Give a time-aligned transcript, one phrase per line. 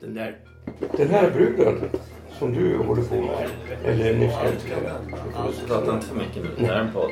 [0.00, 0.38] Den där...
[0.96, 1.90] Den här bruden
[2.38, 3.50] som du håller på med,
[3.84, 4.92] eller nyss älskade.
[5.66, 6.50] Prata inte för mycket nu.
[6.58, 7.10] Det här är en podd.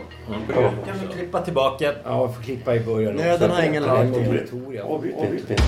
[0.49, 0.73] Ja.
[0.87, 1.95] Kan vi klippa tillbaka?
[2.05, 3.15] Ja, får klippa i början.
[3.15, 3.47] Nej, också.
[3.47, 4.87] den har ingen obligatorium.
[4.87, 5.63] Avbryt inte.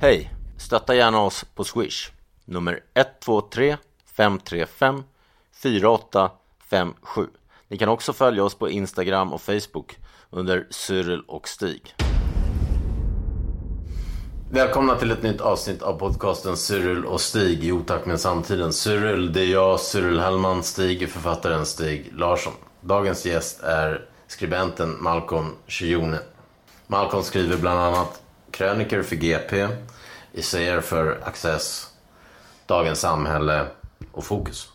[0.00, 0.30] Hej!
[0.58, 2.10] Stötta gärna oss på Swish.
[2.44, 3.76] Nummer 123
[4.16, 5.02] 535
[5.52, 7.26] 4857.
[7.68, 9.96] Ni kan också följa oss på Instagram och Facebook
[10.30, 11.94] under Cyril och Stig.
[14.50, 18.72] Välkomna till ett nytt avsnitt av podcasten Cyril och Stig i otakt med samtiden.
[18.72, 20.62] Cyril, det är jag, Cyril Hellman.
[20.62, 22.52] Stig författaren Stig Larsson.
[22.80, 26.18] Dagens gäst är skribenten Malcolm Shione.
[26.86, 29.68] Malcolm skriver bland annat kröniker för GP,
[30.34, 31.86] essäer för Access,
[32.66, 33.66] Dagens Samhälle
[34.12, 34.68] och Fokus.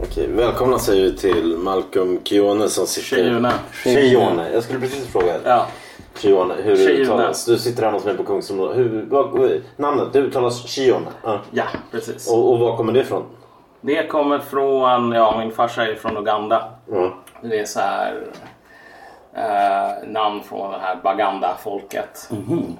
[0.00, 3.16] Okej, välkomna säger vi till Malcolm Kione som sitter...
[3.16, 3.52] Shione.
[3.72, 4.50] Shione.
[4.52, 5.34] Jag skulle precis fråga.
[5.44, 5.68] Ja.
[6.14, 7.02] Shione, hur det Shione.
[7.02, 7.44] uttalas.
[7.44, 8.76] Du sitter här hos mig på Kungsholmen.
[8.76, 11.06] Hur, vad, namnet, det uttalas Shione.
[11.22, 11.40] Ja.
[11.50, 12.30] Ja, precis.
[12.30, 13.24] Och, och var kommer det ifrån?
[13.80, 16.68] Det kommer från, ja min farsa är från Uganda.
[16.90, 17.14] Ja.
[17.42, 18.26] Det är så här
[19.34, 22.30] eh, namn från det här Baganda-folket.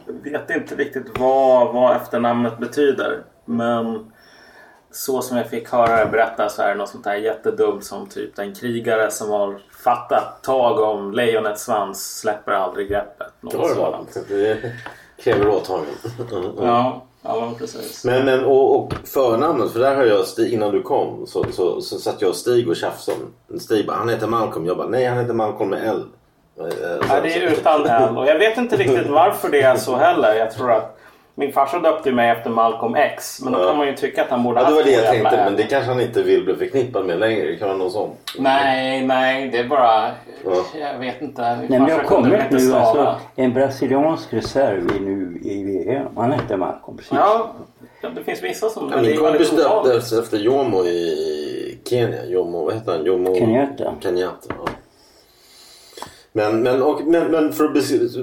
[0.06, 3.22] Jag vet inte riktigt vad, vad efternamnet betyder.
[3.44, 4.12] Men
[4.90, 8.06] så som jag fick höra det berättas så är det något sånt där jättedumt som
[8.06, 13.26] typ en krigare som har fattat tag om lejonets svans släpper aldrig greppet.
[13.40, 14.28] Något Ja, det var sådant.
[14.28, 14.58] det.
[15.24, 15.90] kräver åtagande.
[16.66, 18.04] Ja, ja precis.
[18.04, 21.80] Men, men och, och förnamnet, för där har jag Stig, innan du kom så, så,
[21.80, 23.18] så satt jag och Stig och tjafsade.
[23.60, 24.66] Stig bara, han heter Malcolm.
[24.66, 26.04] Jag bara, nej han heter Malcolm med L.
[26.58, 26.64] Eh,
[27.08, 28.16] Ja, det är utan L.
[28.18, 30.34] Och jag vet inte riktigt varför det är så heller.
[30.34, 30.98] Jag tror att
[31.34, 33.40] min farsa döpte mig efter Malcolm X.
[33.42, 33.66] Men då Ja.
[33.66, 35.62] kan man ju tycka att han borde Ja, det var det jag tänkte, men det
[35.62, 37.46] kanske han inte vill bli förknippad med längre.
[37.46, 38.10] Det kan vara någon sån.
[38.38, 40.10] Nej, nej, det är bara...
[40.44, 40.64] Ja.
[40.80, 41.56] Jag vet inte.
[41.60, 46.06] Min Nej, men kommit inte nu alltså en brasiliansk reserv i, nu i VM.
[46.16, 47.12] Han hette Malcolm precis.
[47.12, 47.52] Ja,
[48.14, 48.90] det finns vissa som...
[48.90, 52.24] Ja, min är kompis döptes efter Jomo i Kenya.
[52.24, 53.04] Jomo, vad heter han?
[53.04, 53.34] Jomo...
[53.34, 53.94] Kenyatta.
[54.00, 54.72] Kenyatta, ja.
[56.32, 57.72] Men, men, och, men, men för att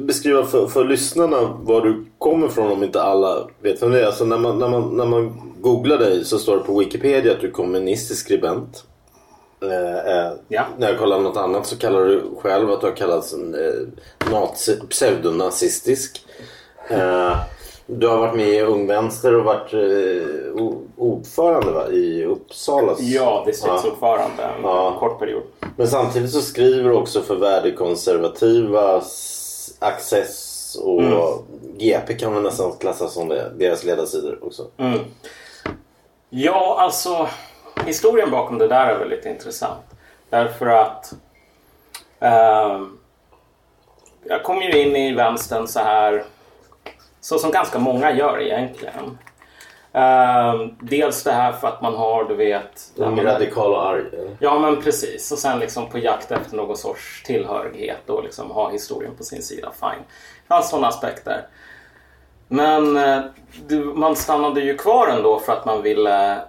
[0.01, 4.05] beskriva, för, för lyssnarna var du kommer ifrån om inte alla vet vem det är.
[4.05, 7.41] Alltså när, man, när, man, när man googlar dig så står det på Wikipedia att
[7.41, 8.83] du är kommunistisk skribent.
[9.61, 10.65] Eh, eh, Ja.
[10.77, 14.79] När jag kollar något annat så kallar du själv att du har kallats eh, nazi,
[14.89, 16.21] pseudonazistisk.
[16.89, 17.37] Eh,
[17.89, 20.63] du har varit med i Ung Vänster och varit eh,
[20.97, 21.87] ordförande va?
[21.87, 22.95] i Uppsala.
[22.99, 24.97] Ja, distriktsordförande en Ja.
[24.99, 25.43] kort period.
[25.75, 29.01] Men samtidigt så skriver du också för värdekonservativa
[29.79, 31.17] Access och Mm.
[31.77, 34.67] GP kan man nästan klassa som det, deras ledarsidor också.
[34.77, 34.99] Mm.
[36.29, 37.27] Ja, alltså
[37.85, 39.81] historien bakom det där är väldigt intressant.
[40.29, 41.13] Därför att
[42.19, 42.97] ehm,
[44.23, 46.23] jag kom ju in i vänstern så här
[47.29, 49.17] så som ganska många gör egentligen.
[49.93, 52.91] Ehm, dels det här för att man har, du vet...
[52.95, 54.37] De är radikala och eller?
[54.39, 55.31] Ja men precis.
[55.31, 59.43] Och sen liksom på jakt efter någon sorts tillhörighet och liksom ha historien på sin
[59.43, 59.71] sida.
[59.79, 60.03] Fine.
[60.43, 61.47] Det fanns sådana aspekter.
[62.47, 63.21] Men eh,
[63.67, 66.41] du, man stannade ju kvar ändå för att man ville...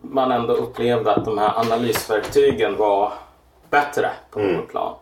[0.00, 3.12] Man ändå upplevde att de här analysverktygen var
[3.70, 4.94] bättre på något plan.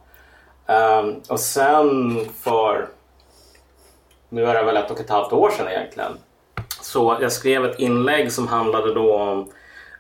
[0.67, 2.98] Ehm, och sen för...
[4.29, 6.19] Nu är det väl ett och ett halvt år sedan egentligen.
[6.81, 9.51] Så jag skrev ett inlägg som handlade då om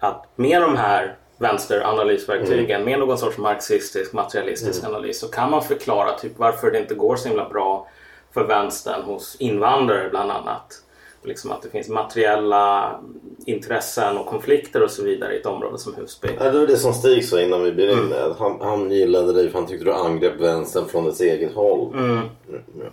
[0.01, 6.19] att med de här vänsteranalysverktygen, med någon sorts marxistisk materialistisk analys så kan man förklara
[6.19, 7.89] typ varför det inte går så himla bra
[8.35, 10.83] för vänstern hos invandrare bland annat.
[11.23, 13.01] Liksom att det finns materiella
[13.47, 16.29] intressen och konflikter och så vidare i ett område som Husby.
[16.41, 18.13] Ja, det var det som Stig sa innan vi började in.
[18.31, 21.93] att Han, han gillade dig för han tyckte du angrep vänstern från dess eget håll.
[21.95, 22.21] Mm.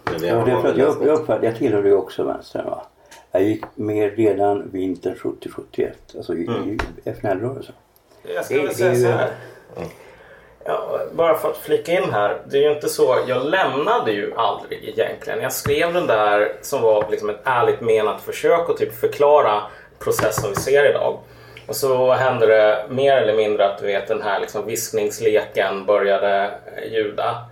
[0.03, 0.57] Men det Ja,
[1.27, 2.65] att jag, tillhörde ju också vänstern.
[2.65, 2.83] Va?
[3.31, 6.77] Jag gick med redan vintern 70-71, alltså i, i
[7.09, 7.75] FNL-rörelsen.
[8.23, 9.31] Jag Det- det skulle är säga ju- så här.
[10.67, 12.41] Ja, bara för att flika in här.
[12.45, 13.17] Det är ju inte så.
[13.27, 15.41] Jag lämnade ju aldrig egentligen.
[15.41, 19.61] Jag skrev den där som var liksom ett ärligt menat försök att typ förklara
[19.99, 21.19] process som vi ser idag.
[21.67, 26.51] Och så hände det mer eller mindre att du vet den här liksom viskningsleken började
[26.91, 27.45] ljuda.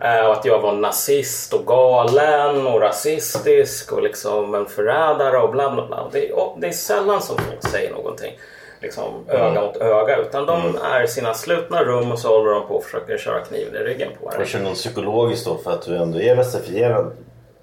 [0.00, 5.50] Eh, och att jag var nazist och galen och rasistisk och liksom en förrädare och
[5.50, 6.08] bla bla bla.
[6.12, 8.38] Det, och det är sällan som folk säger någonting
[8.82, 10.16] liksom, öga mot öga.
[10.16, 13.40] Utan de är i sina slutna rum och så håller de på och försöker köra
[13.40, 14.46] kniven i ryggen på Jag en.
[14.46, 17.12] kör någon psykologiskt då för att du ändå är rasifierad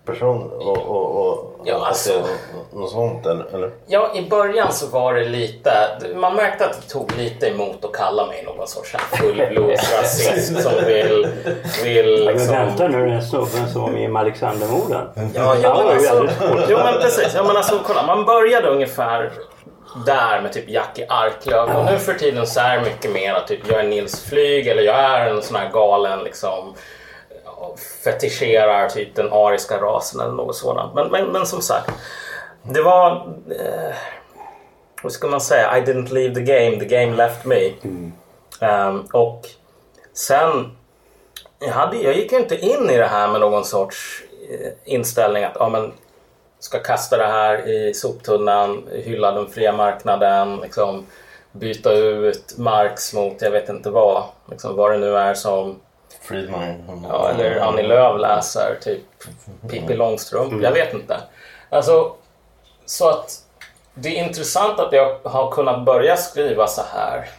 [0.05, 2.11] person och, och, och Ja, alltså.
[2.73, 3.71] något sånt eller?
[3.87, 5.71] Ja, i början så var det lite...
[6.15, 10.71] Man märkte att det tog lite emot att kalla mig någon sorts här fullblodsrasist som
[10.85, 11.27] vill...
[11.83, 12.55] vill Men liksom...
[12.55, 15.07] vänta nu, den snubben som var med i Alexandermorden.
[15.35, 16.27] Ja, ja, men alltså,
[16.69, 17.33] jo men precis.
[17.35, 19.31] Ja, men alltså, kolla, man började ungefär
[20.05, 23.47] där med typ Jackie Arklöv och nu för tiden så är det mycket mer att
[23.47, 26.75] typ jag är Nils Flyg eller jag är en sån här galen liksom
[28.03, 30.93] fetischerar typ den ariska rasen eller något sådant.
[30.93, 31.91] Men, men, men som sagt,
[32.63, 33.11] det var...
[33.49, 33.95] Eh,
[35.03, 35.77] vad ska man säga?
[35.77, 37.71] I didn't leave the game, the game left me.
[38.61, 39.47] Ehm, och
[40.13, 40.77] sen
[41.59, 45.43] jag, hade, jag gick ju inte in i det här med någon sorts eh, inställning
[45.43, 45.93] att ja, men,
[46.59, 51.05] ska kasta det här i soptunnan, hylla den fria marknaden, liksom,
[51.51, 55.79] byta ut Marx mot jag vet inte vad, liksom, vad det nu är som
[56.21, 57.03] Friedman.
[57.09, 59.03] Ja, eller Annie Lööf läser, typ
[59.69, 60.63] Pippi Långstrump.
[60.63, 61.17] Jag vet inte.
[61.69, 62.13] Alltså,
[62.85, 63.31] så att
[63.93, 67.29] det är intressant att jag har kunnat börja skriva så här.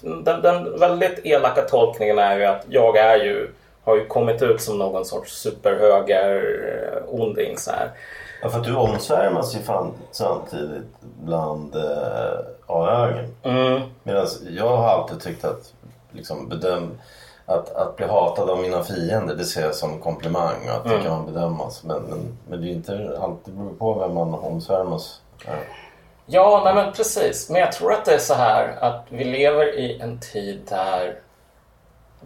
[0.00, 3.50] Den, den väldigt elaka tolkningen är ju att jag är ju,
[3.84, 7.90] har ju kommit ut som någon sorts superhöger-onding så här.
[8.44, 13.34] Ja, för att du omsvärmas ju fan samtidigt bland eh, A-högern.
[13.42, 13.82] Mm.
[14.02, 15.72] Medan jag har alltid tyckt att
[16.12, 16.98] liksom bedöm,
[17.46, 21.02] att, att bli hatad av mina fiender det ser jag som komplimang och att det
[21.02, 21.84] kan man bedömas.
[21.84, 25.20] Men, men, men det är inte alltid beror på vem man omsvärmas.
[25.46, 25.52] Ja.
[26.26, 27.50] Ja, nej men precis.
[27.50, 31.14] Men jag tror att det är så här att vi lever i en tid där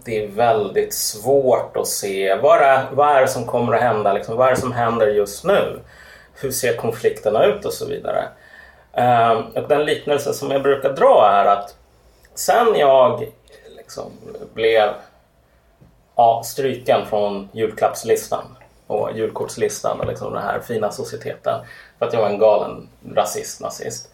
[0.05, 4.12] det är väldigt svårt att se vad är, vad är det som kommer att hända,
[4.12, 5.81] liksom, vad är det som händer just nu?
[6.40, 8.29] Hur ser konflikterna ut och så vidare.
[8.93, 11.76] Ehm, och den liknelse som jag brukar dra är att
[12.35, 13.26] sen jag
[13.76, 14.12] liksom
[14.55, 14.94] blev
[16.17, 18.44] ja, stryken från julklappslistan
[18.87, 21.61] och julkortslistan och liksom den här fina societeten
[21.99, 24.11] för att jag var en galen rasist, nazist.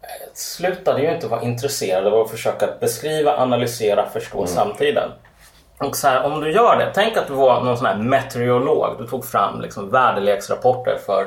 [0.00, 5.10] Jag slutade ju inte vara intresserad av att försöka beskriva, analysera, förstå samtiden.
[5.78, 8.96] Och så här, om du gör det, tänk att du var någon sån här meteorolog.
[8.98, 11.22] Du tog fram liksom väderleksrapporter för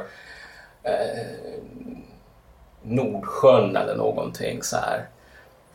[0.83, 1.61] eh,
[2.81, 5.05] Nordsjön eller någonting så här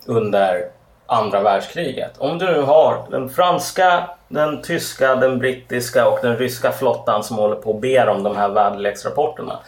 [0.07, 0.71] under
[1.07, 2.19] andra världskriget.
[2.19, 7.37] Om du nu har den franska, den tyska, den brittiska och den ryska flottan som
[7.37, 9.59] håller på och ber om de här väderleksrapporterna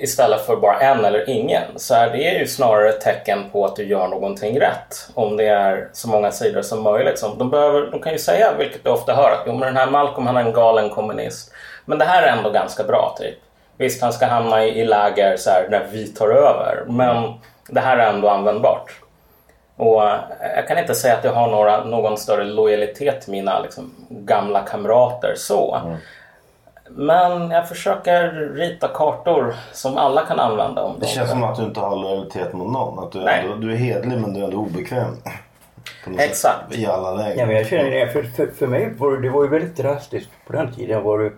[0.00, 3.76] istället för bara en eller ingen så är det ju snarare ett tecken på att
[3.76, 5.10] du gör någonting rätt.
[5.14, 7.24] Om det är så många sidor som möjligt.
[7.38, 9.90] De, behöver, de kan ju säga, vilket du ofta hör, att jo, men den här
[9.90, 11.52] Malcolm han är en galen kommunist.
[11.84, 13.38] Men det här är ändå ganska bra typ.
[13.76, 16.84] Visst, han ska hamna i, i läger så här, när vi tar över.
[16.86, 17.34] Men
[17.68, 19.00] det här är ändå användbart.
[19.76, 20.18] Och eh,
[20.56, 24.60] jag kan inte säga att jag har några, någon större lojalitet till mina liksom, gamla
[24.60, 25.80] kamrater så.
[25.84, 25.96] Mm.
[26.94, 30.82] Men jag försöker rita kartor som alla kan använda.
[30.82, 33.04] Om Det de känns som att du inte har lojalitet mot någon.
[33.04, 33.40] Att du, Nej.
[33.44, 35.16] ändå, du är hedlig men du är ändå obekväm.
[36.18, 36.78] Exakt.
[36.78, 37.38] I alla lägen.
[37.38, 38.08] Ja, men jag känner det.
[38.08, 40.30] För, för, för mig var det, det var ju väldigt drastiskt.
[40.46, 41.32] På den tiden var det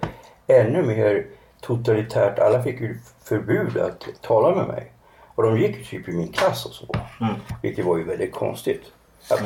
[0.54, 1.26] ännu mer
[1.60, 2.38] totalitärt.
[2.38, 4.92] Alla fick ju förbud att tala med mig.
[5.34, 6.86] Och de gick ju typ i min klass och så.
[7.62, 8.82] Vilket var ju väldigt konstigt.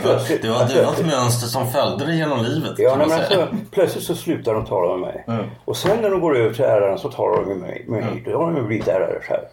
[0.03, 2.79] Plötsligt- Det var, det var ett mönster som följde dig genom livet.
[2.79, 5.25] Ja, men alltså, plötsligt så slutar de tala med mig.
[5.65, 7.85] Och sen när de går över till läraren så talar de med mig.
[7.89, 8.23] Med mig.
[8.27, 9.45] Då har de blivit lärare själv.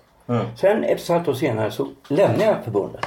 [0.55, 3.05] Sen ett halvt år senare så lämnar jag förbundet.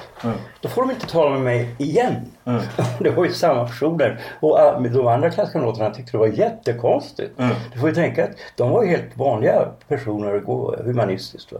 [0.60, 2.14] Då får de inte tala med mig igen.
[3.00, 4.20] det var ju samma personer.
[4.40, 7.32] Och ah, de andra klasskamraterna tyckte det var jättekonstigt.
[7.72, 10.42] Du får ju tänka att de var helt vanliga personer
[10.84, 11.52] humanistiskt.
[11.52, 11.58] Va?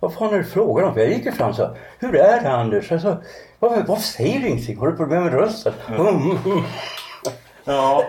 [0.00, 0.98] Vad fan är det frågan om?
[0.98, 2.92] Jag gick ju fram och sa, hur är det Anders?
[2.92, 3.16] Alltså,
[3.58, 4.78] varför, varför säger du ingenting?
[4.78, 5.72] Har du problem med rösten?
[7.64, 8.04] Ja.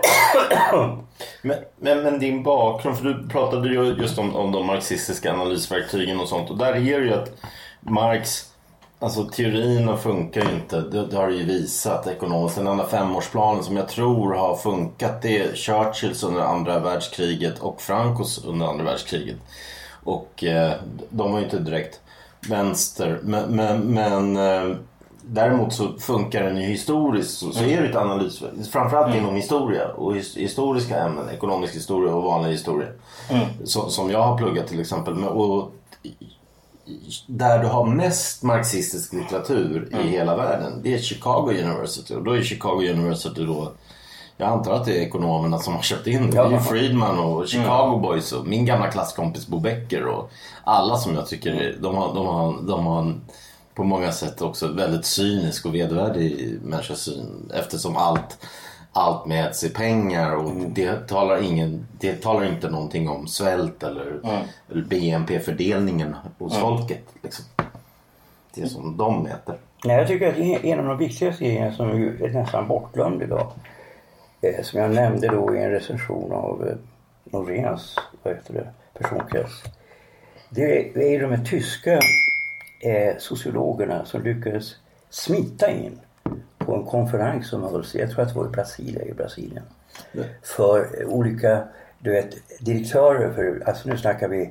[1.42, 6.20] Men, men, men din bakgrund, för du pratade ju just om, om de marxistiska analysverktygen
[6.20, 6.50] och sånt.
[6.50, 7.32] Och där är det ju att
[7.80, 8.44] Marx,
[8.98, 10.80] alltså teorierna funkar ju inte.
[10.80, 12.56] Det, det har det ju visat ekonomiskt.
[12.56, 17.80] Den enda femårsplanen som jag tror har funkat det är Churchills under andra världskriget och
[17.80, 19.36] Francos under andra världskriget.
[20.04, 20.72] Och eh,
[21.10, 22.00] de var ju inte direkt
[22.48, 23.20] vänster.
[23.22, 24.76] Men, men, men eh,
[25.22, 27.38] däremot så funkar den ju historiskt.
[27.38, 28.42] Så, så är det ett analys.
[28.70, 31.28] Framförallt inom historia och his, historiska ämnen.
[31.28, 32.88] Ekonomisk historia och vanlig historia.
[33.64, 35.24] Så, som jag har pluggat till exempel.
[35.24, 35.72] Och,
[37.26, 40.80] där du har mest marxistisk litteratur i hela världen.
[40.82, 42.14] Det är Chicago University.
[42.14, 43.72] Och då är Chicago University då
[44.40, 46.36] Jag antar att det är ekonomerna som har köpt in det.
[46.36, 50.30] Det är ju Friedman och Chicago Boys och min gamla klasskompis Bo Becker och
[50.64, 53.20] alla som jag tycker de har, de har, de har en,
[53.74, 58.46] på många sätt också väldigt cynisk och vedervärdig människosyn eftersom allt,
[58.92, 64.20] allt mäts i pengar och det, talar ingen, det talar inte någonting om svält eller,
[64.70, 67.04] eller BNP-fördelningen hos folket.
[67.22, 67.44] Liksom.
[68.54, 69.56] Det som de mäter.
[69.84, 73.52] Nej, jag tycker att en av de viktigaste grejerna som är nästan bortglömd idag,
[74.62, 76.76] som jag nämnde då i en recension av eh,
[77.24, 78.68] Noréns vad heter det,
[78.98, 79.62] personkrets.
[80.48, 82.00] Det är, de här tyska
[82.80, 84.76] eh, sociologerna som lyckades
[85.10, 86.00] smita in
[86.58, 89.62] på en konferens som hölls, jag tror att det var i Brasilien, i Brasilien.
[90.42, 91.64] För eh, olika,
[91.98, 94.42] du vet, direktörer för, alltså nu snackar vi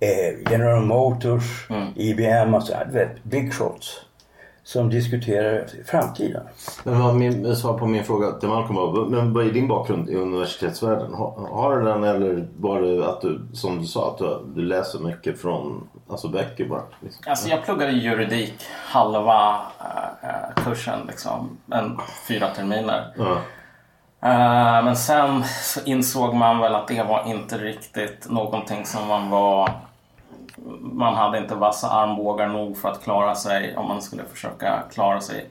[0.00, 4.07] eh, General Motors, IBM, alltså, du vet, big shots.
[4.68, 6.42] Som diskuterar framtiden.
[6.84, 10.10] Men vad min, svar på min fråga till Malcolm var, men vad är din bakgrund
[10.10, 11.14] i universitetsvärlden?
[11.14, 14.62] Har, har du den eller var det att du, som du sa, att du, du
[14.62, 16.82] läser mycket från alltså böcker bara?
[17.00, 17.24] Liksom?
[17.26, 19.60] Alltså jag pluggade juridik halva
[20.22, 23.14] eh, kursen, liksom, en, fyra terminer.
[23.16, 23.32] Ja.
[24.28, 29.30] Eh, men sen så insåg man väl att det var inte riktigt någonting som man
[29.30, 29.70] var...
[30.80, 35.20] Man hade inte vassa armbågar nog för att klara sig om man skulle försöka klara
[35.20, 35.50] sig,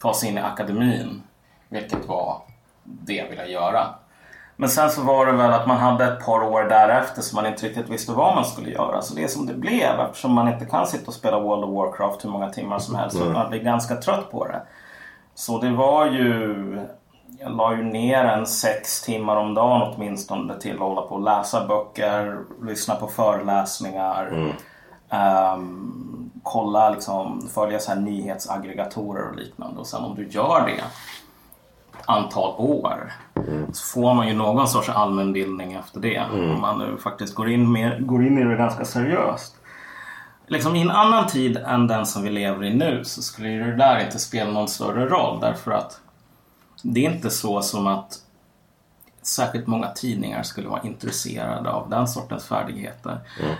[0.00, 1.22] ta sig in i akademin.
[1.68, 2.42] Vilket var
[2.82, 3.86] det jag ville göra.
[4.56, 7.46] Men sen så var det väl att man hade ett par år därefter som man
[7.46, 9.02] inte riktigt visste vad man skulle göra.
[9.02, 11.70] Så det är som det blev eftersom man inte kan sitta och spela World of
[11.70, 13.18] Warcraft hur många timmar som helst.
[13.18, 14.62] Så man blir ganska trött på det.
[15.34, 16.80] Så det var ju...
[17.38, 21.22] Jag la ju ner en sex timmar om dagen åtminstone till att hålla på och
[21.22, 24.54] läsa böcker, lyssna på föreläsningar.
[25.10, 29.80] ehm, kolla liksom, följa så här nyhetsaggregatorer och liknande.
[29.80, 30.84] Och sen om du gör det
[32.06, 33.12] antal år
[33.72, 36.22] så får man ju någon sorts allmänbildning efter det.
[36.32, 39.56] Om man nu faktiskt går in, med, går in i det ganska seriöst.
[40.46, 43.76] Liksom I en annan tid än den som vi lever i nu så skulle det
[43.76, 46.00] där inte spela någon större roll därför att
[46.84, 48.18] det är inte så som att
[49.22, 53.18] särskilt många tidningar skulle vara intresserade av den sortens färdigheter.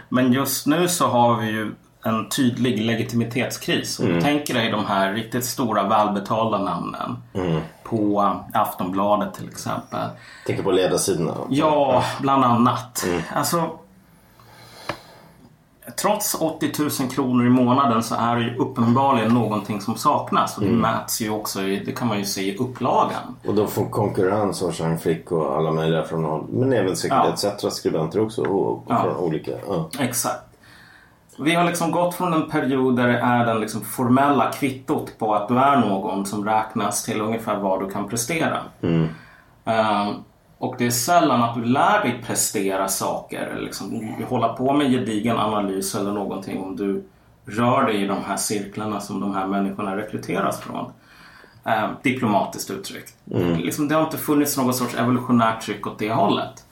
[0.09, 4.00] Men just nu så har vi ju en tydlig legitimitetskris.
[4.00, 7.16] Om du tänker dig de här riktigt stora välbetalda namnen
[7.83, 10.09] på Aftonbladet till exempel.
[10.47, 11.35] Tänker på ledarsidorna.
[11.50, 13.07] Ja, bland annat.
[13.35, 13.78] Alltså,
[15.97, 20.57] trots 80 000 kronor i månaden så är det ju uppenbarligen någonting som saknas.
[20.57, 23.37] Och det mäts ju också, i, det kan man ju se i upplagan.
[23.47, 26.45] Och de får konkurrens av Jean Frick och alla möjliga från håll.
[26.50, 27.49] Men även säkert Ja.
[27.50, 28.43] ETC skribenter också.
[28.43, 29.03] Och, Ja.
[29.03, 29.50] från olika.
[29.69, 29.88] Ja.
[29.99, 30.41] Exakt.
[31.38, 35.35] Vi har liksom gått från en period där det är den liksom formella kvittot på
[35.35, 38.59] att du är någon som räknas till ungefär vad du kan prestera.
[39.64, 40.14] Ehm,
[40.64, 44.90] och det är sällan att du lär dig prestera saker eller liksom hålla på med
[44.90, 47.04] gedigen analys eller någonting om du
[47.47, 50.92] rör dig i de här cirklarna som de här människorna rekryteras från.
[51.64, 53.14] Ehm, diplomatiskt uttryckt.
[53.56, 56.64] Liksom, det har inte funnits något sorts evolutionärt tryck åt det hållet.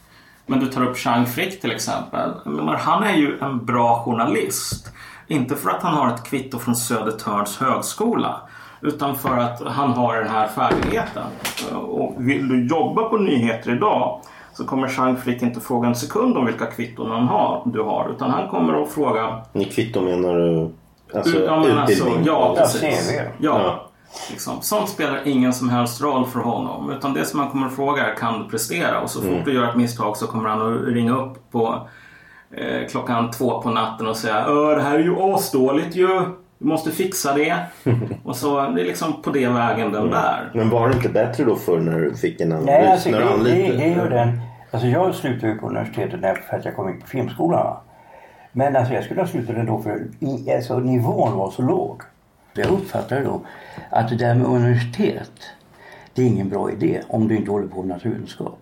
[0.47, 2.31] Men du tar upp Chang Frick till exempel.
[2.45, 4.93] Menar, han är ju en bra journalist.
[5.27, 8.41] Inte för att han har ett kvitto från Södertörns högskola.
[8.83, 11.23] Utan för att han har den här färdigheten.
[11.87, 14.21] Och vill du jobba på nyheter idag
[14.53, 18.11] så kommer Chang Frick inte fråga en sekund om vilka kvitton han har, du har.
[18.17, 19.43] Utan han kommer att fråga...
[19.53, 20.71] Ni kvitto menar du?
[21.15, 22.27] Alltså ja, men alltså, utbildning?
[22.27, 23.13] ja, Ja, precis.
[23.39, 23.61] Ja.
[23.63, 23.89] Ja.
[24.31, 24.61] Liksom.
[24.61, 26.91] Sånt spelar ingen som helst roll för honom.
[26.91, 29.01] Utan det som han kommer att fråga är kan du prestera?
[29.01, 29.45] Och så fort Mm.
[29.45, 31.89] du gör ett misstag så kommer han att ringa upp på
[32.51, 36.21] eh, klockan två på natten och säga det här är ju asdåligt ju.
[36.63, 37.57] Du måste fixa det.
[38.25, 39.93] och så det är liksom på det vägen Mm.
[39.93, 40.51] den bär.
[40.55, 42.67] Men var det inte bättre då förr när du fick en analys?
[42.67, 44.41] Nej, alltså, när det, det, det är ju den.
[44.71, 47.65] Alltså jag slutade ju på universitetet när, för att jag kom in på filmskolan.
[47.65, 47.81] va.
[48.53, 52.03] Men alltså jag skulle ha slutat ändå för i, alltså, nivån var så låg.
[52.55, 53.41] Jag uppfattade då
[53.91, 55.33] att det där med universitet,
[56.15, 58.59] det är ingen bra idé om du inte håller på med naturvetenskap.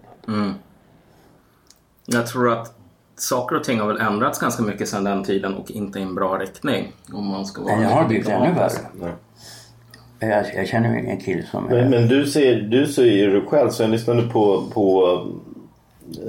[2.06, 2.74] Jag tror att
[3.22, 6.14] saker och ting har väl ändrats ganska mycket sedan den tiden och inte i en
[6.14, 6.92] bra riktning.
[7.12, 9.12] Om man ska vara jag har blivit ännu värre.
[10.18, 11.70] Jag, jag känner en kille som är...
[11.70, 15.18] Men, men du säger, du säger ju själv, så jag lyssnade på, på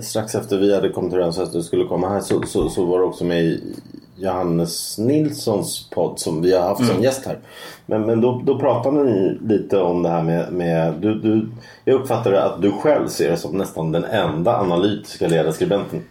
[0.02, 3.00] strax efter vi hade kommit överens att du skulle komma här så, så, så var
[3.00, 3.74] du också med i
[4.16, 7.40] Johannes Nilssons podd som vi har haft som gäst här.
[7.86, 11.50] Men, men då, då pratade ni lite om det här med, med du, du,
[11.86, 16.04] jag uppfattade att du själv ser det som nästan den enda analytiska ledarskribenten.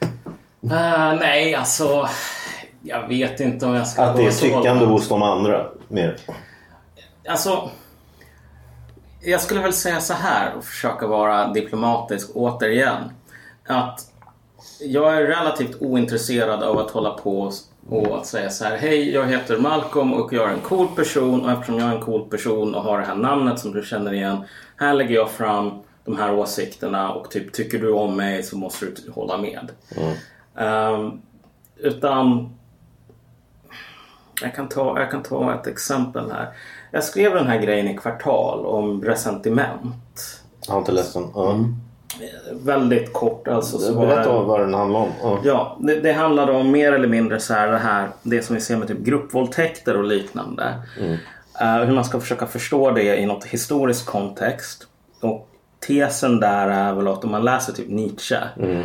[0.62, 2.08] Eh, nej, alltså.
[2.82, 6.16] Jag vet inte om jag ska Att det är tyckande hos de andra mer.
[7.28, 7.70] Alltså.
[9.20, 13.12] jag skulle väl säga så här och försöka vara diplomatisk återigen.
[13.66, 14.00] Att
[14.80, 17.52] jag är relativt ointresserad av att hålla på
[17.88, 18.76] och att säga så här.
[18.76, 22.02] Hej, jag heter Malcolm och jag är en cool person och eftersom jag är en
[22.02, 24.44] cool person och har det här namnet som du känner igen.
[24.76, 28.86] Här lägger jag fram de här åsikterna och typ tycker du om mig så måste
[28.86, 29.70] du hålla med.
[29.96, 30.14] Um,
[31.76, 32.48] utan
[34.42, 36.48] jag kan, ta, jag kan ta ett exempel här.
[36.90, 40.42] Jag skrev den här grejen i Kvartal om resentiment.
[40.66, 41.26] Jag har inte läst den.
[41.34, 41.56] Ja.
[42.52, 43.94] Väldigt kort alltså.
[43.94, 45.08] Berätta det- vad den handlar om.
[45.22, 45.38] Ja.
[45.44, 48.60] Ja, det, det handlade om mer eller mindre så här det här det som vi
[48.60, 50.74] ser med typ gruppvåldtäkter och liknande.
[51.60, 54.86] Eh, hur man ska försöka förstå det i något historisk kontext.
[55.20, 55.48] Och
[55.86, 58.80] tesen där är väl att om man läser typ Nietzsche eh,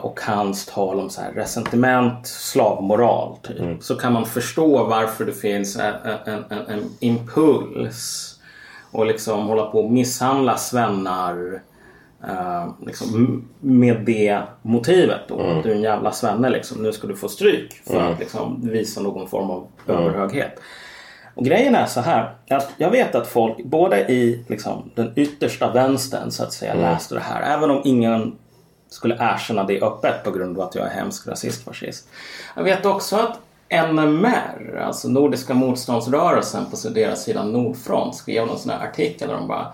[0.00, 5.32] och hans tal om så här resentiment, slavmoral typ, så kan man förstå varför det
[5.32, 5.94] finns en,
[6.26, 8.30] en, en, en impuls
[8.90, 11.60] och liksom hålla på och misshandla svennar
[12.28, 15.40] eh, liksom, med det motivet då.
[15.40, 16.82] Att du är en jävla svenne liksom.
[16.82, 20.60] Nu ska du få stryk för att liksom, visa någon form av överhöghet.
[21.34, 22.34] Och grejen är så här.
[22.50, 27.14] Att jag vet att folk både i liksom, den yttersta vänstern så att säga läste
[27.14, 27.56] det här.
[27.56, 28.36] Även om ingen
[28.94, 32.08] skulle erkänna det öppet på grund av att jag är hemsk rasist fascist.
[32.56, 33.38] Jag vet också att
[33.88, 39.48] NMR, alltså Nordiska motståndsrörelsen på deras sida Nordfront skrev någon sån här artikel där de
[39.48, 39.66] bara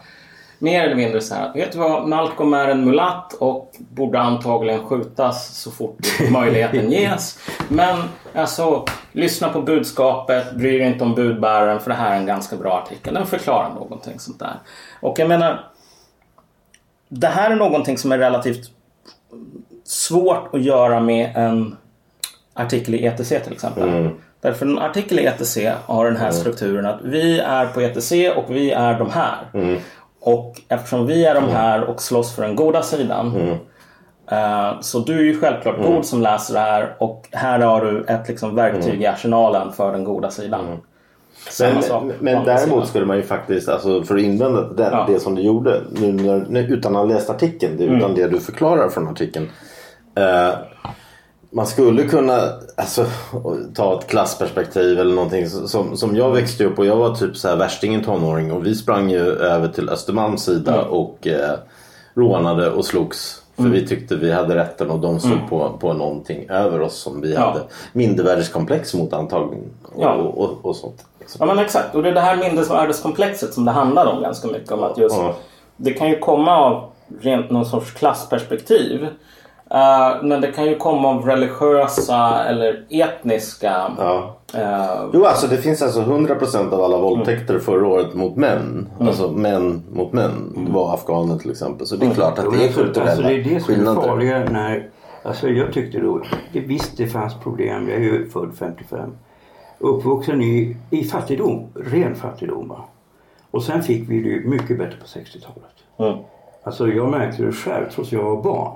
[0.58, 4.20] mer eller mindre så här att vet du vad, Malcolm är en mulatt och borde
[4.20, 5.98] antagligen skjutas så fort
[6.30, 7.38] möjligheten ges.
[7.68, 7.98] Men
[8.34, 12.56] alltså, lyssna på budskapet, bry dig inte om budbäraren för det här är en ganska
[12.56, 13.14] bra artikel.
[13.14, 14.58] Den förklarar någonting sånt där.
[15.00, 15.70] Och jag menar,
[17.08, 18.70] det här är någonting som är relativt
[19.90, 21.76] svårt att göra med en
[22.54, 24.08] artikel i ETC till exempel.
[24.40, 28.44] Därför en artikel i ETC har den här strukturen att vi är på ETC och
[28.48, 29.36] vi är de här.
[30.20, 33.36] Och eftersom vi är de här och slåss för den goda sidan
[34.30, 38.04] eh, så du är ju självklart god som läser det här och här har du
[38.04, 40.60] ett liksom, verktyg i arsenalen för den goda sidan.
[41.60, 45.04] Men, men däremot skulle man ju faktiskt, alltså för att invända det, Ja.
[45.08, 46.12] det som du gjorde nu,
[46.48, 47.96] nu, utan att ha läst artikeln, det, Mm.
[47.98, 49.48] utan det du förklarar från artikeln.
[50.14, 50.54] Eh,
[51.52, 52.40] man skulle kunna
[52.76, 53.06] alltså,
[53.74, 57.48] ta ett klassperspektiv eller någonting som, som jag växte upp och jag var typ så
[57.48, 60.86] här värstingen tonåring och vi sprang ju över till Östermalms sida Mm.
[60.92, 61.58] och eh,
[62.14, 63.42] rånade och slogs.
[63.56, 67.20] För vi tyckte vi hade rätten och de stod på, på någonting över oss som
[67.20, 67.42] vi Mm.
[67.42, 67.48] Ja.
[67.48, 67.60] hade
[67.92, 69.64] mindervärdeskomplex mot antagligen.
[69.94, 70.12] Och, Ja.
[70.14, 71.04] och, och, och sånt.
[71.38, 71.94] Ja men exakt.
[71.94, 74.72] Och det är det här minnesvärdeskomplexet som det handlar om ganska mycket.
[74.72, 75.34] Om att just, Ja.
[75.76, 79.06] Det kan ju komma av rent någon sorts klassperspektiv.
[79.70, 83.92] Eh, men det kan ju komma av religiösa eller etniska...
[83.98, 84.36] Ja.
[84.54, 88.88] eh, Jo, alltså det finns alltså 100% av alla våldtäkter förra året mot män.
[89.00, 91.86] Alltså män mot män var afghaner till exempel.
[91.86, 94.02] Så det är klart att det är kulturella alltså, det är det som är skillnader.
[94.02, 94.88] farliga när...
[95.22, 96.22] Alltså jag tyckte då...
[96.52, 97.88] Det, visst det fanns problem.
[97.88, 99.10] Jag är ju född 55.
[99.78, 101.66] Uppvuxen i, i fattigdom.
[101.74, 102.68] Ren fattigdom.
[102.68, 102.84] Va?
[103.50, 105.74] Och sen fick vi det mycket bättre på 60-talet.
[106.12, 106.24] mm.
[106.62, 108.72] Alltså jag märkte det själv trots jag var barn.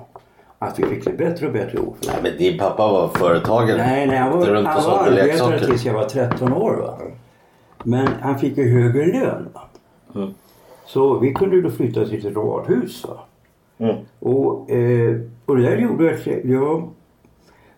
[0.59, 1.93] Att vi fick det bättre och bättre år.
[2.07, 3.77] Nej, men din pappa var företagare.
[3.77, 6.75] Nej, nej, han var, han arbetare tills jag var 13 år.
[6.75, 6.97] Va?
[7.83, 9.49] Men han fick ju högre lön.
[10.15, 10.33] Mm.
[10.85, 13.05] Så vi kunde då flytta till ett radhus.
[13.07, 13.19] Va?
[13.77, 13.95] Mm.
[14.19, 16.89] Och, eh, och det där gjorde att jag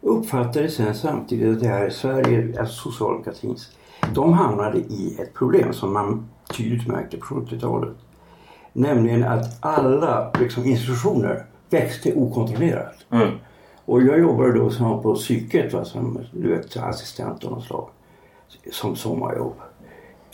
[0.02, 3.72] uppfattade sen samtidigt att det här Sverige, alltså socialdemokratins,
[4.14, 7.96] de hamnade i ett problem som man tydligt märkte på 70-talet.
[8.74, 12.96] Nämligen att alla liksom, institutioner växte okontrollerat.
[13.12, 13.30] Mm.
[13.86, 17.90] Och jag jobbade då som på psyket va, som du vet, assistent av något slag.
[18.72, 19.54] Som sommarjobb.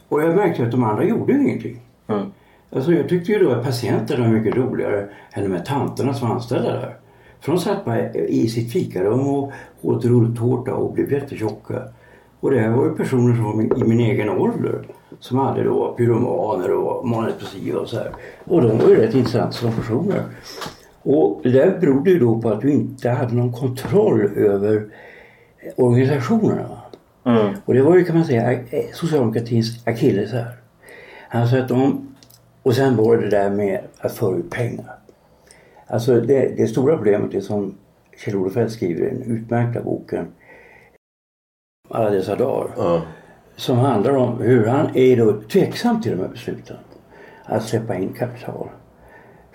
[0.10, 1.82] Och jag märkte att de andra gjorde ingenting.
[2.08, 2.32] Mm.
[2.72, 6.28] Alltså jag tyckte ju då att patienterna var mycket roligare än de här tanterna som
[6.28, 6.96] var anställda där.
[7.40, 11.82] För de satt bara i sitt fikarum och åt rulltårta och blev jättetjocka.
[12.40, 14.88] Och det här var ju personer som var min- i min egen ålder.
[15.20, 18.12] Som hade då pyromaner och manodepressiva och så här.
[18.46, 20.24] Och de var ju rätt intressanta som personer.
[21.04, 24.86] Och det berodde ju då på att du inte hade någon kontroll över
[25.76, 26.82] organisationerna.
[27.26, 27.56] Mm.
[27.66, 28.60] Och det var ju kan man säga
[28.94, 30.46] socialdemokratins akilleshäl.
[31.30, 32.10] Alltså att de...
[32.64, 34.96] Och sen var det där med att föra ut pengar.
[35.88, 37.76] Alltså det, det stora problemet är som
[38.18, 40.28] Kjell-Olof Feldt skriver i den utmärkta boken
[41.90, 42.72] Alla dessa dagar.
[42.78, 43.02] Ja.
[43.56, 46.78] Som handlar om hur han är då tveksam till de här besluten.
[47.44, 48.70] Att släppa in kapital.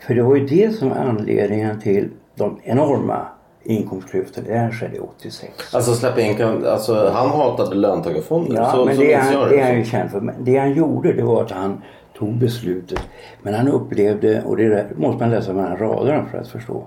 [0.01, 3.27] För det var ju det som var anledningen till de enorma
[3.63, 4.49] inkomstklyftorna.
[4.49, 5.75] Det här skedde 86.
[5.75, 8.57] Alltså släppa in, alltså han hatade löntagarfonder.
[8.57, 10.21] Ja, så, men så det, han, det är han ju känd för.
[10.21, 11.83] Men det han gjorde det var att han
[12.19, 13.01] tog beslutet.
[13.43, 16.87] Men han upplevde, och det där måste man läsa mellan raderna för att förstå.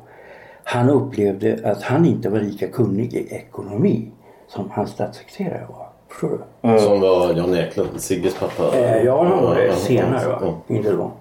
[0.63, 4.11] Han upplevde att han inte var lika kunnig i ekonomi
[4.47, 5.87] som hans statssekreterare var.
[6.09, 6.29] Förstår
[6.61, 6.79] du?
[6.79, 8.77] Som var Jan Eklund, Sigges pappa.
[8.77, 10.29] Eh, ja, han var det senare.
[10.29, 10.53] Va?
[10.67, 11.11] Inte då.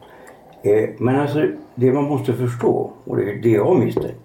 [0.63, 4.21] Eh, men alltså, det man måste förstå, och det är det jag misstänkt,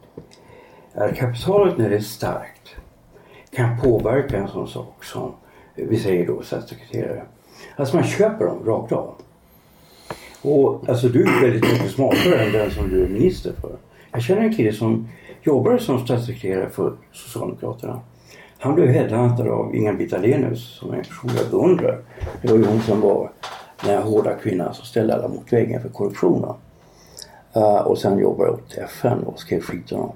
[0.93, 2.76] är att kapitalet när det är starkt
[3.52, 5.32] kan påverka en sån sak som,
[5.76, 7.24] vi säger då statssekreterare.
[7.76, 9.13] Alltså man köper dem rakt av.
[10.41, 13.76] Och alltså du är väldigt mycket smartare än den som du är minister för.
[14.12, 15.08] Jag känner en kille som
[15.43, 18.02] jobbar som statssekreterare för Socialdemokraterna.
[18.60, 22.02] Han blev headhuntad av Inga-Britt Ahlenius som är en person jag beundrar.
[22.41, 23.32] Det var ju hon som var
[23.81, 26.53] den här hårda kvinnan som ställde alla mot väggen för korruptionen.
[27.57, 30.11] Uh, och sen jobbade åt FN och skrev skit om dem.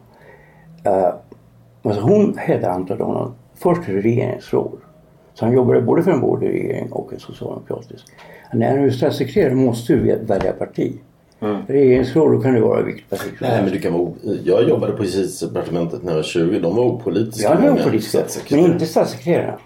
[0.93, 1.13] Uh,
[1.84, 4.80] alltså hon headhuntade honom först till regeringsråd.
[5.34, 8.06] Så han jobbade både för en borgerlig regering och en socialdemokratisk.
[8.54, 11.00] När du är statssekreterare måste du välja parti.
[11.67, 14.12] Regeringsråd då kan det vara vilket parti som Nej, men du kan vara,
[14.43, 16.60] jag jobbade på justitiedepartementet när jag var 20.
[16.60, 17.50] De var opolitiska.
[17.50, 18.24] Ja, det var många politiska.
[18.50, 19.58] Men inte statssekreterare.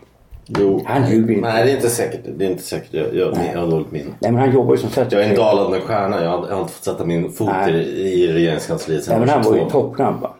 [0.47, 0.81] Jo.
[0.85, 1.49] Han ljuger inte.
[1.49, 2.21] Nej, det är inte säkert.
[2.37, 2.93] Det är inte säkert.
[2.93, 4.09] Jag, jag, jag har dåligt minne.
[4.19, 5.55] Nej men han jobbar ju som Jag är en statssekreterare.
[5.55, 6.23] dalad med stjärna.
[6.23, 8.23] Jag har, jag har inte fått sätta min fot i, Nej.
[8.23, 9.81] i regeringskansliet Nej men han var var ju 22.
[9.81, 10.33] toppnamn va.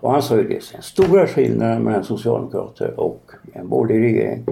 [0.00, 0.82] Och han sa ju det sen.
[0.82, 4.46] Stora skillnaden mellan socialdemokrater och en borgerlig regering.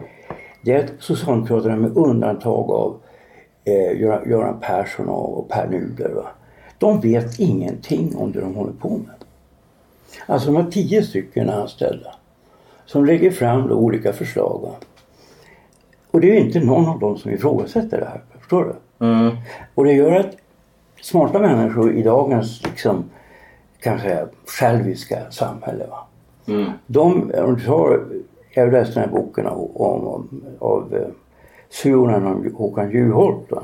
[0.62, 2.96] Det är att socialdemokraterna med undantag av
[3.64, 6.26] eh, Göran, Göran Persson och, och Per Nuder va.
[6.78, 9.14] De vet ingenting om det de håller på med.
[10.26, 12.14] Alltså de har tio stycken anställda.
[12.86, 14.60] Som lägger fram olika förslag.
[14.62, 14.70] Va?
[16.10, 18.20] Och det är inte någon av dem som ifrågasätter det här.
[18.40, 19.06] Förstår du?
[19.74, 20.36] Och det gör att
[21.00, 23.04] smarta människor i dagens liksom,
[23.80, 25.86] kan jag säga, själviska samhälle.
[25.86, 26.06] Va?
[26.86, 28.00] De, om du tar,
[28.50, 31.08] jag läste den här boken av, om, av eh,
[31.70, 33.50] Suonen om Håkan Juholt.
[33.50, 33.62] Va?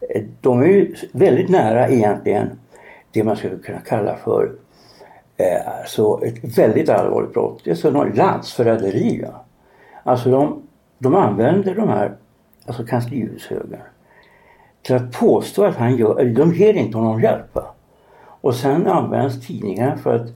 [0.00, 2.50] Eh, De är ju väldigt nära egentligen
[3.12, 4.52] det man skulle kunna kalla för
[5.36, 7.60] eh, alltså ett väldigt allvarligt brott.
[7.64, 9.22] Det är så något landsförräderi.
[9.22, 9.40] Va?
[10.02, 10.62] Alltså de,
[10.98, 12.16] de använder de här,
[12.66, 13.80] alltså kanslihushögern
[14.82, 17.54] till att påstå att han gör, eller de ger inte honom hjälp.
[17.54, 17.64] Va?
[18.40, 20.28] Och sen används tidningar för att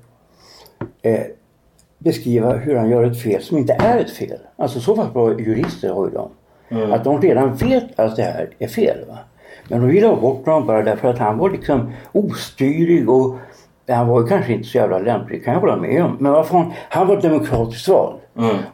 [1.02, 1.26] eh,
[1.98, 4.38] beskriva hur han gör ett fel som inte är ett fel.
[4.56, 6.30] Alltså så pass bra jurister har ju de.
[6.92, 9.04] Att de redan vet att det här är fel.
[9.08, 9.18] Va?
[9.68, 13.36] Men de vill ha bort honom bara därför att han var liksom ostyrig och
[13.88, 16.16] han var ju kanske inte så jävla lämplig kan jag hålla med om.
[16.20, 18.18] Men vad fan, han var demokratiskt vald.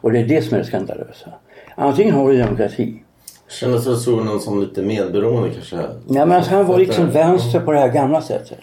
[0.01, 1.29] Och det är det som är det skandalösa.
[1.75, 3.01] Antingen har du demokrati
[3.47, 5.75] Känner sig Sonen som lite medberoende kanske?
[5.75, 8.59] Nej men alltså, han var liksom vänster på det här gamla sättet.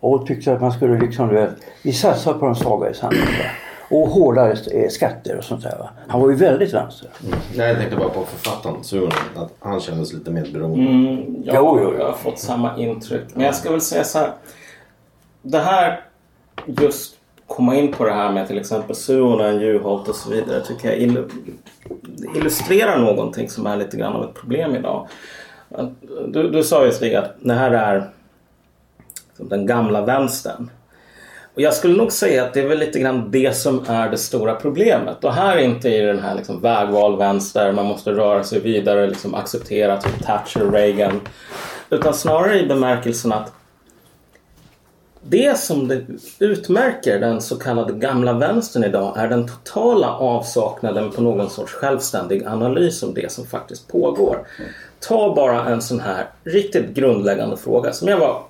[0.00, 1.50] Och tyckte att man skulle liksom, du vet,
[1.82, 3.46] vi satsar på de svaga i samhället.
[3.90, 5.78] Och hårdare eh, skatter och sånt där.
[5.78, 5.90] Va?
[6.08, 7.08] Han var ju väldigt vänster.
[7.56, 9.12] Nej, jag tänkte bara på författaren Sonen.
[9.36, 10.80] Att han kändes lite medberoende.
[10.80, 11.98] Mm, ja, Jo, jo, jo.
[11.98, 13.22] jag har fått samma intryck.
[13.34, 14.30] Men jag ska väl säga så här.
[15.42, 16.00] Det här,
[16.66, 20.88] just komma in på det här med till exempel Suonen, Juholt och så vidare tycker
[20.88, 20.98] jag
[22.36, 25.08] illustrerar någonting som är lite grann av ett problem idag.
[26.26, 28.10] Du, du sa ju Stig att det här är
[29.36, 30.70] den gamla vänstern.
[31.54, 34.18] Och jag skulle nog säga att det är väl lite grann det som är det
[34.18, 35.24] stora problemet.
[35.24, 39.06] Och här är inte i den här liksom vägval vänster, man måste röra sig vidare,
[39.06, 41.20] liksom acceptera typ Thatcher, Reagan.
[41.90, 43.52] Utan snarare i bemärkelsen att
[45.22, 46.06] det som det
[46.38, 52.44] utmärker den så kallade gamla vänstern idag är den totala avsaknaden på någon sorts självständig
[52.44, 54.46] analys om det som faktiskt pågår.
[55.00, 58.42] Ta bara en sån här riktigt grundläggande fråga som jag var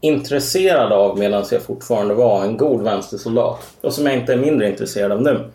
[0.00, 4.68] intresserad av medan jag fortfarande var en god vänstersoldat och som jag inte är mindre
[4.68, 5.50] intresserad av nu.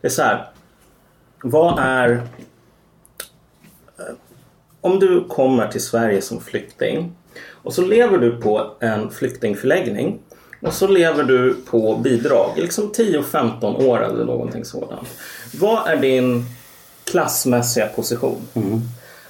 [0.00, 0.50] Det är så här.
[1.42, 2.10] Vad är...
[3.98, 4.14] Eh,
[4.80, 7.12] om du kommer till Sverige som flykting
[7.62, 10.18] och så lever du på en flyktingförläggning
[10.62, 15.08] och så lever du på bidrag, liksom 10-15 år eller någonting sådant.
[15.60, 16.44] Vad är din
[17.04, 18.40] klassmässiga position?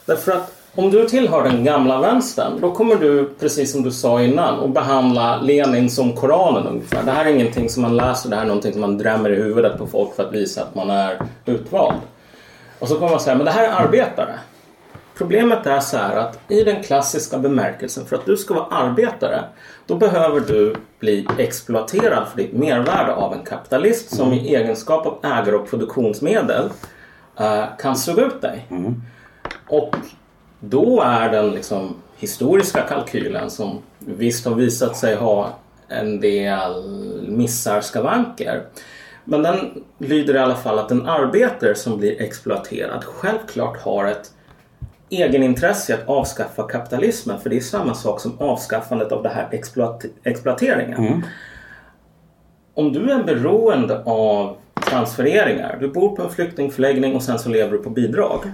[0.07, 4.23] Därför att om du tillhör den gamla vänstern då kommer du, precis som du sa
[4.23, 7.03] innan, att behandla Lenin som Koranen ungefär.
[7.03, 9.35] Det här är ingenting som man läser, det här är någonting som man drämmer i
[9.35, 11.97] huvudet på folk för att visa att man är utvald.
[12.79, 14.38] Och så kommer man säga, men det här är arbetare.
[15.18, 19.44] Problemet är så här att i den klassiska bemärkelsen för att du ska vara arbetare
[19.87, 25.18] då behöver du bli exploaterad för ditt mervärde av en kapitalist som i egenskap av
[25.22, 26.70] ägare och produktionsmedel
[27.37, 28.66] eh, kan suga ut dig.
[29.68, 29.96] Och
[30.61, 36.85] då är den liksom historiska kalkylen som visst har visat sig ha en del
[37.28, 38.62] missar, skavanker.
[39.24, 44.31] Men den lyder i alla fall att en arbetare som blir exploaterad självklart har ett
[45.11, 47.40] egenintresse i att avskaffa kapitalismen.
[47.40, 51.23] För det är samma sak som avskaffandet av det här exploat exploateringen.
[52.75, 55.77] Om du är beroende av transfereringar.
[55.81, 58.53] Du bor på en flyktingförläggning och sen så lever du på bidrag.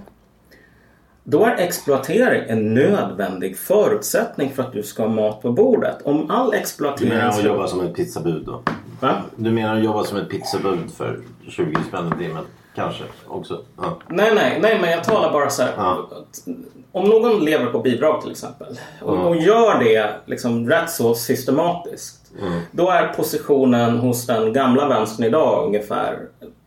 [1.24, 6.02] Då är exploatering en nödvändig förutsättning för att du ska ha mat på bordet.
[6.02, 7.08] Om all Du exploatering...
[7.08, 8.62] menar att jobba som ett pizzabud då?
[9.00, 9.22] Va?
[9.36, 12.44] Du menar att jobba som ett pizzabud för 20 spänn i timmen?
[12.74, 13.62] Kanske också?
[13.76, 13.98] Ja.
[14.08, 15.72] Nej, nej, nej, men jag talar bara så här.
[15.76, 16.08] Ja.
[16.92, 22.32] Om någon lever på bidrag till exempel och, och gör det liksom rätt så systematiskt.
[22.70, 26.18] Då är positionen hos den gamla vänstern idag ungefär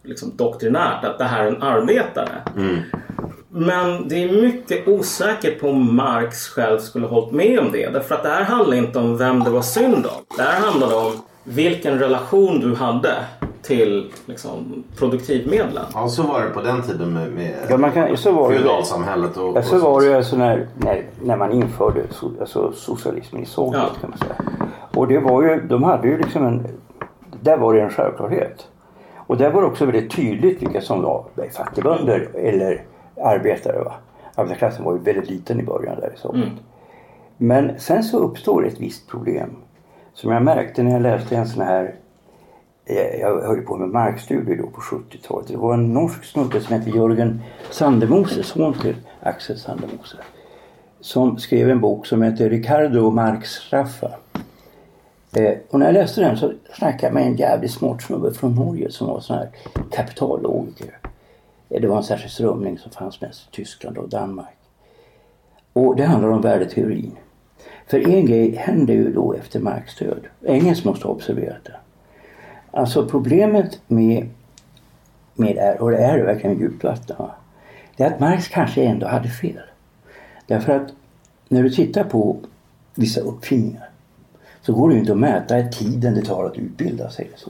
[0.03, 2.41] liksom doktrinärt att det här är en arbetare.
[3.49, 7.89] Men det är mycket osäkert på om Marx själv skulle hållit med om det.
[7.89, 10.37] Därför att det här handlar inte om vem det var synd om.
[10.37, 11.11] Det här handlar om
[11.43, 13.15] vilken relation du hade
[13.67, 15.83] till liksom, produktivmedlen.
[15.93, 18.57] ja, så var det på den tiden med, med Ja, man kan, så var det.
[18.57, 19.37] feodalsamhället.
[19.37, 20.01] Och, Ja, och så var sånt.
[20.03, 23.89] det ju alltså när, när, när man införde so, alltså socialismen i Sovjet Ja.
[24.01, 24.35] kan man säga.
[24.95, 26.67] Och det var ju, de hade ju liksom en,
[27.41, 28.67] där var det en självklarhet.
[29.15, 31.25] Och där var det också väldigt tydligt vilka som var
[31.57, 32.83] fattigbönder eller
[33.23, 33.83] arbetare.
[33.83, 33.93] Va?
[34.35, 36.49] Arbetarklassen var ju väldigt liten i början där i Sovjet.
[37.37, 39.49] Men sen så uppstår ett visst problem.
[40.13, 41.95] Som jag märkte när jag läste en sån här
[42.89, 45.47] Eh, jag höll på med markstudier då på 70-talet.
[45.47, 50.17] Det var en norsk snubbe som hette Jörgen Sandemose, son till Axel Sandemose.
[50.99, 54.11] Som skrev en bok som heter Ricardo Marksraffa.
[55.35, 58.55] Eh, och när jag läste den så snackade jag med en jävligt smart snubbe från
[58.55, 59.49] Norge som var sån här
[59.91, 60.97] kapitallogiker.
[61.69, 64.57] Eh, Det var en särskild strömning som fanns mest i Tyskland och Danmark.
[65.73, 67.11] Och det handlar om värdeteorin.
[67.87, 70.27] För en grej hände ju då efter Marx död.
[70.47, 71.75] Engels måste ha observerat det.
[72.77, 74.29] Alltså problemet med,
[75.33, 77.31] med här, och det är verkligen djupt vatten, va?
[77.95, 79.61] det är att Marx kanske ändå hade fel.
[80.47, 80.87] Därför att
[81.49, 82.37] när du tittar på
[82.95, 83.89] vissa uppfinningar
[84.61, 87.31] så går det ju inte att mäta i tiden det tar att utbilda sig.
[87.35, 87.49] Så.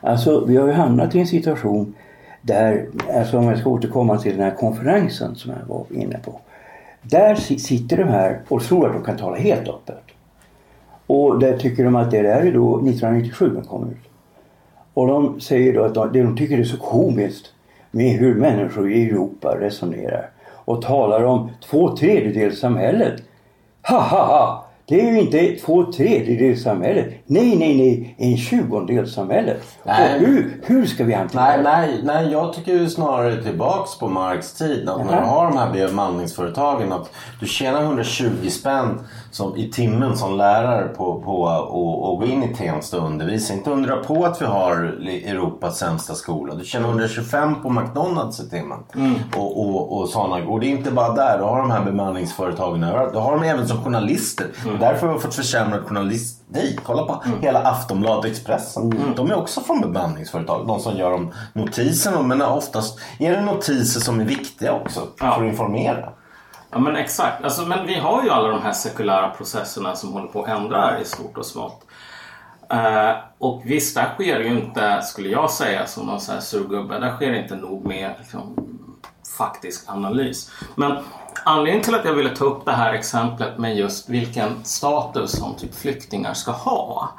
[0.00, 1.94] Alltså vi har ju hamnat i en situation
[2.42, 6.40] där, alltså om jag ska återkomma till den här konferensen som jag var inne på.
[7.02, 10.02] Där si- sitter de här och tror att de kan tala helt öppet.
[11.06, 13.96] Och där tycker de att det där är då 1997 den kom ut.
[14.98, 17.46] Och de säger då att de, det de tycker är så komiskt
[17.90, 23.22] med hur människor i Europa resonerar och talar om två tredjedelssamhället.
[23.88, 24.68] Ha ha ha!
[24.88, 27.06] Det är ju inte två tredjedelssamhället.
[27.26, 28.14] Nej, nej, nej.
[28.18, 29.62] En tjugondelssamhället.
[29.84, 30.14] Nej.
[30.14, 31.62] Och hur, hur ska vi hantera Nej, det?
[31.62, 34.88] nej, nej, jag tycker ju snarare tillbaks på Marx tid.
[34.88, 36.92] Att när du har de här bemanningsföretagen.
[36.92, 41.68] Att du tjänar 120 spänn som, i timmen som lärare på, på att
[42.08, 43.54] och gå in i Tensta och undervisa.
[43.54, 44.74] Inte undra på att vi har
[45.26, 46.54] Europas sämsta skola.
[46.54, 48.78] Du tjänar 125 på McDonalds i timmen.
[49.36, 50.46] Och, och, och sådana.
[50.46, 51.38] Och det är inte bara där.
[51.38, 53.12] Du har de här bemanningsföretagen överallt.
[53.12, 54.46] Du har dem även som journalister.
[54.80, 56.80] Därför har vi fått försämrad journalistik.
[56.84, 59.14] Kolla på hela Aftonbladet Expressen.
[59.16, 60.66] De är också från bemanningsföretag.
[60.66, 62.22] De som gör de notiserna.
[62.22, 65.00] Men oftast är det notiser som är viktiga också.
[65.18, 65.34] Ja.
[65.34, 66.08] För att informera.
[66.70, 67.44] Ja men exakt.
[67.44, 71.00] Alltså, men vi har ju alla de här sekulära processerna som håller på att ändra
[71.00, 71.84] i stort och smått.
[72.72, 76.98] Uh, och visst, där sker ju inte, skulle jag säga som någon sån här surgubbe,
[76.98, 78.56] där sker inte nog med liksom,
[79.38, 80.50] faktisk analys.
[80.74, 80.96] Men
[81.44, 85.54] anledningen till att jag ville ta upp det här exemplet med just vilken status som
[85.54, 87.10] typ flyktingar ska ha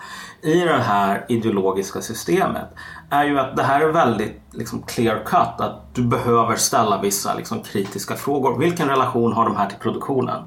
[0.41, 2.67] i det här ideologiska systemet
[3.09, 5.61] är ju att det här är väldigt liksom, clear cut.
[5.61, 8.59] Att du behöver ställa vissa liksom, kritiska frågor.
[8.59, 10.43] Vilken relation har de här till produktionen?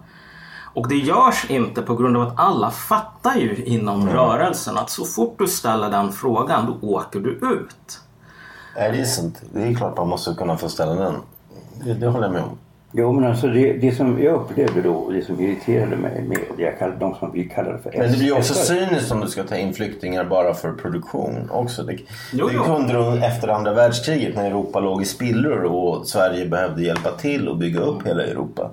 [0.75, 5.05] Och det görs inte på grund av att alla fattar ju inom rörelsen att så
[5.05, 8.01] fort du ställer den frågan då åker du ut.
[8.77, 9.43] Nej, det är sant.
[9.53, 11.15] Det är klart man måste kunna få ställa den.
[11.85, 12.59] Det, det håller jag med om.
[12.95, 16.39] Jo men alltså det, det som jag upplevde då och det som irriterade mig med
[16.57, 19.21] det jag kallade, de som vi kallade för Men det blir ju också cyniskt om
[19.21, 21.83] du ska ta in flyktingar bara för produktion också.
[21.83, 21.97] Det,
[22.33, 22.63] Jo, det jo.
[22.63, 27.49] kunde de efter andra världskriget när Europa låg i spillror och Sverige behövde hjälpa till
[27.49, 28.71] och bygga upp hela Europa.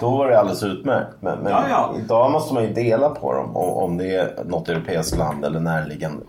[0.00, 1.10] Då var det alldeles utmärkt.
[1.20, 1.94] Men, men Ja, ja.
[2.04, 5.60] idag måste man ju dela på dem om, om det är något europeiskt land eller
[5.60, 6.22] närliggande.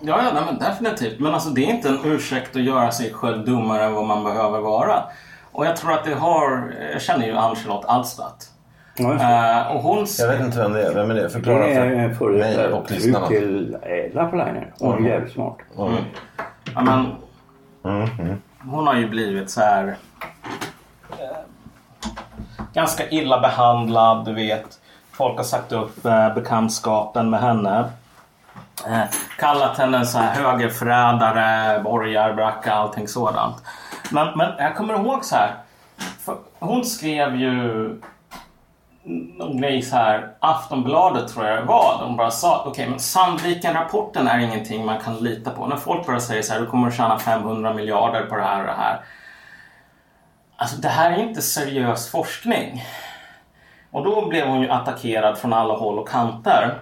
[0.00, 1.20] Ja, ja nej, men definitivt.
[1.20, 4.24] Men alltså, det är inte en ursäkt att göra sig själv dummare än vad man
[4.24, 5.02] behöver vara.
[5.58, 6.74] Och jag tror att det har...
[6.92, 7.84] Jag känner ju Ann-Charlotte.
[7.88, 8.18] Ja, just
[8.96, 9.64] det.
[9.68, 10.06] Eh, och hon...
[10.18, 10.94] Jag vet inte vem det är.
[10.94, 11.22] Vem är det?
[11.22, 13.26] Det Förklara är en för mig och lyssnarna.
[13.26, 13.76] till
[14.14, 14.64] Lappalainen.
[14.78, 15.56] Hon är jävligt smart.
[15.78, 15.94] Mm.
[16.74, 17.14] Ja, men,
[18.70, 19.96] Hon har ju blivit så här...
[21.10, 21.38] Eh,
[22.72, 24.80] ganska illa behandlad, du vet.
[25.12, 27.84] Folk har sagt upp eh, bekantskapen med henne.
[28.86, 29.02] Eh,
[29.38, 33.62] kallat henne en så här högerförrädare, borgarbracka, allting sådant.
[34.10, 35.54] Men, men jag kommer ihåg så här.
[36.58, 38.00] Hon skrev ju
[39.38, 42.00] någon grej så här, Aftonbladet tror jag det var.
[42.00, 45.66] De bara sa, okej okay, men Sandviken-rapporten är ingenting man kan lita på.
[45.66, 48.60] När folk bara säger så här, du kommer att tjäna 500 miljarder på det här
[48.60, 49.00] och det här.
[50.56, 52.84] Alltså det här är inte seriös forskning.
[53.90, 56.78] Och då blev hon ju attackerad från alla håll och kanter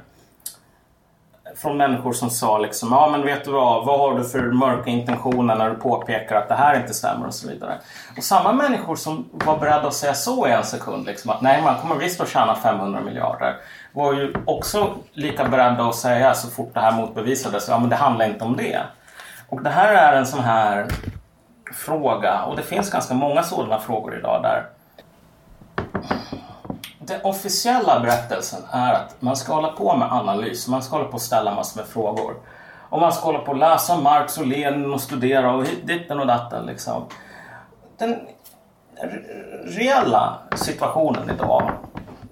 [1.56, 4.90] från människor som sa liksom, ja men vet du vad, vad har du för mörka
[4.90, 7.78] intentioner när du påpekar att det här inte stämmer och så vidare.
[8.16, 11.62] Och samma människor som var beredda att säga så i en sekund, liksom, att nej
[11.62, 13.56] man kommer visst att tjäna 500 miljarder,
[13.92, 17.96] var ju också lika beredda att säga så fort det här motbevisades, ja men det
[17.96, 18.80] handlar inte om det.
[19.48, 20.86] Och det här är en sån här
[21.74, 24.66] fråga, och det finns ganska många sådana frågor idag där
[27.06, 31.14] den officiella berättelsen är att man ska hålla på med analys, man ska hålla på
[31.14, 32.34] och ställa massor med frågor.
[32.88, 36.26] Och man ska hålla på och läsa Marx och Lenin och studera och ditten och
[36.26, 37.04] datten liksom.
[37.98, 38.20] Den
[39.64, 41.70] reella situationen idag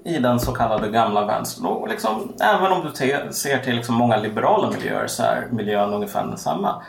[0.05, 1.67] i den så kallade gamla vänstern.
[1.67, 2.93] Och liksom, även om du
[3.33, 6.83] ser till liksom många liberala miljöer så är miljön ungefär densamma.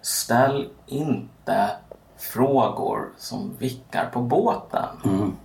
[0.00, 1.70] Ställ inte
[2.18, 4.84] frågor som vickar på båten.
[5.04, 5.36] Mm.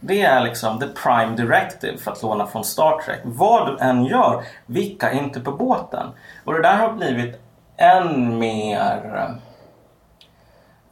[0.00, 3.20] Det är liksom the prime directive för att låna från Star Trek.
[3.24, 6.06] Vad du än gör, vicka inte på båten.
[6.44, 7.40] Och det där har blivit
[7.76, 9.30] än mer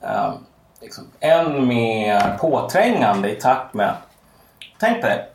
[0.02, 0.34] uh,
[0.80, 3.94] liksom, än mer påträngande i takt med
[4.78, 5.28] Tänk dig,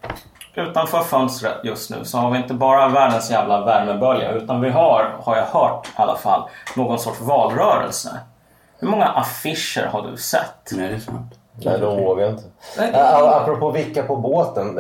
[0.55, 5.15] utanför fönstret just nu så har vi inte bara världens jävla värmebölja utan vi har,
[5.19, 8.19] har jag hört i alla fall, någon sorts valrörelse.
[8.79, 10.71] Hur många affischer har du sett?
[10.71, 11.40] Nej, det är sant.
[11.65, 12.43] Nej, de vågar inte.
[12.77, 14.75] Äh, apropå vicka på båten.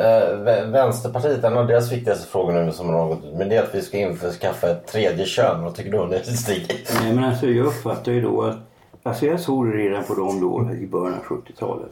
[0.71, 3.75] Vänsterpartiet, en av deras viktigaste frågor nu som har gått ut men det är att
[3.75, 5.63] vi ska införskaffa ett tredje kön.
[5.63, 6.85] Vad tycker du om det Stig?
[7.01, 8.57] Nej men alltså jag uppfattar ju då att,
[9.03, 11.91] alltså jag såg redan på dem då i början av 70-talet.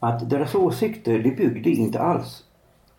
[0.00, 2.42] Att deras åsikter det byggde inte alls.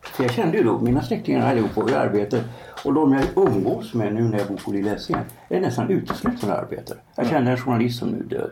[0.03, 2.43] För jag kände ju då, mina släktingar allihopa i arbete
[2.85, 6.55] och de jag umgås med nu när jag bor på Lilla Essingen är nästan uteslutande
[6.55, 6.97] arbetare.
[7.15, 8.51] Jag känner en journalist som nu är död.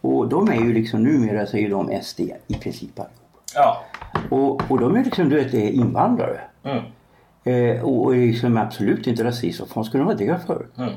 [0.00, 3.42] Och de är ju liksom numera så är de SD i princip allihop.
[3.54, 3.82] Ja.
[4.30, 6.40] Och, och de är liksom du vet invandrare.
[6.64, 6.84] Mm.
[7.44, 9.60] Eh, och är liksom absolut inte rasist.
[9.60, 10.66] Vad fan skulle de vara det för?
[10.76, 10.92] Mm.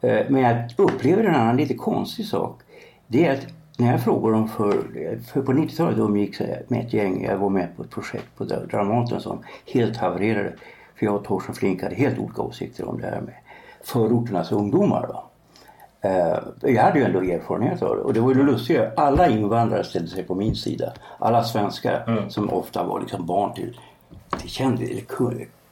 [0.00, 2.60] Eh, men jag upplever en annan lite konstig sak.
[3.06, 3.46] Det är att
[3.78, 4.72] när jag frågar dem för,
[5.32, 7.24] för på 90-talet umgicks jag med ett gäng.
[7.24, 9.38] Jag var med på ett projekt på Dramaten som
[9.72, 10.52] helt havererade.
[10.94, 13.34] För jag och Torsten Flink hade helt olika åsikter om det här med
[13.84, 15.06] förorternas ungdomar.
[15.08, 15.24] Då.
[16.04, 18.90] Eh, jag hade ju ändå erfarenhet av det och det var ju lustiga.
[18.96, 20.92] Alla invandrare ställde sig på min sida.
[21.18, 22.30] Alla svenskar mm.
[22.30, 23.78] som ofta var liksom barn till,
[24.40, 25.04] till kändisar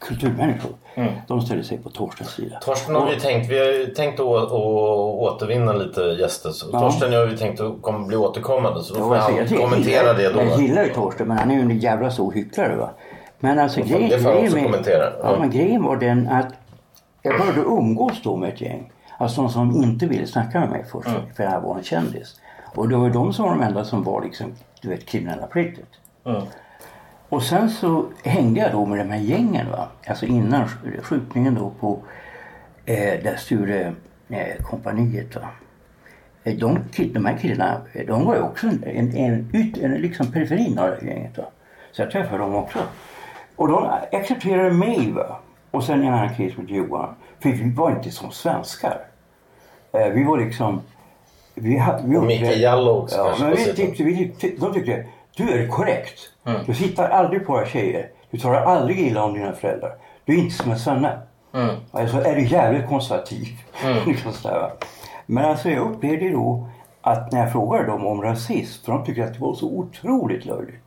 [0.01, 0.73] kulturmänniskor.
[0.95, 1.13] Mm.
[1.29, 2.59] De ställde sig på Torstens sida.
[2.61, 6.51] Torsten har vi tänkt, vi har tänkt att, att återvinna lite gäster.
[6.51, 6.81] Så ja.
[6.81, 10.17] Torsten har vi tänkt att kom, bli återkommande så då får han jag, kommentera jag,
[10.17, 10.41] det då.
[10.41, 12.91] Jag gillar ju Torsten men han är ju en jävla så hycklare va.
[13.39, 14.85] Men alltså grejen, grejen, med.
[14.87, 15.13] Ja.
[15.23, 15.37] ja.
[15.41, 16.47] men grejen var den att
[17.23, 20.85] jag började umgås då med ett gäng Alltså de som inte ville snacka med mig
[20.93, 21.21] först mm.
[21.37, 22.41] för jag var en kändis.
[22.75, 24.53] Och det var de som var de enda som var liksom,
[24.83, 25.91] du vet, kriminella på riktigt.
[26.25, 26.43] Mm.
[27.29, 29.89] Och sen så hängde jag då med de här gängen va.
[30.07, 30.69] Alltså innan
[31.03, 31.99] skjutningen då på
[32.85, 33.95] eh, där Sture
[34.29, 35.49] eh, kompaniet va.
[36.45, 36.79] Eh, de,
[37.13, 40.91] de här killarna, de var ju också en, en, en, ut, en liksom periferin av
[40.91, 41.45] det gänget va.
[41.93, 42.79] Så jag träffade dem också.
[43.57, 45.41] Och de accepterade mig va.
[45.71, 47.15] Och sen en annan kille som Johan.
[47.41, 49.10] För vi var inte som svenskar.
[49.93, 50.81] Eh, vi var liksom...
[51.55, 55.05] Vi, vi och Micke Jallow också ja, men vi tyckte, vi tyckte, De tyckte
[55.37, 56.21] du är korrekt.
[56.45, 56.61] Mm.
[56.67, 58.09] Du hittar aldrig på våra tjejer.
[58.31, 59.93] Du talar aldrig illa om dina föräldrar.
[60.25, 61.19] Du är inte som en svenne.
[61.55, 61.77] Mm.
[61.91, 63.47] Alltså är du jävligt konservativ.
[63.85, 63.99] Mm.
[64.07, 64.33] liksom
[65.27, 66.69] men alltså jag upplevde då
[67.01, 70.45] att när jag frågade dem om rasism, för de tyckte att det var så otroligt
[70.45, 70.81] löjligt.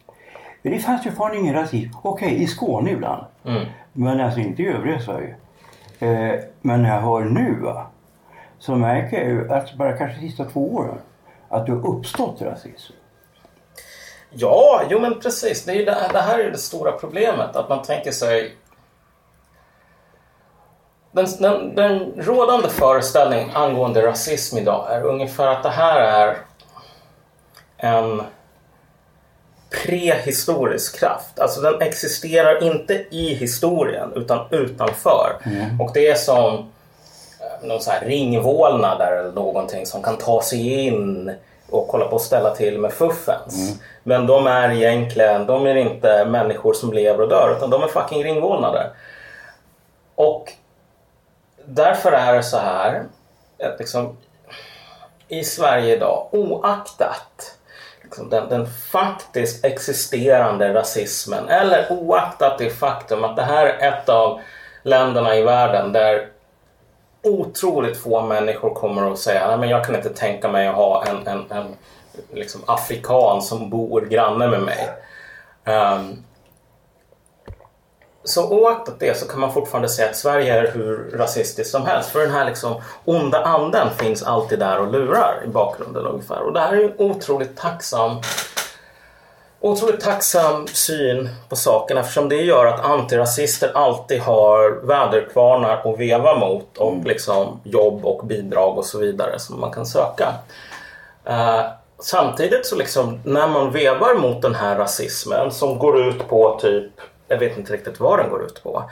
[0.62, 1.98] Men det fanns ju fan ingen rasism.
[2.02, 3.26] Okej, okay, i Skåne ibland.
[3.46, 3.66] Mm.
[3.94, 5.36] Men alltså inte i övriga Sverige.
[6.00, 7.86] Eh, men när jag hör nu va
[8.66, 10.98] så märker jag ju att bara kanske de sista två åren
[11.50, 12.94] att det har uppstått rasism.
[14.30, 15.66] Ja, jo men precis.
[15.66, 17.56] Det, är det, det här är det stora problemet.
[17.56, 18.56] Att man tänker sig
[21.12, 26.38] den, den, den rådande föreställningen angående rasism idag är ungefär att det här är
[27.78, 28.22] en
[29.86, 31.40] prehistorisk kraft.
[31.40, 35.38] Alltså den existerar inte i historien utan utanför.
[35.46, 35.82] Mm.
[35.82, 36.73] Och det är som
[37.62, 41.32] någon så här ringvålnader eller någonting som kan ta sig in
[41.70, 43.68] och kolla på och ställa till med fuffens.
[43.68, 43.80] Mm.
[44.04, 47.88] Men de är egentligen, de är inte människor som lever och dör utan de är
[47.88, 48.90] fucking ringvålnader.
[50.16, 50.54] Och
[51.66, 53.04] därför är det så här
[53.64, 54.18] att liksom,
[55.28, 57.58] i Sverige idag oaktat
[58.04, 64.10] liksom den, den faktiskt existerande rasismen eller oaktat det faktum att det här är ett
[64.10, 64.42] av
[64.84, 66.28] länderna i världen där
[67.24, 71.06] otroligt få människor kommer att säga nej men jag kan inte tänka mig att ha
[71.06, 71.66] en, en, en
[72.34, 74.90] liksom afrikan som bor granne med mig.
[75.66, 76.24] Um,
[78.24, 82.10] så oaktat det så kan man fortfarande säga att Sverige är hur rasistiskt som helst.
[82.10, 86.42] För den här liksom onda anden finns alltid där och lurar i bakgrunden ungefär.
[86.42, 88.18] Och det här är en otroligt tacksam
[89.64, 96.36] otroligt tacksam syn på saken eftersom det gör att antirasister alltid har väderkvarnar att veva
[96.36, 97.06] mot och mm.
[97.06, 100.34] liksom jobb och bidrag och så vidare som man kan söka.
[101.30, 101.62] Uh,
[102.00, 106.92] samtidigt så liksom när man vevar mot den här rasismen som går ut på typ
[107.28, 108.84] jag vet inte riktigt vad den går ut på,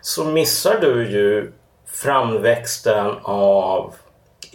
[0.00, 1.52] så missar du ju
[1.86, 3.94] framväxten av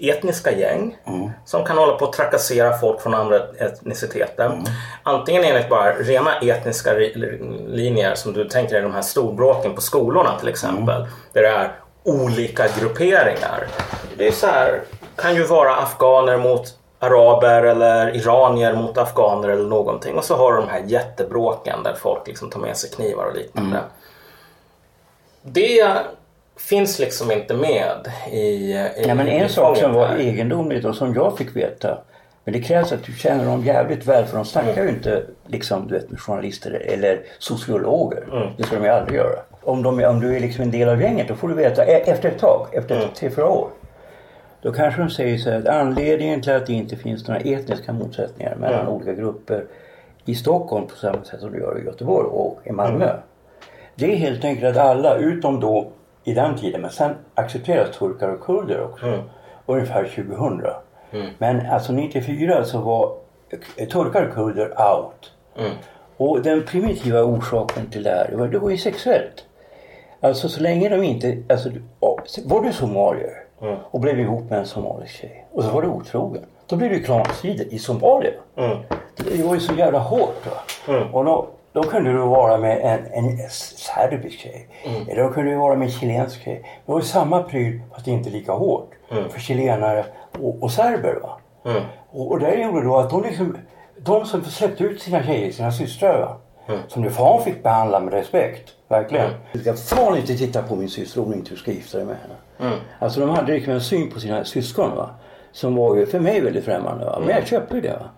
[0.02, 1.30] etniska gäng mm.
[1.46, 4.46] som kan hålla på att trakassera folk från andra etniciteter.
[4.46, 4.64] Mm.
[5.04, 6.94] Antingen enligt bara rena etniska
[7.68, 10.96] linjer som du tänker dig de här storbråken på skolorna till exempel.
[10.96, 11.10] Mm.
[11.34, 11.72] Där det är
[12.04, 13.68] olika grupperingar.
[14.18, 14.82] Det är så här,
[15.16, 20.18] kan ju vara afghaner mot araber eller iranier mot afghaner eller någonting.
[20.18, 23.36] Och så har du de här jättebråken där folk liksom tar med sig knivar och
[23.36, 23.78] liknande.
[23.78, 23.90] Mm.
[25.42, 25.98] Det
[26.60, 31.14] finns liksom inte med i, i ja, men En sak som var egendomligt och som
[31.14, 31.98] jag fick veta
[32.50, 34.86] men det krävs att du känner dem jävligt väl för de snackar mm.
[34.86, 38.24] ju inte liksom, du vet, med journalister eller sociologer.
[38.32, 38.48] Mm.
[38.58, 39.40] Det ska de ju aldrig göra.
[39.62, 42.04] Om, de, om du är liksom en del av gänget då får du veta e-
[42.06, 43.08] efter ett tag, efter mm.
[43.16, 43.70] tre, fyra år.
[44.62, 47.94] Då kanske de säger så här att anledningen till att det inte finns några etniska
[47.94, 48.94] motsättningar mellan mm.
[48.94, 49.66] olika grupper
[50.26, 53.06] i Stockholm på samma sätt som det gör i Göteborg och i Malmö.
[53.06, 53.18] Mm.
[53.96, 55.92] Det är helt enkelt att alla utom då
[56.30, 59.06] i den tiden men sen accepteras turkar och kurder också.
[59.06, 59.20] Mm.
[59.66, 60.62] Ungefär 2000.
[61.12, 61.28] Mm.
[61.38, 63.14] Men alltså 94 så var
[63.92, 65.32] turkar och kurder out.
[65.58, 65.72] Mm.
[66.18, 69.46] Och den primitiva orsaken till det här var, det var ju sexuellt.
[70.22, 71.70] Alltså så länge de inte, alltså
[72.46, 73.78] var du somalier Mm.
[73.92, 75.46] Och blev ihop med en somalisk tjej.
[75.52, 76.46] Och så var du otrogen.
[76.68, 78.32] Då blev det klanstrider i Somalia.
[78.56, 78.78] Mm.
[79.16, 80.46] Det var ju så jävla hårt.
[80.46, 80.94] Va?
[80.94, 81.14] Mm.
[81.14, 81.48] Och då,
[81.82, 84.68] då kunde du vara med en, en serbisk tjej.
[84.84, 85.10] Mm.
[85.10, 86.62] Eller då kunde du vara med en chilensk tjej.
[86.86, 88.92] Det var samma pryl fast inte lika hårt.
[89.12, 89.30] Mm.
[89.30, 90.06] För chilenare
[90.40, 91.20] och, och serber.
[91.22, 91.38] Va?
[91.66, 91.84] Mm.
[92.12, 93.58] Och, och det gjorde då att de liksom
[93.98, 96.20] de som släppte ut sina tjejer, sina systrar.
[96.20, 96.38] Va?
[96.68, 96.82] Mm.
[96.88, 98.70] Som du fan fick behandla med respekt.
[98.88, 99.26] Verkligen.
[99.26, 99.38] Mm.
[99.54, 102.16] Du ska fan inte titta på min syster om du inte ska gifta dig med
[102.16, 102.70] henne.
[102.72, 102.80] Mm.
[103.00, 105.10] Alltså de hade liksom en syn på sina syskon va.
[105.52, 107.20] Som var ju för mig väldigt främmande va.
[107.20, 108.10] Men jag köper ju det va.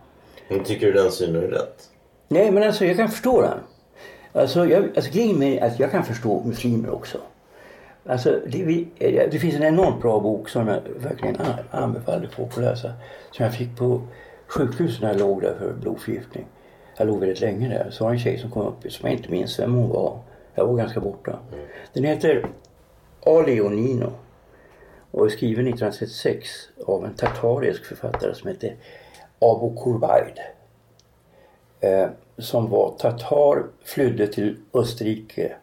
[0.48, 1.91] Men tycker du den synen är rätt?
[2.32, 3.60] Nej men alltså jag kan förstå den.
[4.34, 7.18] Alltså, jag, alltså grejen med att jag kan förstå muslimer också.
[8.06, 8.86] Alltså, det,
[9.32, 11.38] det, finns en enormt bra bok som jag verkligen
[11.72, 12.94] anbefaller folk att läsa.
[13.32, 14.02] Som jag fick på
[14.48, 16.46] sjukhuset när jag låg där för blodförgiftning.
[16.98, 17.90] Jag låg väldigt länge där.
[17.92, 20.20] Så var det en tjej som kom upp som jag inte minns vem hon var.
[20.56, 21.40] Jag var ganska borta.
[21.94, 22.50] Den heter
[23.26, 24.14] Ali och Nino
[25.12, 26.50] och är skriven 1936
[26.86, 28.76] av en tatarisk författare som heter
[29.40, 30.40] Abu Kurbaid.
[31.80, 35.56] Eh, som var tatar, flydde till Österrike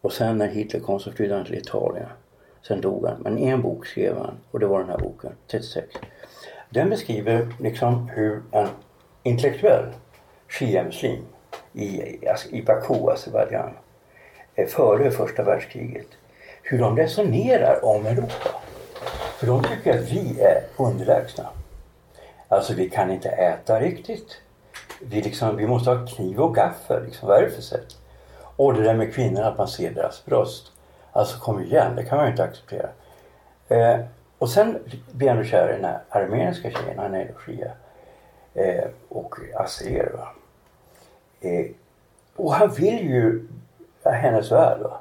[0.00, 2.08] och sen när Hitler kom så flydde han till Italien.
[2.62, 3.20] Sen dog han.
[3.20, 5.86] Men en bok skrev han och det var den här boken, 36.
[6.70, 8.68] Den beskriver liksom hur en
[9.22, 9.86] intellektuell
[10.48, 11.24] shia-muslim
[11.72, 13.70] i, alltså, i Baku, Azerbajdzjan,
[14.68, 16.06] före första världskriget,
[16.62, 18.60] hur de resonerar om Europa.
[19.38, 21.48] För de tycker att vi är underlägsna.
[22.48, 24.40] Alltså vi kan inte äta riktigt.
[25.00, 27.04] Vi, liksom, vi måste ha kniv och gaffel.
[27.04, 27.96] Liksom, vad är det för sätt?
[28.56, 30.72] Och det där med kvinnorna, att man ser deras bröst.
[31.12, 32.88] Alltså kom igen, det kan man ju inte acceptera.
[33.68, 34.00] Eh,
[34.38, 34.78] och sen
[35.12, 37.72] blir han kär i den här armeniska tjejen, han är shia.
[38.54, 40.18] Eh, och Azer.
[41.40, 41.66] Eh,
[42.36, 43.48] och han vill ju
[44.04, 44.80] hennes värld.
[44.80, 45.00] Va?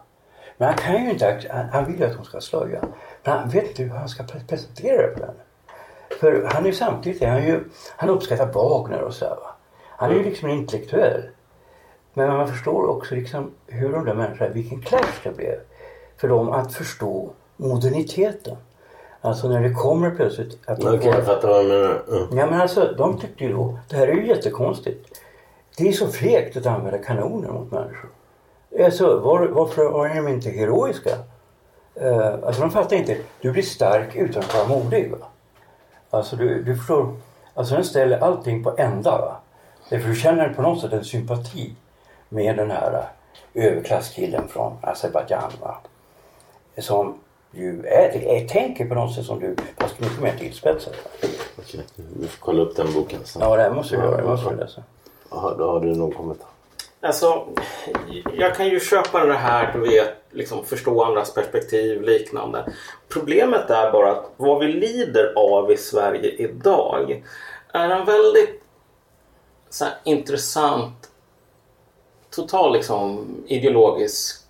[0.57, 2.81] Men han kan ju inte, han, han vill att hon ska slöja.
[3.23, 5.39] Men han vet inte hur han ska presentera det för henne.
[6.19, 7.63] För han är ju samtidigt, han, är ju,
[7.97, 9.37] han uppskattar Wagner och så där.
[9.97, 11.23] Han är ju liksom en intellektuell.
[12.13, 15.59] Men man förstår också liksom hur de där människorna, vilken clash det blev
[16.17, 18.57] för dem att förstå moderniteten.
[19.21, 22.01] Alltså när det kommer plötsligt att Okej, okay, jag fattar vad du menar.
[22.07, 22.37] Mm.
[22.37, 25.19] Ja men alltså de tyckte ju då, det här är ju jättekonstigt.
[25.77, 28.09] Det är så fegt att använda kanoner mot människor.
[28.83, 31.09] Alltså, var, varför var de inte heroiska?
[32.01, 33.17] Uh, alltså de fattar inte.
[33.41, 35.11] Du blir stark utan att vara modig.
[35.11, 35.17] Va?
[36.09, 37.15] Alltså du, du förstår.
[37.53, 39.11] Alltså den ställer allting på ända.
[39.11, 39.37] Va?
[39.89, 41.75] Därför du känner på något sätt en sympati
[42.29, 45.51] med den här uh, överklasskillen från Azerbajdzjan.
[46.77, 47.19] Som
[47.51, 50.95] ju är, är, tänker på något sätt som du, fast mycket mer tillspetsat.
[51.57, 53.41] Okej, vi får kolla upp den boken sen.
[53.41, 54.17] Ja, det här måste vi göra.
[54.17, 54.83] Det måste läsa.
[55.31, 56.47] Jaha, då har du någon kommentar.
[57.01, 57.47] Alltså,
[58.38, 62.65] jag kan ju köpa det här, du vet, liksom förstå andras perspektiv, liknande.
[63.09, 67.23] Problemet är bara att vad vi lider av i Sverige idag
[67.73, 68.66] är en väldigt
[69.70, 71.09] så intressant,
[72.36, 74.43] total liksom, ideologisk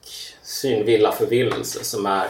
[0.43, 2.27] synvilla förvillelse som är,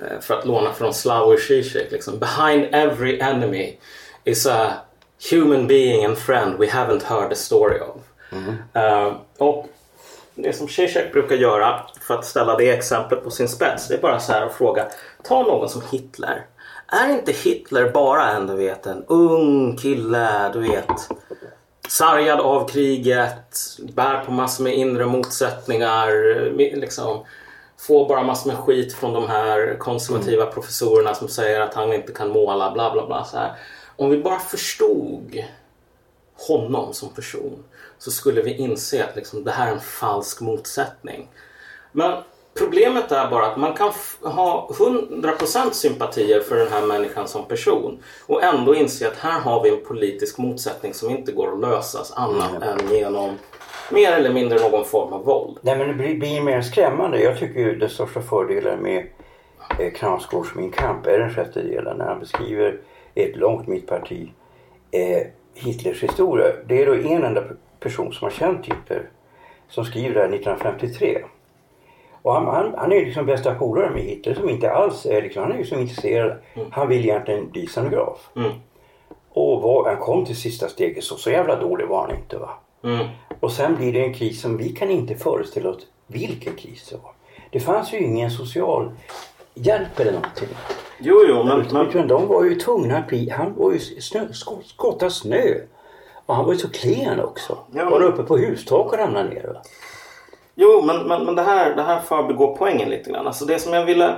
[0.00, 3.76] eh, för att låna från Slavoj Zizek, liksom, behind every enemy
[4.24, 4.72] is a
[5.30, 7.96] human being and friend we haven't heard the story of.
[8.76, 9.68] Uh, och
[10.34, 13.98] det som Zizek brukar göra för att ställa det exemplet på sin spets det är
[13.98, 14.86] bara så här att fråga
[15.22, 16.46] ta någon som Hitler.
[16.86, 21.08] Är inte Hitler bara en, du vet, en ung kille, du vet
[21.88, 23.56] sargad av kriget,
[23.94, 26.10] bär på massor med inre motsättningar,
[26.56, 27.24] liksom
[27.78, 32.12] får bara massor med skit från de här konservativa professorerna som säger att han inte
[32.12, 33.24] kan måla, bla bla bla.
[33.24, 33.52] Så här.
[33.96, 35.44] Om vi bara förstod
[36.48, 37.64] honom som person
[37.98, 41.28] så skulle vi inse att liksom, det här är en falsk motsättning.
[41.92, 42.22] Men
[42.58, 43.92] problemet är bara att man kan
[44.22, 49.62] ha 100% sympatier för den här människan som person och ändå inse att här har
[49.62, 52.62] vi en politisk motsättning som inte går att lösas annat mm.
[52.62, 53.38] än genom
[53.90, 55.58] mer eller mindre någon form av våld.
[55.62, 57.22] Nej men det blir, blir mer skrämmande.
[57.22, 59.06] Jag tycker ju den största fördelen med
[59.78, 62.80] eh, Knausgårds Min kamp är den sjätte delen när han beskriver
[63.14, 64.32] ett långt mittparti
[64.90, 66.46] eh, Hitlers historia.
[66.66, 67.42] Det är då en enda
[67.80, 69.10] person som har känt Hitler
[69.68, 71.18] som skriver det här 1953.
[72.22, 75.42] Och han, han, han är liksom bästa polare med Hitler som inte alls är liksom,
[75.42, 76.32] han är ju så intresserad.
[76.54, 76.68] Mm.
[76.72, 78.30] Han vill egentligen bli scenograf.
[78.36, 78.50] Mm.
[79.32, 82.50] Och var, han kom till sista steget så, så jävla dålig var han inte va.
[82.84, 83.06] Mm.
[83.40, 86.96] Och sen blir det en kris som vi kan inte föreställa oss vilken kris det
[86.96, 87.12] var.
[87.50, 88.90] Det fanns ju ingen social
[89.54, 90.48] hjälp eller någonting.
[90.98, 91.66] Jo, jo, men...
[91.72, 91.88] men...
[91.88, 93.30] Utan de var ju tvungna att bli...
[93.30, 94.28] Han var ju snö,
[94.64, 95.54] skotta snö.
[96.26, 97.58] Och han var ju så klen också.
[97.72, 97.90] Ja, men...
[97.90, 99.46] Var uppe på hustak och ramlade ner.
[99.54, 99.62] Va?
[100.62, 103.26] Jo, men, men, men det här, det här förbigår poängen lite grann.
[103.26, 104.16] Alltså det som jag ville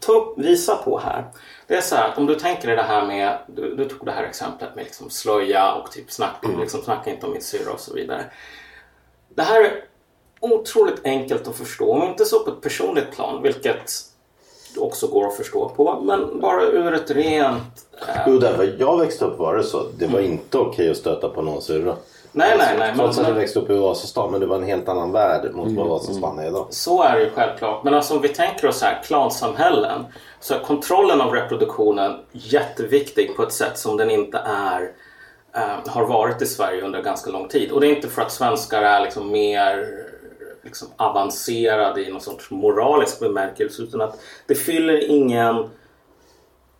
[0.00, 1.24] ta upp, visa på här.
[1.66, 4.06] Det är så här att om du tänker dig det här med, du, du tog
[4.06, 6.60] det här exemplet med liksom slöja och typ snacka, mm.
[6.60, 8.24] liksom, snacka inte om min syrra och så vidare.
[9.28, 9.84] Det här är
[10.40, 13.90] otroligt enkelt att förstå, om inte så på ett personligt plan, vilket
[14.78, 17.86] också går att förstå på, men bara ur ett rent...
[18.08, 18.22] Eh...
[18.26, 19.86] Jo, därför jag växte upp var det så.
[19.98, 20.32] Det var mm.
[20.32, 21.96] inte okej okay att stöta på någon syrra.
[22.36, 22.92] Nej, alltså, nej, nej.
[22.96, 25.54] Trots men, att du växte upp i Vasastan, men det var en helt annan värld
[25.54, 26.66] mot mm, vad Vasastan är idag.
[26.70, 27.84] Så är det ju självklart.
[27.84, 30.04] Men alltså om vi tänker oss här, klansamhällen.
[30.40, 34.90] Så är kontrollen av reproduktionen jätteviktig på ett sätt som den inte är
[35.54, 37.70] äh, har varit i Sverige under ganska lång tid.
[37.70, 40.04] Och det är inte för att svenskar är liksom mer
[40.62, 45.70] liksom avancerade i någon sorts moralisk bemärkelse utan att det fyller ingen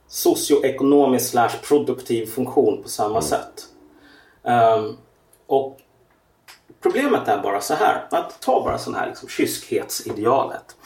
[0.08, 3.22] socioekonomisk slash produktiv funktion på samma mm.
[3.22, 3.64] sätt.
[4.42, 4.96] Um,
[5.46, 5.80] och
[6.84, 10.76] Problemet är bara så här, att ta bara sån här liksom kyskhetsidealet.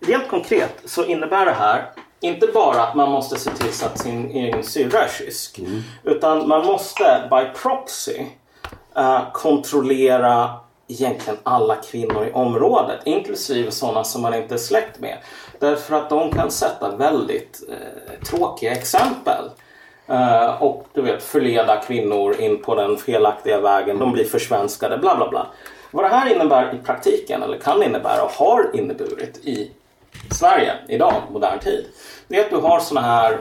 [0.00, 1.90] Rent konkret så innebär det här
[2.20, 5.58] inte bara att man måste se till så att sin egen syrra är kysk.
[5.58, 5.82] Mm.
[6.04, 8.20] Utan man måste by proxy
[8.98, 10.50] uh, kontrollera
[10.88, 13.00] egentligen alla kvinnor i området.
[13.04, 15.18] Inklusive sådana som man inte är släkt med.
[15.58, 19.50] Därför att de kan sätta väldigt uh, tråkiga exempel.
[20.10, 23.98] Uh, och du vet förleda kvinnor in på den felaktiga vägen.
[23.98, 25.46] De blir försvenskade, bla bla bla.
[25.90, 29.70] Vad det här innebär i praktiken, eller kan innebära och har inneburit i
[30.30, 31.86] Sverige idag, modern tid.
[32.28, 33.38] Det är att du har sådana här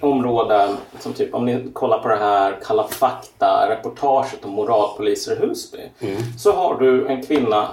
[0.00, 5.46] områden som typ om ni kollar på det här Kalla fakta reportaget om moralpoliser i
[5.46, 5.78] Husby.
[6.00, 6.16] Mm.
[6.38, 7.68] Så har du en kvinna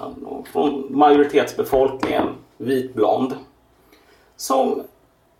[0.51, 3.33] från majoritetsbefolkningen, vitblond,
[4.35, 4.83] som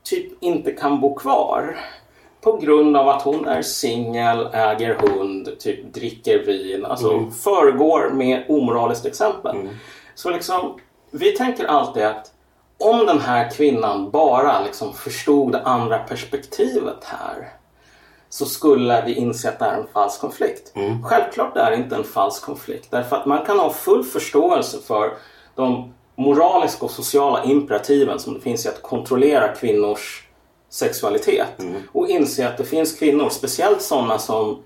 [0.04, 1.78] typ inte kan bo kvar
[2.42, 6.86] på grund av att hon är singel, äger hund, typ dricker vin.
[6.86, 7.32] Alltså mm.
[7.32, 9.56] föregår med omoraliskt exempel.
[9.56, 9.76] Mm.
[10.16, 10.80] Så liksom,
[11.12, 12.32] vi tänker alltid att
[12.80, 17.50] om den här kvinnan bara liksom förstod det andra perspektivet här
[18.30, 20.72] så skulle vi inse att det är en falsk konflikt.
[20.76, 21.04] Mm.
[21.04, 25.14] Självklart är det inte en falsk konflikt därför att man kan ha full förståelse för
[25.56, 30.27] de moraliska och sociala imperativen som det finns i att kontrollera kvinnors
[30.70, 31.60] sexualitet.
[31.60, 31.82] Mm.
[31.92, 34.58] Och inse att det finns kvinnor, speciellt sådana som eh,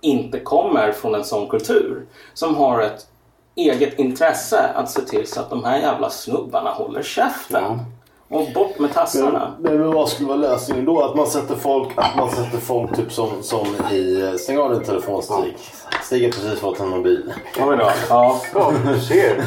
[0.00, 3.06] inte kommer från en sån kultur, som har ett
[3.54, 7.62] eget intresse att se till så att de här jävla snubbarna håller käften.
[7.62, 7.84] Ja.
[8.30, 9.52] Och bort med tassarna.
[9.60, 11.02] Men, men vad skulle vara lösningen då?
[11.02, 14.34] Att man sätter folk, att man sätter folk typ som, som i...
[14.38, 15.56] Stäng av din telefon Stig.
[16.02, 17.32] Stig har precis fått en mobil.
[17.60, 17.90] Oj då.
[18.08, 18.40] Ja.
[18.54, 19.44] Ja, du ser.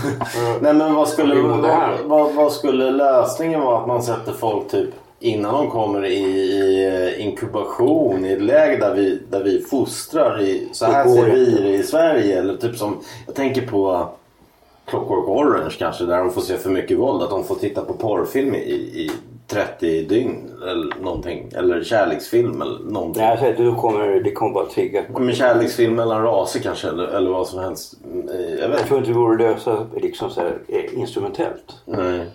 [0.61, 3.79] Nej men vad skulle, vad, vad, vad skulle lösningen vara?
[3.79, 8.93] Att man sätter folk typ innan de kommer i, i inkubation i ett läge där
[8.93, 12.39] vi, där vi fostrar i, så här ser vi det i Sverige.
[12.39, 14.09] Eller typ som, jag tänker på
[14.85, 17.23] Clockwork Orange kanske där de får se för mycket våld.
[17.23, 19.11] Att de får titta på porrfilm i, i
[19.47, 21.51] 30 dygn eller någonting.
[21.55, 23.23] Eller kärleksfilm eller någonting.
[23.23, 25.03] Nej, alltså, då kommer det kommer bara trigga.
[25.17, 27.93] Men kärleksfilm mellan raser kanske eller, eller vad som helst.
[28.33, 28.83] Eh, Jag vet Jag inte.
[28.87, 31.75] tror inte det vore lösa liksom så här, eh, instrumentellt.
[31.85, 32.25] Nej.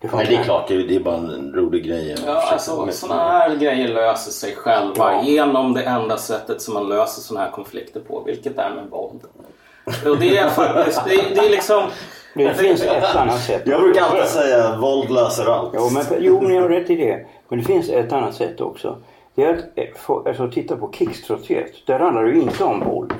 [0.00, 0.68] Det Nej, det är klart.
[0.68, 2.16] Det är, det är bara en rolig grej.
[2.26, 7.20] Ja, alltså, sådana här grejer löser sig själva genom det enda sättet som man löser
[7.22, 9.20] sådana här konflikter på, vilket är med våld.
[9.86, 11.90] Och det är faktiskt, det är, det är liksom...
[12.34, 13.62] Det finns ett annat sätt.
[13.64, 15.70] Jag brukar alltid säga våld löser allt.
[15.74, 17.26] Jo, men, jo, ni har rätt i det.
[17.48, 18.98] Men det finns ett annat sätt också.
[19.34, 21.72] Det är att eh, få, alltså, titta på krigströtthet.
[21.86, 23.12] Där handlar det ju inte om våld.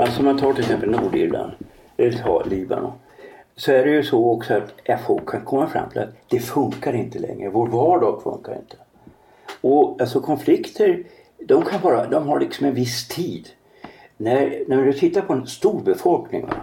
[0.00, 1.52] Alltså man tar till exempel Nordirland
[1.96, 2.92] eller tar Libanon.
[3.56, 6.92] Så är det ju så också att folk kan komma fram till att det funkar
[6.92, 7.50] inte längre.
[7.50, 8.76] Vår vardag funkar inte.
[9.60, 11.02] Och alltså konflikter,
[11.38, 13.48] de kan bara, de har liksom en viss tid.
[14.16, 16.54] När, när du tittar på en stor befolkning va,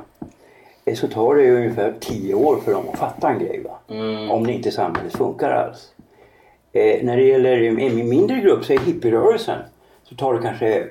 [0.85, 3.63] eh, så tar det ju ungefär tio år för dem att fatta en grej.
[3.63, 3.95] Va?
[4.29, 5.93] Om det inte samhället funkar alls.
[6.71, 9.59] Eh, när det gäller en mindre grupp, säg hippierörelsen,
[10.03, 10.87] så tar det kanske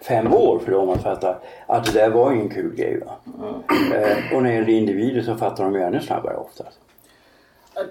[0.00, 1.36] fem år för dem att fatta
[1.66, 3.00] att det där var ingen kul grej.
[3.00, 3.12] Va?
[3.94, 6.78] Eh, och när det gäller individer så fattar de ju ännu snabbare oftast.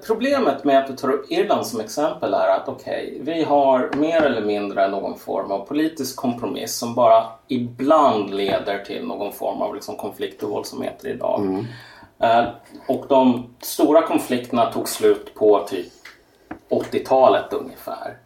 [0.05, 4.21] Problemet med att du tar upp Irland som exempel är att okej, vi har mer
[4.21, 9.75] eller mindre någon form av politisk kompromiss som bara ibland leder till någon form av
[9.75, 11.65] liksom konflikt och våldsamheter idag.
[12.19, 12.45] Eh,
[12.87, 15.91] och de stora konflikterna tog slut på typ
[16.69, 18.17] 80-talet ungefär.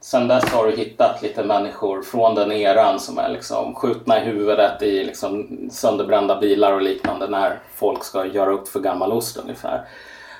[0.00, 4.24] Sen dess har du hittat lite människor från den eran som är liksom skjutna i
[4.24, 9.36] huvudet i liksom sönderbrända bilar och liknande när folk ska göra upp för gammal ost
[9.36, 9.84] ungefär.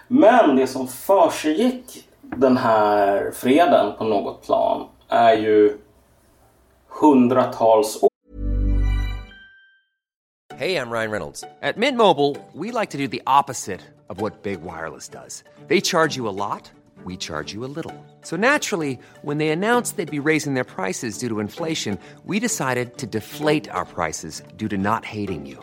[0.09, 5.79] Men det som försiggick den här freden på något plan är ju
[6.89, 8.11] hundratals år
[10.59, 11.45] Hey, I'm Ryan Reynolds.
[11.61, 15.45] At Mint Mobile, we like to do the opposite of what Big Wireless does.
[15.69, 16.71] They charge you a lot,
[17.05, 17.93] we charge you a little.
[18.23, 22.97] So naturally, when they announced they'd be raising their prices due to inflation, we decided
[22.97, 25.63] to deflate our prices due to not hating you.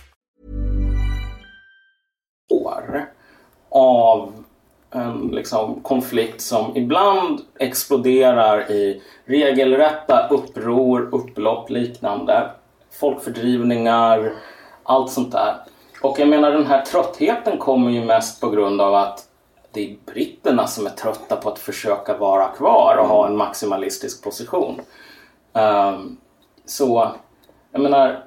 [5.21, 12.49] En liksom, konflikt som ibland exploderar i regelrätta uppror, upplopp, liknande.
[12.99, 14.33] Folkfördrivningar,
[14.83, 15.55] allt sånt där.
[16.01, 19.27] Och jag menar den här tröttheten kommer ju mest på grund av att
[19.71, 24.23] det är britterna som är trötta på att försöka vara kvar och ha en maximalistisk
[24.23, 24.81] position.
[25.53, 26.17] Um,
[26.65, 27.11] så,
[27.71, 28.23] jag menar,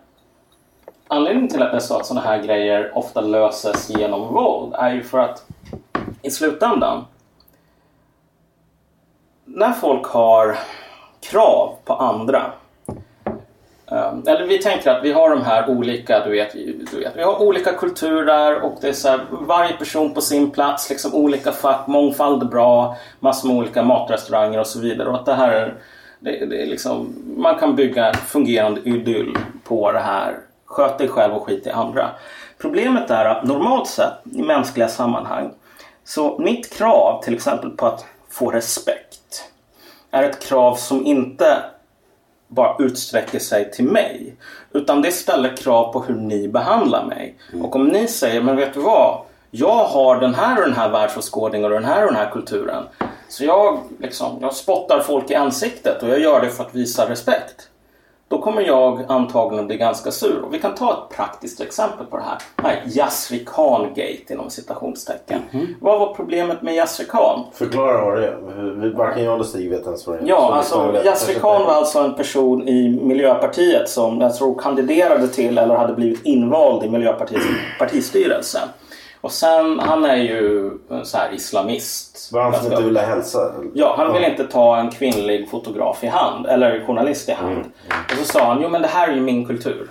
[1.08, 5.02] anledningen till att jag sa att sådana här grejer ofta löses genom våld är ju
[5.02, 5.46] för att
[6.24, 7.04] i slutändan
[9.44, 10.58] när folk har
[11.30, 12.52] krav på andra
[13.86, 17.22] ehm, eller vi tänker att vi har de här olika, du vet, du vet vi
[17.22, 21.52] har olika kulturer och det är så här, varje person på sin plats, liksom olika
[21.52, 25.08] fack, mångfald är bra, massor med olika matrestauranger och så vidare.
[25.08, 25.74] Och att det här är,
[26.20, 30.38] det, det är liksom, man kan bygga en fungerande idyll på det här.
[30.66, 32.10] Sköt dig själv och skit i andra.
[32.58, 35.50] Problemet är att normalt sett i mänskliga sammanhang
[36.04, 39.50] så mitt krav till exempel på att få respekt
[40.10, 41.62] är ett krav som inte
[42.48, 44.36] bara utsträcker sig till mig.
[44.72, 47.38] Utan det ställer krav på hur ni behandlar mig.
[47.62, 49.20] Och om ni säger, men vet du vad?
[49.50, 52.82] Jag har den här och den här världsåskådningen och den här och den här kulturen.
[53.28, 57.10] Så jag, liksom, jag spottar folk i ansiktet och jag gör det för att visa
[57.10, 57.68] respekt.
[58.34, 60.42] Då kommer jag antagligen bli ganska sur.
[60.42, 62.38] Och vi kan ta ett praktiskt exempel på det här.
[62.68, 65.40] Här Yasri Khan-gate inom citationstecken.
[65.80, 67.44] Vad var problemet med Yasri Khan?
[67.52, 68.96] Förklara vad det är.
[68.96, 70.28] Varken jag eller Stig vet ens vad det är.
[70.28, 75.28] Ja, Så alltså Yasri Khan var alltså en person i Miljöpartiet som jag tror kandiderade
[75.28, 77.46] till eller hade blivit invald i Miljöpartiets
[77.78, 78.58] partistyrelse.
[79.24, 80.70] Och sen, han är ju
[81.02, 82.32] så här islamist.
[82.32, 83.54] Var han som inte ville hälsa?
[83.74, 87.64] Ja, han ville inte ta en kvinnlig fotograf i hand, eller journalist i hand.
[87.88, 89.90] Och så sa han, jo men det här är ju min kultur.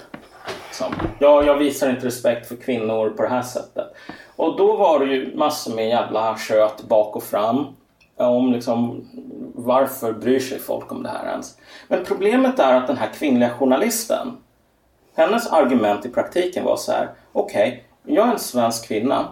[0.67, 0.93] Liksom.
[1.19, 3.87] Ja, jag visar inte respekt för kvinnor på det här sättet.
[4.35, 7.65] Och då var det ju massor med jävla kött bak och fram.
[8.17, 9.07] Om liksom,
[9.55, 11.57] varför bryr sig folk om det här ens?
[11.87, 14.37] Men problemet är att den här kvinnliga journalisten,
[15.15, 19.27] hennes argument i praktiken var så här, okej, jag är en svensk kvinna.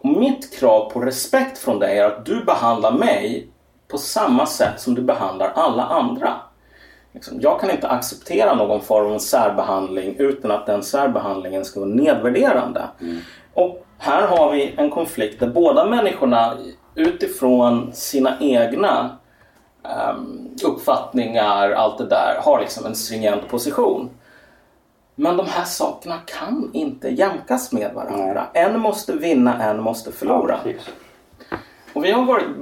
[0.00, 3.48] Och mitt krav på respekt från dig är att du behandlar mig
[3.88, 6.34] på samma sätt som du behandlar alla andra.
[7.12, 11.90] Liksom, Jag kan inte acceptera någon form av särbehandling utan att den särbehandlingen ska vara
[11.90, 12.82] nedvärderande.
[13.54, 16.56] Och här har vi en konflikt där båda människorna
[16.94, 19.18] utifrån sina egna
[19.84, 24.10] ehm, uppfattningar, allt det där, har liksom en stringent position.
[25.20, 28.46] Men de här sakerna kan inte jämkas med varandra.
[28.52, 30.58] En måste vinna, en måste förlora.
[30.62, 30.88] Precis.
[31.92, 32.56] Och vi har varit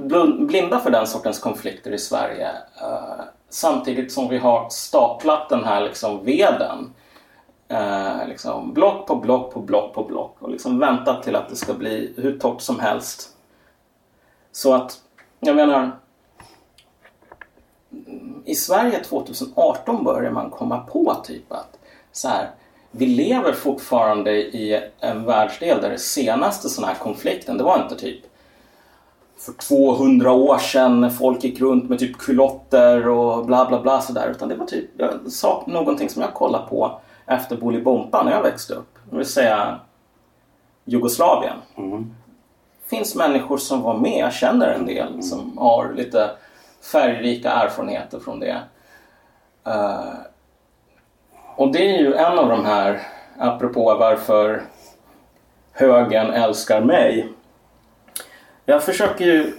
[0.47, 2.49] blinda för den sortens konflikter i Sverige.
[2.81, 6.93] eh, samtidigt som vi har staplat den här liksom veden.
[7.67, 10.35] eh, liksom block på block på block på block.
[10.39, 13.29] Och liksom väntat till att det ska bli hur torrt som helst.
[14.51, 14.99] Så att,
[15.39, 15.91] jag menar.
[18.45, 21.76] I Sverige 2018 börjar man komma på typ att
[22.17, 22.49] så här,
[22.91, 27.95] vi lever fortfarande i en världsdel där det senaste sån här konflikten, det var inte
[27.95, 28.19] typ
[29.37, 34.29] för 200 år sedan folk gick runt med typ kulotter och bla bla bla sådär.
[34.31, 38.43] Utan det var typ jag sa någonting som jag kollade på efter Bolibompa när jag
[38.43, 38.99] växte upp.
[39.09, 39.79] Det vill säga
[40.85, 41.57] Jugoslavien.
[42.85, 46.29] finns människor som var med, jag känner en del som har lite
[46.91, 48.61] färgrika erfarenheter från det.
[49.65, 50.13] Eh,
[51.57, 53.01] och det är ju en av de här,
[53.37, 54.61] apropå varför
[55.73, 57.29] högern älskar mig.
[58.65, 59.53] Jag försöker ju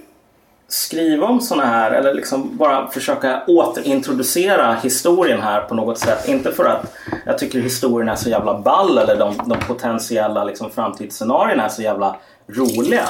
[0.69, 6.29] skriva om såna här, eller liksom bara försöka återintroducera historien här på något sätt.
[6.29, 6.95] Inte för att
[7.27, 11.83] jag tycker historien är så jävla ball eller de, de potentiella liksom, framtidsscenarierna är så
[11.83, 13.05] jävla roliga.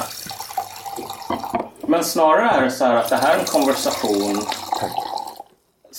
[1.80, 4.43] Men snarare är det så här att det här är en konversation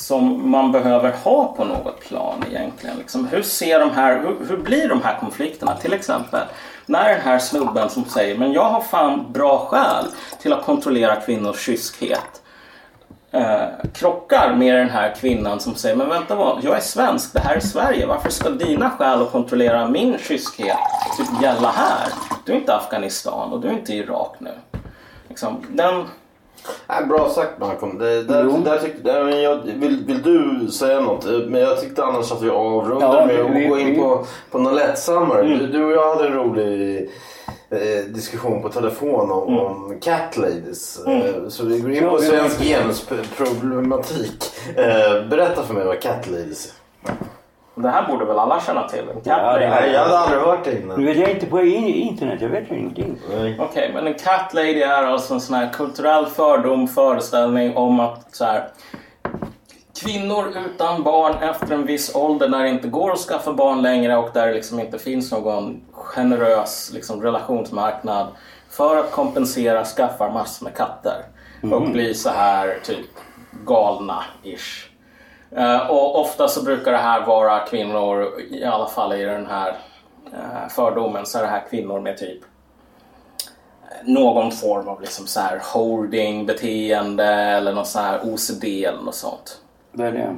[0.10, 2.98] som man behöver ha på något plan egentligen.
[2.98, 5.76] Liksom, hur, ser de här, hur, hur blir de här konflikterna?
[5.76, 6.42] Till exempel
[6.86, 10.06] när den här snubben som säger men jag har fan bra skäl
[10.42, 12.42] till att kontrollera kvinnors kyskhet.
[13.32, 17.40] Eh, krockar med den här kvinnan som säger men vänta vad, jag är svensk, det
[17.40, 18.06] här är Sverige.
[18.06, 20.78] Varför ska dina skäl att kontrollera min kyskhet
[21.18, 22.08] typ gälla här?
[22.46, 24.54] Du är inte Afghanistan och du är inte Irak nu.
[25.28, 26.06] Liksom, den...
[26.88, 27.98] Nej, bra sagt Malcolm.
[27.98, 31.26] Det, där, där tyckte, där, men jag, vill, vill du säga något?
[31.26, 34.76] Men jag tyckte annars att vi avrundar Ja, med att gå in på, på något
[34.76, 35.44] lättsammare.
[35.44, 37.10] Du, du och jag hade en rolig
[37.70, 41.06] eh, diskussion på telefon om, om cat ladies.
[41.08, 44.44] Eh, så vi går in på svensk genusproblematik.
[44.76, 46.74] Eh, berätta för mig vad cat ladies
[47.06, 47.14] är.
[47.82, 49.00] Det här borde väl alla känna till?
[49.00, 51.06] En Ja, det cat här- Nej, jag hade aldrig hört det Nu innan.
[51.06, 53.18] vet jag inte på in- internet, jag vet ju ingenting.
[53.60, 58.36] Okej, men en cat lady är alltså en sån här kulturell fördom, föreställning om att
[58.36, 58.68] så här,
[60.04, 64.18] kvinnor utan barn efter en viss ålder när det inte går att skaffa barn längre
[64.18, 68.28] och där det liksom inte finns någon generös liksom, relationsmarknad
[68.70, 71.24] för att kompensera skaffar massor med katter
[71.74, 73.06] och blir så här typ
[73.66, 74.89] galna-ish.
[75.56, 79.78] Eh, och ofta så brukar det här vara kvinnor, i alla fall i den här
[80.34, 82.40] eh, fördomen, så är det här kvinnor med typ
[84.04, 89.16] någon form av liksom så här hoarding beteende eller något så här OCD eller något
[89.16, 89.62] sånt.
[89.92, 90.36] Vad är det?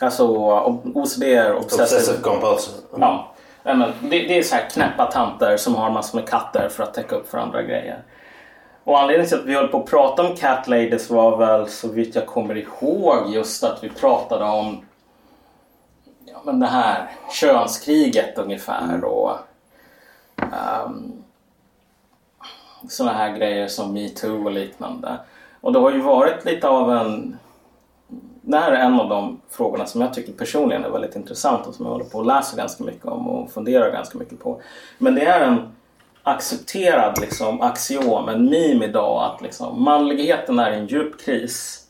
[0.00, 0.26] Alltså
[0.94, 2.18] OCD är Obsessive obsessive.
[2.22, 2.76] compulsive.
[3.00, 3.32] Ja.
[3.62, 6.82] Nej, men det, det är så här knäppa tanter som har massor med katter för
[6.82, 8.02] att täcka upp för andra grejer.
[8.86, 11.88] Och anledningen till att vi höll på att prata om cat ladies var väl så
[11.88, 14.84] vitt jag kommer ihåg just att vi pratade om
[16.24, 19.30] ja, men det här könskriget ungefär och
[20.86, 21.12] um,
[22.88, 25.16] sådana här grejer som metoo och liknande.
[25.60, 27.38] Och det har ju varit lite av en
[28.40, 31.74] det här är en av de frågorna som jag tycker personligen är väldigt intressant och
[31.74, 34.60] som jag håller på att läsa ganska mycket om och funderar ganska mycket på.
[34.98, 35.75] Men det är en
[36.26, 41.82] accepterad liksom, axiom, en meme idag att liksom, manligheten är i en djup kris.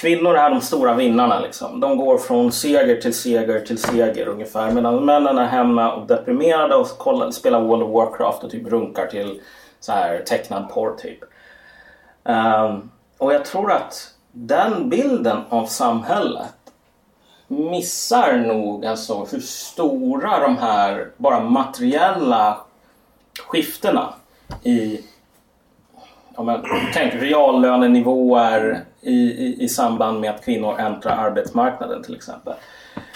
[0.00, 1.40] Kvinnor är de stora vinnarna.
[1.40, 1.80] Liksom.
[1.80, 4.70] De går från seger till seger till seger ungefär.
[4.70, 9.06] Medan männen är hemma och deprimerade och kollar, spelar World of Warcraft och typ runkar
[9.06, 9.40] till
[9.80, 11.18] så här tecknad porr typ.
[12.24, 16.54] Um, och jag tror att den bilden av samhället
[17.48, 22.60] missar nog alltså hur stora de här bara materiella
[23.46, 24.14] skiftena
[24.62, 25.00] i
[26.36, 26.64] ja, men,
[26.94, 32.54] tänk reallönenivåer i, i, i samband med att kvinnor äntrar arbetsmarknaden till exempel.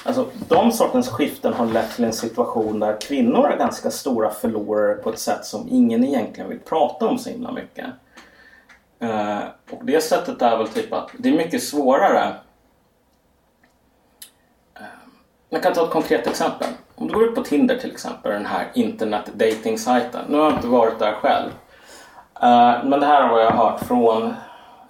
[0.04, 4.94] Alltså, de sortens skiften har lett till en situation där kvinnor är ganska stora förlorare
[4.94, 7.86] på ett sätt som ingen egentligen vill prata om så himla mycket.
[9.02, 9.38] Uh,
[9.70, 12.34] och det sättet är väl typ att det är mycket svårare.
[14.74, 14.88] Eh, uh,
[15.48, 16.68] jag kan ta ett konkret exempel.
[16.94, 20.44] Om du går ut på Tinder till exempel, den här internet dating sajten Nu har
[20.44, 21.50] jag inte varit där själv.
[22.42, 24.22] Uh, men det här har jag hört från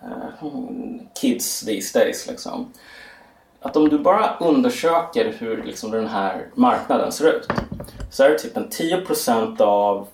[0.03, 0.45] eh,
[1.21, 2.27] kids these days.
[2.27, 2.73] Liksom.
[3.61, 7.49] Att om du bara undersöker hur liksom, den här marknaden ser ut.
[8.11, 10.07] Så är det typ en 10% av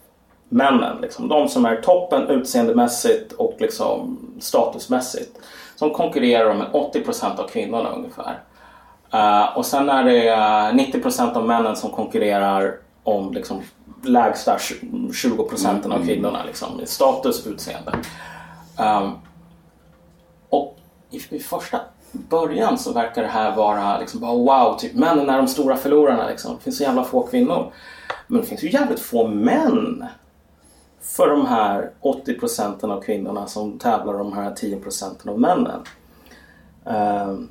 [0.49, 1.01] männen.
[1.01, 5.39] Liksom, de som är toppen utseendemässigt och liksom, statusmässigt.
[5.77, 8.39] Som konkurrerar med 80% av kvinnorna ungefär.
[9.15, 13.63] Uh, och sen är det uh, 90% av männen som konkurrerar om liksom,
[14.03, 15.93] lägsta 20% mm.
[15.93, 16.45] av kvinnorna.
[16.45, 17.93] Liksom, status utseende.
[18.79, 19.13] Um,
[20.49, 20.77] och
[21.11, 21.81] i, i, första
[22.13, 26.29] början så verkar det här vara liksom bara wow, typ männen är de stora förlorarna.
[26.29, 26.55] Liksom.
[26.57, 27.73] Det finns så jävla få kvinnor.
[28.27, 30.05] Men det finns ju jävligt få män
[31.01, 35.41] för de här 80 procenten av kvinnorna som tävlar om de här 10 procenten av
[35.41, 35.81] männen.
[36.85, 37.49] Um,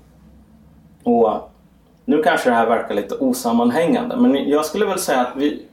[1.04, 1.52] och
[2.06, 5.66] nu kanske det här verkar lite osammanhängande men jag skulle väl säga att vi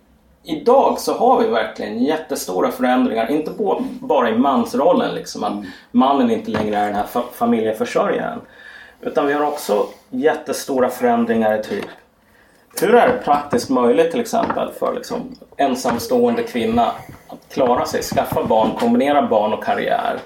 [0.42, 3.50] idag så har vi verkligen jättestora förändringar, inte
[4.00, 8.40] bara i mansrollen, liksom, att mannen inte längre är den här familjeförsörjaren.
[9.00, 11.86] Utan vi har också jättestora förändringar i typ
[12.80, 16.86] hur är det praktiskt möjligt till exempel för liksom, ensamstående kvinna
[17.28, 20.18] att klara sig, skaffa barn, kombinera barn och karriär?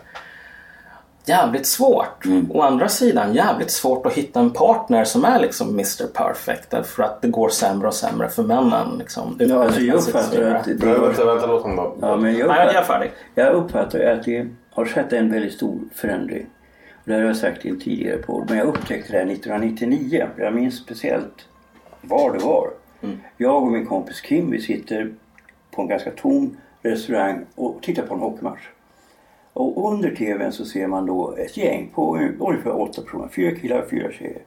[1.31, 2.25] Jävligt svårt.
[2.25, 2.51] Mm.
[2.51, 7.03] Å andra sidan jävligt svårt att hitta en partner som är liksom Mr Perfect därför
[7.03, 8.99] att det går sämre och sämre för männen.
[8.99, 12.11] Liksom, ja, alltså jag uppfattar att det, det, vänta, vänta, låt honom bara.
[12.11, 13.11] Ja, men jag, uppfattar, jag är färdig.
[13.35, 16.47] Jag uppfattar att det har skett en väldigt stor förändring.
[17.05, 18.47] Det har jag sagt i en tidigare podd.
[18.49, 20.27] Men jag upptäckte det här 1999.
[20.37, 21.49] Jag minns speciellt
[22.01, 22.71] var det var.
[23.03, 23.19] Mm.
[23.37, 25.15] Jag och min kompis Kim vi sitter
[25.71, 28.61] på en ganska tom restaurang och tittar på en hockeymatch.
[29.53, 33.29] Och under tvn så ser man då ett gäng på ungefär åtta personer.
[33.29, 34.43] Fyra killar och fyra tjejer.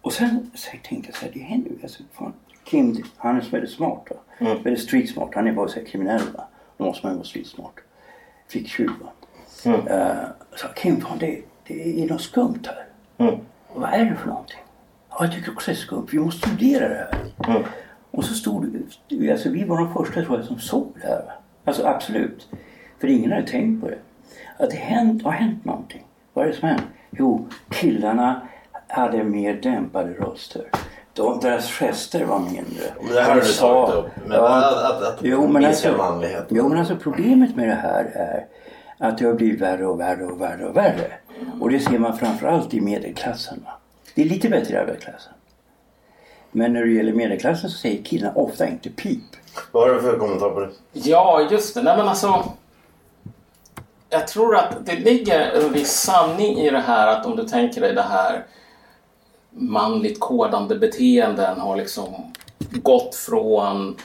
[0.00, 1.76] Och sen så tänkte jag så här, det händer ju.
[1.82, 2.32] Alltså, fan,
[2.64, 4.08] Kim han är väldigt smart.
[4.38, 4.62] Mm.
[4.62, 5.30] Väldigt street smart.
[5.34, 6.22] Han är bara så här kriminell.
[6.36, 6.44] Va?
[6.76, 7.74] Då måste man ju vara street smart.
[8.48, 8.90] Fick tjuv.
[9.64, 9.80] Mm.
[9.80, 10.24] Uh,
[10.56, 12.86] så Kim, fan, det, det är något skumt här.
[13.26, 13.40] Mm.
[13.74, 14.58] Vad är det för någonting?
[15.10, 16.06] Ja, jag tycker också det är skumt.
[16.12, 17.50] Vi måste studera det här.
[17.56, 17.62] Mm.
[18.10, 18.82] Och så stod
[19.30, 21.32] alltså vi var de första tror jag som såg det här.
[21.64, 22.48] Alltså absolut.
[23.00, 23.98] För ingen hade tänkt på det.
[24.58, 26.04] Att det hänt, har hänt någonting.
[26.32, 26.82] Vad är det som hänt?
[27.10, 28.40] Jo, killarna
[28.88, 30.70] hade mer dämpade röster.
[31.12, 32.84] De, deras gester var mindre.
[33.00, 34.10] Men det här har du tagit upp.
[34.26, 36.46] Men ja, att, att, att jo, men alltså, manlighet.
[36.48, 38.46] Jo men alltså problemet med det här är
[38.98, 41.12] att det har blivit värre och värre och värre och värre.
[41.60, 43.66] Och det ser man framförallt i medelklassen.
[44.14, 45.32] Det är lite bättre i arbetarklassen.
[46.50, 49.22] Men när det gäller medelklassen så säger killarna ofta inte pip.
[49.72, 50.70] Vad har du för kommentar på det?
[50.92, 51.82] Ja, just det.
[51.82, 52.44] Nej men alltså.
[54.10, 57.80] Jag tror att det ligger en viss sanning i det här att om du tänker
[57.80, 58.46] dig det här
[59.50, 62.32] manligt kodande beteenden har liksom
[62.72, 63.96] gått från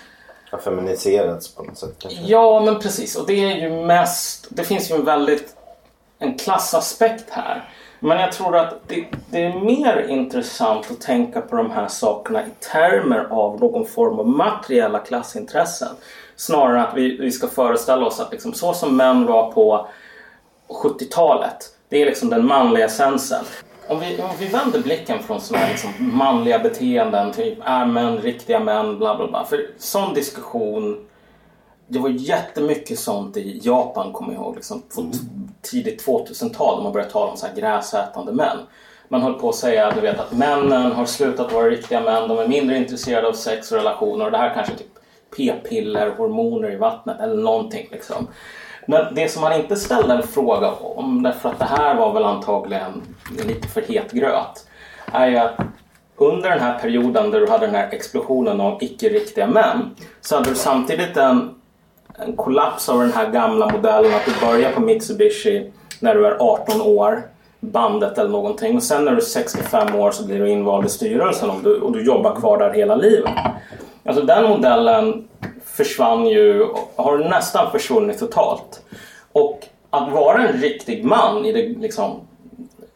[0.51, 2.21] har feminiserats på något sätt kanske?
[2.21, 3.15] Ja, men precis.
[3.15, 4.47] Och det är ju mest...
[4.49, 5.55] Det finns ju en väldigt...
[6.19, 7.69] En klassaspekt här.
[7.99, 12.41] Men jag tror att det, det, är mer intressant att tänka på de här sakerna
[12.41, 15.95] i termer av någon form av materiella klassintressen.
[16.41, 19.87] Snarare än att vi, vi ska föreställa oss att liksom, så som män var på
[20.67, 21.75] 70-talet.
[21.89, 23.45] Det är liksom den manliga essensen.
[23.87, 28.17] Om vi, om vi vänder blicken från sådana här liksom manliga beteenden, typ är män
[28.17, 29.45] riktiga män, bla bla bla.
[29.45, 31.07] För sån diskussion
[31.87, 34.55] det var jättemycket sånt i Japan, kommer jag ihåg.
[34.55, 35.11] Liksom, mm.
[35.61, 38.57] tidigt 2000-tal när man började tala om så här gräsätande män.
[39.07, 42.29] Man höll på att säga du vet, att männen har slutat vara riktiga män.
[42.29, 44.25] De är mindre intresserade av sex och relationer.
[44.25, 45.00] Och det här kanske typ
[45.37, 47.87] p-piller, hormoner i vattnet eller någonting.
[47.91, 48.27] Liksom.
[48.87, 52.23] Men det som man inte ställde en fråga om, därför att det här var väl
[52.23, 53.01] antagligen
[53.47, 54.67] lite för het gröt,
[55.11, 55.55] är ju att
[56.15, 60.49] under den här perioden där du hade den här explosionen av icke-riktiga män så hade
[60.49, 61.61] du samtidigt en
[62.25, 66.37] en kollaps av den här gamla modellen att du börjar på Mitsubishi när du är
[66.39, 67.23] 18 år.
[67.63, 68.75] bandet eller någonting.
[68.75, 71.81] Och sen när du är 65 år så blir du invald i styrelsen och du,
[71.81, 73.33] och du jobbar kvar där hela livet.
[74.05, 75.27] Alltså den modellen
[75.65, 78.81] försvann ju, har nästan försvunnit totalt.
[79.31, 82.19] Och att vara en riktig man i det liksom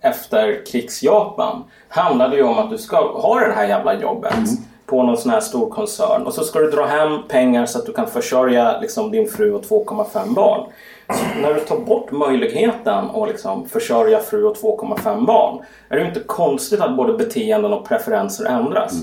[0.02, 4.50] efter krigs-Japan handlade ju om att du ska ha det här jävla jobbet mm
[4.86, 7.86] på någon sån här stor koncern och så ska du dra hem pengar så att
[7.86, 10.70] du kan försörja liksom, din fru och 2,5 barn.
[11.08, 16.08] Så när du tar bort möjligheten att liksom, försörja fru och 2,5 barn är det
[16.08, 18.94] inte konstigt att både beteenden och preferenser ändras.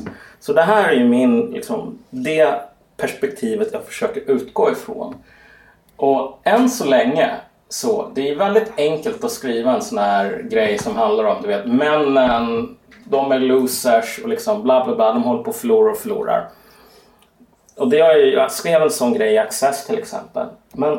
[0.40, 2.60] Så det här är ju min, liksom, det
[2.96, 5.14] perspektivet jag försöker utgå ifrån.
[5.96, 7.30] Och än så länge
[7.72, 11.48] så det är väldigt enkelt att skriva en sån här grej som handlar om du
[11.48, 15.90] vet männen, de är losers och liksom bla bla bla, de håller på och förlorar
[15.90, 16.48] och förlorar.
[17.76, 20.46] Och det jag, jag skrev en sån grej i Access till exempel.
[20.72, 20.98] Men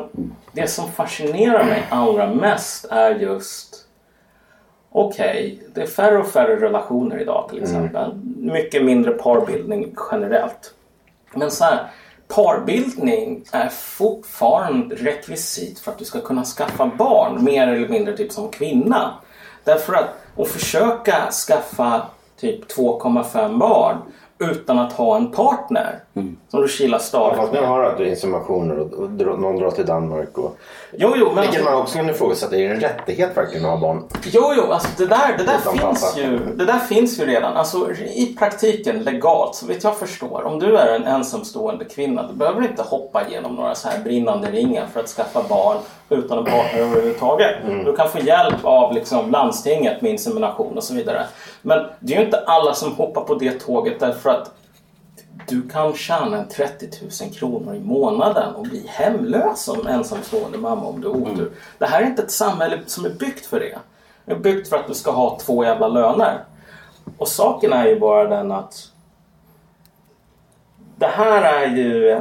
[0.52, 3.84] det som fascinerar mig allra mest är just
[4.96, 8.14] Okej, det är färre och färre relationer idag till exempel.
[8.36, 10.74] Mycket mindre parbildning generellt.
[11.34, 11.86] Men så här,
[12.28, 18.32] parbildning är fortfarande rekvisit för att du ska kunna skaffa barn mer eller mindre typ
[18.32, 19.14] som kvinna.
[19.64, 22.02] Därför att att försöka skaffa
[22.36, 23.96] typ 2,5 barn
[24.38, 26.03] utan att ha en partner
[26.50, 29.86] som du kilar Ja, fast nu har du insinuationer och, och dra- någon drar till
[29.86, 30.38] Danmark.
[30.38, 30.56] Och,
[30.92, 32.56] Jo, jo, men vilket man också kan ifrågasätta.
[32.56, 34.02] Är det en rättighet verkligen att ha barn?
[34.24, 36.20] Jo, jo, alltså det där, det där, Utan finns, pappa.
[36.20, 37.56] ju, det där finns ju redan.
[37.56, 40.44] Alltså, I praktiken, legalt, så vet jag förstår.
[40.44, 44.50] Om du är en ensamstående kvinna, du behöver inte hoppa igenom några så här brinnande
[44.50, 45.76] ringar för att skaffa barn
[46.08, 47.50] utan en partner överhuvudtaget.
[47.64, 47.84] Mm.
[47.84, 51.26] Du kan få hjälp av liksom, landstinget med insemination och så vidare.
[51.62, 54.50] Men det är ju inte alla som hoppar på det tåget därför att
[55.48, 56.88] du kan tjäna en 30
[57.22, 61.50] 000 kronor i månaden och bli hemlös som ensamstående mamma om du har otur.
[61.78, 63.78] Det här är inte ett samhälle som är byggt för det.
[64.24, 66.44] Det är byggt för att du ska ha två jävla löner.
[67.18, 68.90] Och saken är ju bara den att
[70.96, 72.20] det här är ju...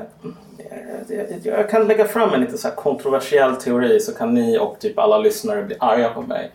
[1.43, 4.99] Jag kan lägga fram en lite så här kontroversiell teori så kan ni och typ
[4.99, 6.51] alla lyssnare bli arga på mig.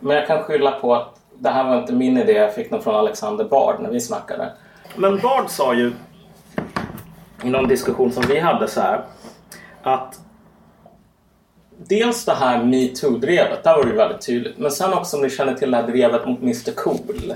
[0.00, 2.32] Men jag kan skylla på att det här var inte min idé.
[2.32, 4.52] Jag fick den från Alexander Bard när vi snackade.
[4.96, 5.92] Men Bard sa ju
[7.44, 9.04] i någon diskussion som vi hade så här
[9.82, 10.20] att
[11.76, 14.58] dels det här metoo-drevet, där var det ju väldigt tydligt.
[14.58, 17.30] Men sen också om ni känner till det här drevet mot Mr Cool.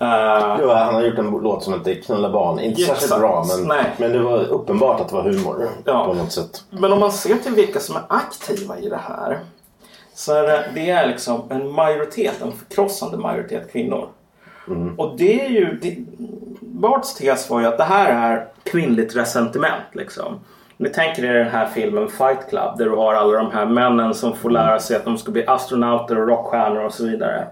[0.00, 2.58] Eh, Jo, han har gjort en låt som heter Knulla barn.
[2.60, 3.84] Inte särskilt bra men, Nej.
[3.98, 6.04] men det var uppenbart att det var humor Ja.
[6.06, 6.64] på något sätt.
[6.70, 9.38] Men om man ser till vilka som är aktiva i det här.
[10.14, 14.08] Så är det, det är liksom en majoritet, en förkrossande majoritet kvinnor.
[14.96, 15.78] Och det är ju...
[15.82, 15.96] Det,
[16.60, 19.84] Barts tes var ju att det här är kvinnligt resentiment.
[19.92, 20.40] Liksom.
[20.76, 24.14] Ni tänker er den här filmen Fight Club där du har alla de här männen
[24.14, 27.46] som får lära sig att de ska bli astronauter och rockstjärnor och så vidare.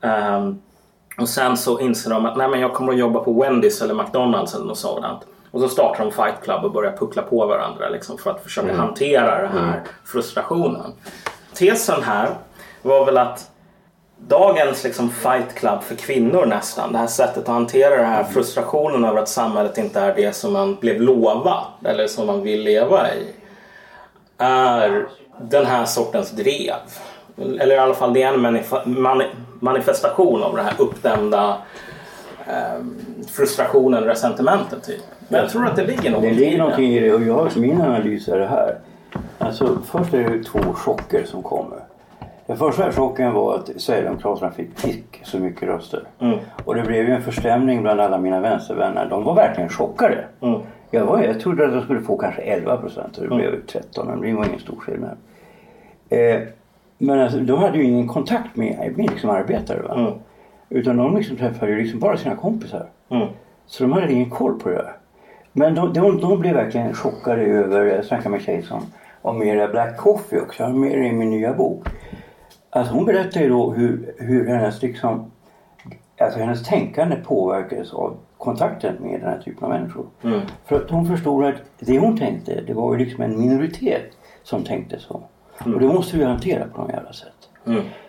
[0.00, 0.58] Ehm,
[1.18, 3.94] och sen så inser de att Nej, men jag kommer att jobba på Wendys eller
[3.94, 5.26] McDonalds eller något sådant.
[5.50, 8.76] Och så startar de Fight Club och börjar puckla på varandra liksom, för att försöka
[8.76, 10.92] hantera den här frustrationen.
[11.54, 12.28] Tesen här
[12.82, 13.50] var väl att
[14.18, 19.04] dagens liksom, Fight Club för kvinnor nästan, det här sättet att hantera den här frustrationen
[19.04, 23.14] över att samhället inte är det som man blev lovad eller som man vill leva
[23.14, 23.26] i
[24.38, 25.06] är
[25.40, 26.74] den här sortens drev.
[27.60, 31.56] Eller i alla fall det är en manif- mani- manifestation av den här uppdämda
[32.46, 32.84] eh,
[33.32, 35.02] frustrationen, resentimentet typ.
[35.28, 37.56] Men jag tror att det ligger Det någonting ligger i någonting i det och jag,
[37.56, 38.78] min analys är det här.
[39.38, 41.78] Alltså först är det två chocker som kommer.
[42.46, 46.02] Den första chocken var att Sverigedemokraterna fick fick så mycket röster.
[46.64, 49.06] Och det blev ju en förstämning bland alla mina vänstervänner.
[49.10, 50.24] De var verkligen chockade.
[50.90, 54.06] Jag, var, jag trodde att de skulle få kanske 11 procent och det blev 13
[54.06, 55.16] men det var ingen stor skillnad.
[56.08, 56.40] Eh,
[56.98, 59.82] men alltså, de hade ju ingen kontakt med, med liksom arbetare.
[59.82, 59.94] Va?
[60.68, 62.86] Utan de liksom träffade ju liksom bara sina kompisar.
[63.66, 64.92] Så de hade ingen koll på det där.
[65.52, 68.82] Men de, de, de blev verkligen chockade över, jag snackade med tjej som
[69.22, 71.86] om mera Black Coffee också, jag har med det i min nya bok.
[72.76, 75.30] Alltså hon berättar ju då hur, hur hennes liksom,
[76.20, 80.06] alltså hennes tänkande påverkades av kontakten med den här typen av människor.
[80.64, 84.10] För att hon förstod att det hon tänkte, det var ju liksom en minoritet
[84.42, 85.20] som tänkte så.
[85.64, 87.48] Och det måste vi hantera på något jävla sätt.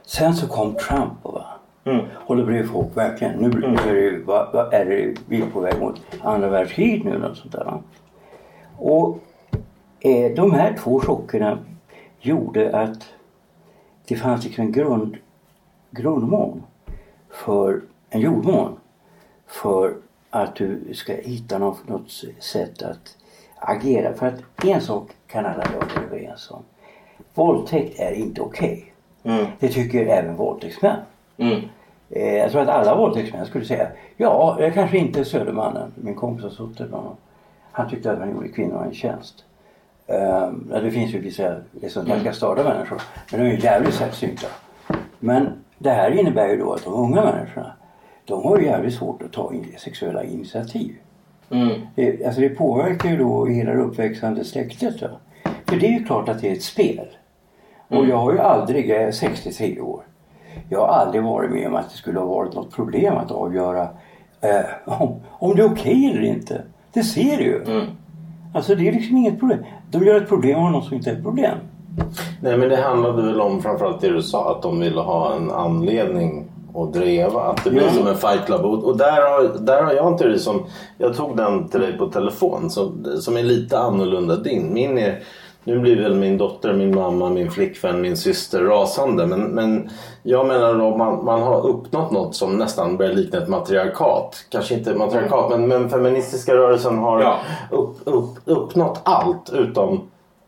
[0.05, 1.45] Sen så kom Trump och va.
[2.13, 3.47] Och då blev folk verkligen, nu,
[3.89, 7.15] är, det, ju- vad, vad är det, vi är på väg mot andra världskriget nu
[7.15, 7.63] eller sånt där.
[7.63, 7.79] Va?
[8.77, 9.17] Och
[9.99, 11.57] eh, de här två chockerna
[12.19, 13.13] gjorde att
[14.07, 15.17] det fanns liksom en grund,
[15.91, 16.63] grundmån
[17.29, 18.79] för en jordmån
[19.47, 19.95] för
[20.29, 23.17] att du ska hitta något, något sätt att
[23.55, 24.13] agera.
[24.13, 26.63] För att en sak kan alla vara överens om.
[27.33, 28.93] Våldtäkt är inte okej.
[29.59, 30.99] Det tycker även våldtäktsmän.
[31.37, 31.61] Mm.
[32.09, 33.87] Eh, jag tror att alla våldtäktsmän skulle säga
[34.17, 37.15] ja, jag kanske inte Södermannen, min kompis har suttit med honom.
[37.71, 39.45] Han tyckte att han gjorde kvinnorna en tjänst.
[40.09, 43.01] Um, ja, det finns ju vissa liksom, ganska störda människor,
[43.31, 44.47] men de är ju jävligt sällsynta.
[45.19, 47.73] Men det här innebär ju då att de unga människorna,
[48.25, 50.95] de har ju jävligt svårt att ta in sexuella initiativ.
[51.49, 51.81] Mm.
[51.95, 54.99] Det, alltså det påverkar ju då hela det uppväxande släktet.
[54.99, 55.09] Då.
[55.65, 57.07] För det är ju klart att det är ett spel.
[57.87, 60.01] Och jag har ju aldrig, jag är 63 år.
[60.69, 63.87] Jag har aldrig varit med om att det skulle ha varit något problem att avgöra
[64.41, 64.65] eh,
[65.01, 66.61] om, om det är okej eller inte.
[66.93, 67.61] Det ser du ju.
[68.53, 69.59] Alltså det är liksom inget problem.
[69.91, 71.57] De gör ett problem av något som inte är ett problem.
[72.41, 75.51] Nej men det handlade väl om framförallt det du sa att de ville ha en
[75.51, 76.45] anledning
[76.75, 77.41] att dreva.
[77.41, 77.89] Att det blir Ja.
[77.91, 78.65] som en fight club.
[78.65, 80.63] Och, och där, har, där har jag en teori som,
[80.97, 84.73] jag tog den till dig på telefon som, som är lite annorlunda din.
[84.73, 85.19] Min är,
[85.63, 89.25] nu blir väl min dotter, min mamma, min flickvän, min syster rasande.
[89.27, 89.89] Men, men
[90.29, 94.45] jag menar då man, man har uppnått något som nästan börjar likna ett matriarkat.
[94.49, 97.37] Kanske inte matriarkat men, men feministiska rörelsen har Ja.
[97.71, 100.01] upp, upp, uppnått allt utom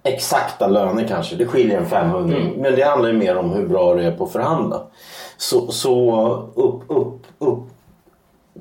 [0.03, 1.35] exakta löner kanske.
[1.35, 2.37] Det skiljer en 500.
[2.57, 4.81] Men det handlar ju mer om hur bra du är på att förhandla.
[5.37, 6.21] Så, så
[6.55, 7.63] upp, upp, upp.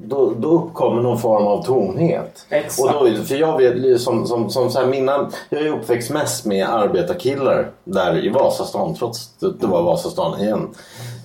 [0.05, 2.46] Då, då uppkommer någon form av tomhet.
[2.49, 2.96] Exakt.
[2.96, 6.68] Och då, för jag vet som, som, som så mina, jag är uppväxt mest med
[6.68, 10.68] arbetarkillar där i Vasastan trots att det var Vasastan igen.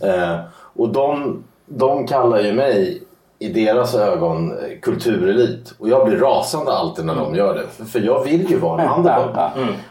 [0.01, 0.39] Eh,
[0.75, 3.01] och de, de kallar ju mig
[3.43, 5.73] i deras ögon eh, kulturelit.
[5.77, 7.85] Och jag blir rasande alltid när de gör det.
[7.85, 9.35] För, jag vill ju vara en underdog.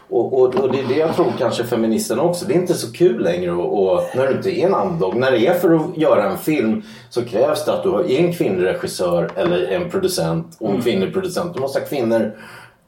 [0.09, 2.45] Och, och, och det är det jag tror kanske feministerna också.
[2.45, 5.15] Det är inte så kul längre och, och när du inte är en underdog.
[5.15, 8.33] När det är för att göra en film så krävs det att du har en
[8.33, 11.53] kvinnlig regissör eller en producent och en kvinnlig producent.
[11.53, 12.31] Du måste ha kvinnor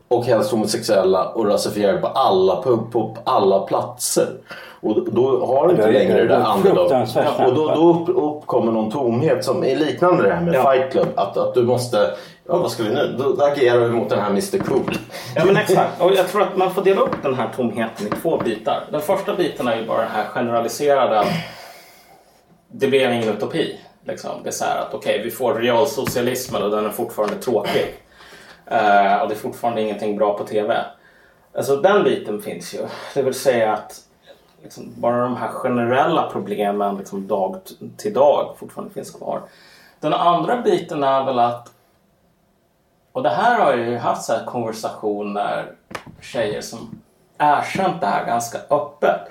[0.08, 4.28] och helst homosexuella och rasifierade på alla, på, på alla platser.
[4.86, 6.92] Och då har du inte längre det det är där underdog.
[7.48, 10.72] Och då, då upp, uppkommer någon tomhet som är liknande det här med Ja.
[10.72, 11.08] Fight Club.
[11.16, 11.98] Att, att du måste,
[12.48, 13.16] ja vad ska vi nu?
[13.18, 14.98] Då agerar vi mot den här Mr Cool.
[15.36, 16.02] Ja men exakt.
[16.02, 18.84] Och jag tror att man får dela upp den här tomheten i två bitar.
[18.92, 21.34] Den första biten är ju bara den här generaliserade att
[22.72, 23.80] det blev ingen utopi.
[24.08, 24.32] Liksom.
[24.44, 27.96] Det är så här att okej, vi får realsocialismen och den är fortfarande tråkig.
[28.66, 30.78] Eh, och det är fortfarande ingenting bra på TV.
[31.58, 32.80] Alltså den biten finns ju.
[33.14, 34.05] Det vill säga att
[34.66, 37.60] liksom, bara de här generella problemen liksom, dag
[37.98, 39.42] till dag fortfarande finns kvar.
[40.00, 41.72] Den andra biten är väl att
[43.12, 45.66] och det här har jag ju haft så här konversationer
[46.22, 47.02] tjejer som
[47.38, 49.22] erkänt det här ganska öppet.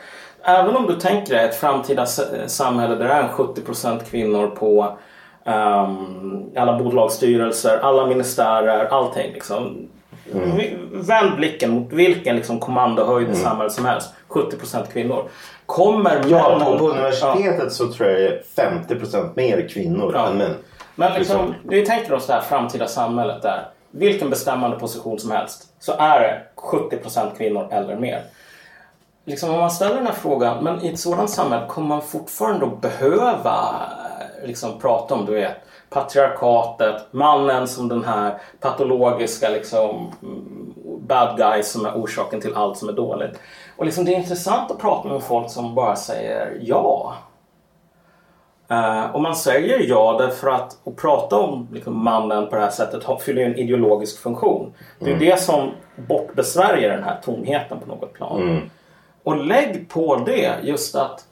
[0.42, 2.06] Även om du tänker dig ett framtida
[2.46, 4.98] samhälle där det är en 70% kvinnor på
[5.44, 9.88] um, alla bolagsstyrelser, alla ministärer, allting liksom.
[10.32, 14.10] Vi- Vänd blicken mot vilken liksom, kommandohöjd i samhället som helst.
[14.28, 15.28] 70% kvinnor.
[15.66, 20.26] Kommer Ja, på, på universitetet så tror jag det är 50% mer kvinnor Ja.
[20.28, 20.54] än män.
[20.94, 25.62] Men liksom, vi tänker oss det här framtida samhället där vilken bestämmande position som helst
[25.78, 28.22] så är det 70% kvinnor eller mer.
[29.24, 32.66] Liksom om man ställer den här frågan, men i ett sådant samhälle kommer man fortfarande
[32.66, 33.82] att behöva
[34.40, 35.56] eh, liksom, prata om du vet,
[35.90, 42.78] patriarkatet, mannen som den här patologiska liksom, mm, bad guy som är orsaken till allt
[42.78, 43.40] som är dåligt.
[43.76, 47.14] Och liksom, det är intressant att prata med folk som bara säger ja.
[48.68, 52.70] Eh, och man säger ja därför att att prata om liksom, mannen på det här
[52.70, 54.74] sättet fyller en ideologisk funktion.
[54.98, 58.70] Det är det som bortbesvärjer den här tomheten på något plan.
[59.22, 61.24] Och lägg på det just att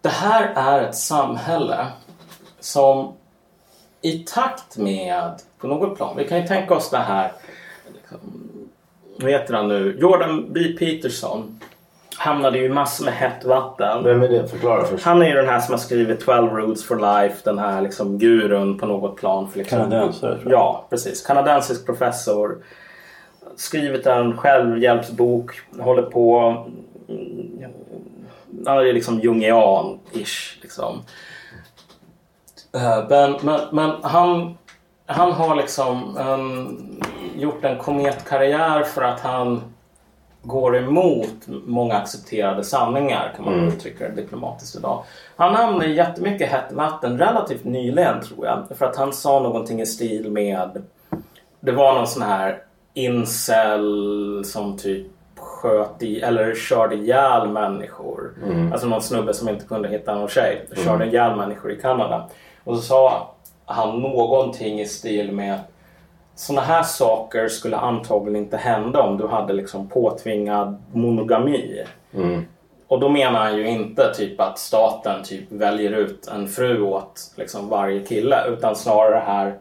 [0.00, 1.86] det här är ett samhälle
[2.60, 3.12] som
[4.02, 7.32] i takt med, på något plan, vi kan ju tänka oss det här,
[7.94, 8.18] liksom,
[9.20, 10.60] vad heter han nu, Jordan B.
[10.78, 11.60] Peterson
[12.18, 14.04] hamnade ju i massor med hett vatten.
[14.04, 14.48] Vem är det?
[14.48, 15.04] Förklara först.
[15.04, 17.36] Han är ju den här som har skrivit 12 Rules for Life.
[17.44, 19.50] Den här liksom gurun på något plan.
[19.50, 20.38] För liksom, Kanadensare.
[20.46, 21.26] Ja, precis.
[21.26, 22.58] Kanadensisk professor.
[23.56, 25.60] Skrivit en självhjälpsbok.
[25.78, 26.38] Håller på...
[27.08, 27.70] mm,
[28.66, 30.58] Han är liksom jungian-ish.
[30.62, 31.02] Liksom.
[32.76, 34.58] Eh, Men, men, men han,
[35.06, 37.00] han har liksom um,
[37.36, 39.60] gjort en kometkarriär för att han
[40.42, 41.34] går emot
[41.66, 43.68] många accepterade sanningar kan man mm.
[43.68, 45.04] uttrycka det diplomatiskt idag.
[45.36, 48.78] Han hamnade i jättemycket hett vatten relativt nyligen tror jag.
[48.78, 50.82] För att han sa någonting i stil med
[51.60, 52.62] Det var någon sån här
[52.94, 58.34] incel som typ sköt i, eller körde ihjäl människor.
[58.44, 58.72] Mm.
[58.72, 60.66] Alltså någon snubbe som inte kunde hitta någon tjej.
[60.84, 62.28] Körde ihjäl människor i Kanada.
[62.66, 63.34] Och så sa
[63.64, 65.60] han någonting i stil med
[66.34, 71.84] sådana här saker skulle antagligen inte hända om du hade liksom påtvingad monogami.
[72.88, 77.32] och då menar han ju inte typ att staten typ väljer ut en fru åt
[77.36, 79.58] liksom varje kille utan snarare här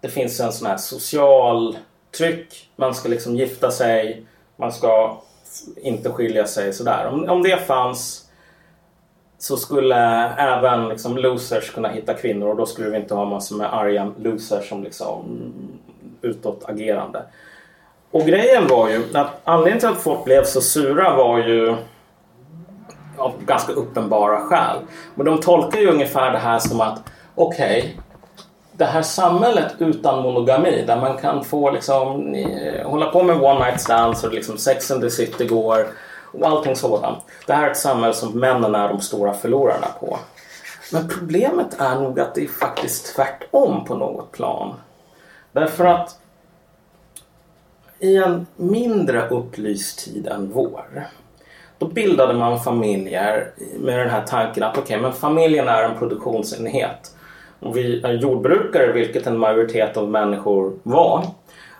[0.00, 1.78] det finns en sån här social
[2.18, 2.70] tryck.
[2.76, 4.26] Man ska liksom gifta sig,
[4.56, 5.20] man ska
[5.76, 7.06] inte skilja sig sådär.
[7.06, 8.27] Om, om det fanns
[9.38, 9.96] så skulle
[10.38, 14.12] även liksom losers kunna hitta kvinnor och då skulle vi inte ha massor med arga
[14.18, 15.52] losers som liksom
[16.22, 17.22] utåtagerande.
[18.10, 21.76] Och grejen var ju att anledningen till att folk blev så sura var ju
[23.16, 24.76] av ganska uppenbara skäl.
[25.14, 27.02] Men de tolkar ju ungefär det här som att
[27.34, 27.92] okej, okay,
[28.72, 32.36] det här samhället utan monogami där man kan få liksom
[32.84, 35.86] hålla på med one night stands och liksom sex and the city går
[36.32, 37.18] och allting sådant.
[37.46, 40.18] Det här är ett samhälle som männen är de stora förlorarna på.
[40.92, 44.74] Men problemet är nog att det är faktiskt tvärtom på något plan.
[45.52, 46.18] Därför att
[47.98, 51.08] i en mindre upplyst tid än vår
[51.78, 55.98] då bildade man familjer med den här tanken att okej, okay, men familjen är en
[55.98, 57.14] produktionsenhet.
[57.60, 61.24] Och vi är jordbrukare, vilket en majoritet av människor var.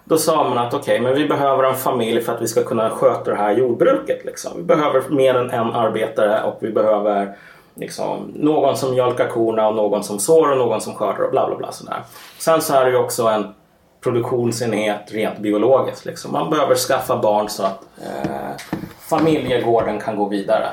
[0.09, 2.63] Då sa man att okej, okay, men vi behöver en familj för att vi ska
[2.63, 4.25] kunna sköta det här jordbruket.
[4.25, 4.53] Liksom.
[4.57, 7.37] Vi behöver mer än en arbetare och vi behöver
[7.75, 11.47] liksom, någon som mjölkar korna och någon som sår och någon som skördar och bla
[11.47, 11.73] bla bla.
[11.73, 12.03] Sådär.
[12.39, 13.55] Sen så är det ju också en
[14.01, 16.05] produktionsenhet rent biologiskt.
[16.05, 16.33] Liksom.
[16.33, 20.69] Man behöver skaffa barn så att eh, familjegården kan gå vidare.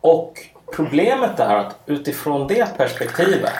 [0.00, 0.32] Och
[0.76, 3.52] problemet är att utifrån det perspektivet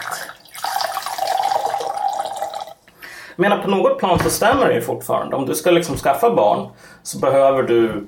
[3.24, 5.37] jag menar på något plan så stämmer det ju fortfarande.
[5.37, 6.69] Om du ska liksom skaffa barn
[7.03, 8.07] så behöver du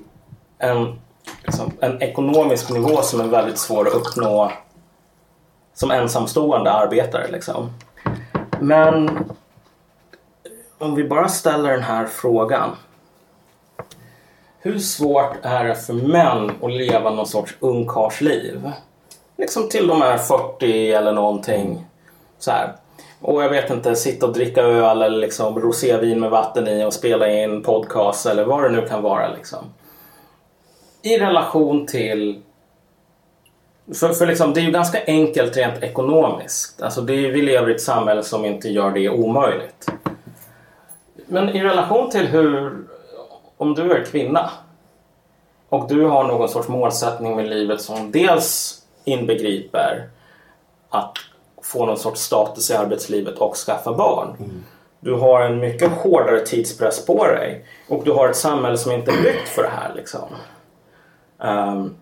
[0.57, 0.99] en,
[1.43, 4.51] liksom, en ekonomisk nivå som är väldigt svår att uppnå
[5.73, 7.31] som ensamstående arbetare.
[7.31, 7.69] Liksom.
[8.59, 9.09] Men
[10.77, 12.75] om vi bara ställer den här frågan.
[14.59, 18.71] Hur svårt är det för män att leva någon sorts ungkarlsliv?
[19.37, 21.85] Liksom till de är 40 eller någonting.
[22.39, 22.75] Så här.
[23.21, 26.93] Och jag vet inte, sitta och dricka öl eller liksom rosévin med vatten i och
[26.93, 29.33] spela in podcast eller vad det nu kan vara.
[29.33, 29.65] Liksom.
[31.01, 32.41] I relation till
[33.93, 36.81] för, för liksom, det är ju ganska enkelt rent ekonomiskt.
[36.81, 39.89] Alltså det är, vi lever i ett samhälle som inte gör det omöjligt.
[41.27, 42.77] Men i relation till hur,
[43.57, 44.49] om du är kvinna
[45.69, 50.09] och du har någon sorts målsättning med livet som dels inbegriper
[50.89, 51.13] att
[51.61, 54.35] få någon sorts status i arbetslivet och skaffa barn.
[54.39, 54.63] Mm.
[54.99, 59.11] Du har en mycket hårdare tidspress på dig och du har ett samhälle som inte
[59.11, 59.93] är byggt för det här.
[59.95, 60.29] Liksom.
[61.37, 61.95] Um,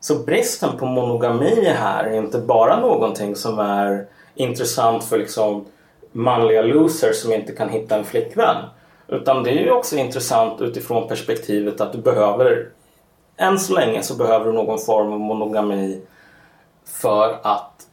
[0.00, 5.64] så bristen på monogami här är inte bara någonting som är intressant för liksom
[6.12, 8.56] manliga losers som inte kan hitta en flickvän.
[9.08, 12.68] Utan det är ju också intressant utifrån perspektivet att du behöver
[13.36, 16.00] än så länge så behöver du någon form av monogami
[16.84, 17.86] för att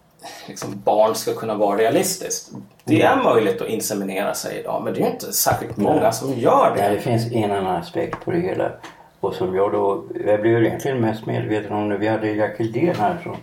[0.48, 2.52] liksom, barn ska kunna vara realistiskt.
[2.84, 6.76] Det är möjligt att inseminera sig idag men det är inte särskilt många som gör
[6.76, 6.82] det.
[6.82, 8.72] Nej, det finns en annan aspekt på det hela.
[9.20, 12.96] Och som jag då, jag blev egentligen mest medveten om när vi hade Jack Hildén
[12.96, 13.36] här som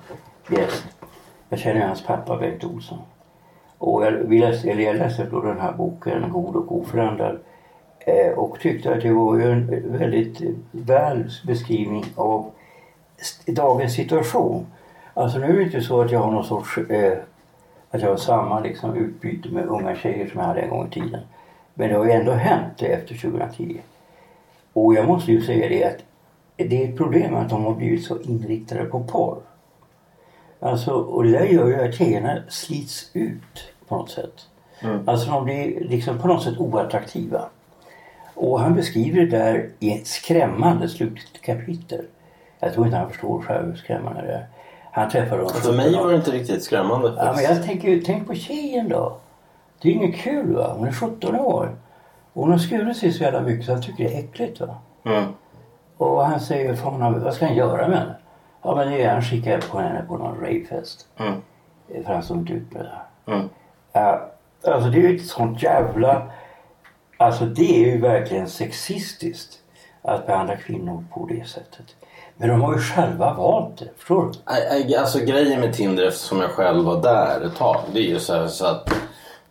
[0.57, 0.85] gäst.
[1.49, 2.99] Jag känner hans pappa Bengt Olsson.
[3.79, 7.39] Och jag, vi läste, eller jag läste då den här boken God och oförändrad
[7.99, 10.41] eh, och tyckte att det var en väldigt
[10.71, 12.51] väl beskrivning av
[13.47, 14.67] dagens situation.
[15.17, 17.19] Alltså nu är det inte så att jag har någon sorts eh,
[17.91, 20.91] att jag har samma liksom, utbyte med unga tjejer som jag hade en gång i
[20.91, 21.21] tiden.
[21.75, 23.81] Men det har ju ändå hänt efter 2010.
[24.73, 26.05] Och jag måste ju säga det att
[26.57, 29.39] det är ett problem att de har blivit så inriktade på porr.
[30.61, 34.49] Alltså, och det där gör ju att tjejerna slits ut på något sätt.
[34.81, 35.09] Mm.
[35.09, 37.49] Alltså de blir liksom på något sätt oattraktiva.
[38.35, 42.05] Och han beskriver det där i ett skrämmande slutkapitel.
[42.61, 44.47] Jag tror inte han förstår själv hur skrämmande det är.
[44.97, 45.51] Han träffade dem.
[45.51, 47.15] För mig var det inte riktigt skrämmande.
[47.17, 49.17] Ja, men jag tänker, tänk på tjejen då.
[49.83, 50.75] Det är inget kul va.
[50.79, 51.77] Hon är 17 år.
[52.33, 54.77] Och hon har skurit sig så jävla mycket så han tycker det är äckligt va.
[55.05, 55.25] Mm.
[55.97, 58.15] Och han säger för honom, vad ska han göra med henne?
[58.63, 61.07] Ja men det är han skickar på henne på någon ravefest.
[61.17, 61.35] Mm.
[62.05, 63.33] För han stod inte ut med det.
[63.33, 63.49] Mm.
[63.93, 64.31] Ja,
[64.65, 66.23] alltså det är ju ett sånt jävla...
[67.17, 69.59] Alltså det är ju verkligen sexistiskt
[70.03, 71.97] att behandla kvinnor på det sättet.
[72.37, 74.97] Men de har ju själva valt det, förstår du?
[74.97, 77.81] Alltså grejen med Tinder eftersom jag själv var där ett tag.
[77.93, 78.93] Det är ju så, här, så att,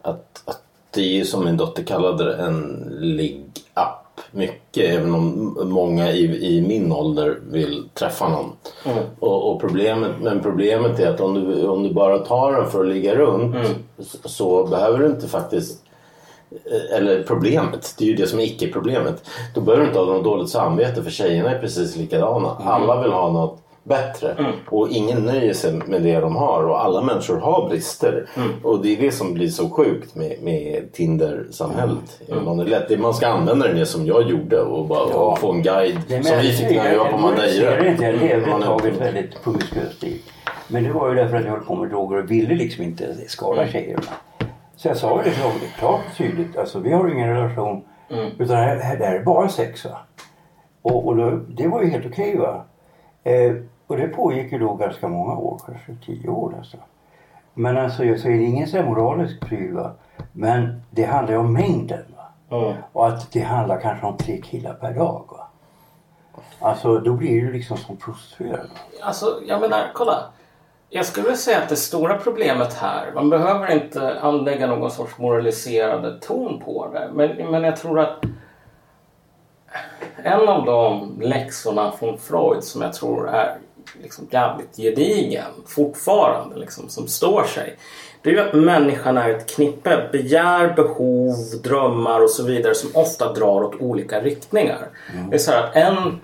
[0.02, 4.22] att, att det är ju som min dotter kallade det en ligg-app.
[4.32, 8.52] Mycket även om många i, i min ålder vill träffa någon.
[8.86, 9.04] Mm.
[9.20, 12.80] Och, och, problemet, men problemet är att om du, om du bara tar den för
[12.80, 13.68] att ligga runt mm.
[14.00, 15.85] så, så, behöver du inte faktiskt
[16.96, 19.24] eller problemet, det är ju det som är icke-problemet.
[19.56, 22.50] Då behöver du inte ha något dåligt samvete för tjejerna är precis likadana.
[22.60, 24.36] Alla vill ha något bättre
[24.70, 28.30] och ingen nöjer sig med det de har och alla människor har brister.
[28.64, 32.20] Och det är det som blir så sjukt med, med Tinder-samhället.
[32.46, 35.16] Man, är lätt, man ska använda det som jag gjorde och bara Ja.
[35.16, 37.76] och få en guide som vi fick när vi var på Madeira.
[37.76, 40.22] Jag inte, jag levde ett tag ett väldigt promiskuöst liv.
[40.68, 43.16] Men det var ju därför att jag höll på med droger och ville liksom inte
[43.28, 44.02] skada tjejerna.
[44.76, 46.58] Så jag sa ju det klart, klart och tydligt.
[46.58, 47.84] Alltså vi har ingen relation.
[48.38, 49.98] Utan det här, det här är bara sex va.
[50.82, 52.64] Och, och då, det var ju helt okej va.
[53.24, 53.56] Eh,
[53.88, 56.82] och det pågick ju då ganska många år, kanske tio år nästan.
[57.54, 59.92] Men alltså jag säger ingen så moralisk pryl va.
[60.32, 62.56] Men det handlar ju om mängden va.
[62.92, 65.48] Och att det handlar kanske om tre killar per dag va.
[66.60, 68.70] Alltså då blir det ju liksom som prostituerad.
[69.02, 70.24] Alltså, jag menar, kolla.
[70.96, 76.20] Jag skulle säga att det stora problemet här, man behöver inte anlägga någon sorts moraliserande
[76.20, 77.10] ton på det.
[77.14, 78.24] Men, men jag tror att
[80.24, 83.58] en av de läxorna från Freud som jag tror är
[84.02, 87.76] liksom jävligt gedigen fortfarande, liksom, som står sig.
[88.22, 92.90] Det är ju att människan är ett knippe begär, behov, drömmar och så vidare som
[92.94, 94.88] ofta drar åt olika riktningar.
[95.30, 96.20] Det är så här att en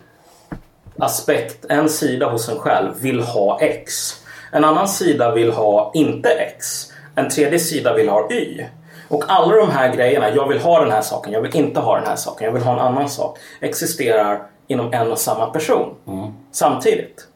[0.97, 4.20] aspekt, en sida hos en själv vill ha X.
[4.51, 6.87] En annan sida vill ha inte X.
[7.15, 8.65] En tredje sida vill ha Y.
[9.07, 11.95] Och alla de här grejerna, jag vill ha den här saken, jag vill inte ha
[11.95, 15.95] den här saken, jag vill ha en annan sak, existerar inom en och samma person
[16.51, 17.27] samtidigt.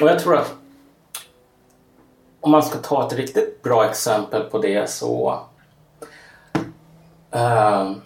[0.00, 0.54] Och jag tror att
[2.40, 5.40] om man ska ta ett riktigt bra exempel på det så
[7.32, 8.00] Ehm,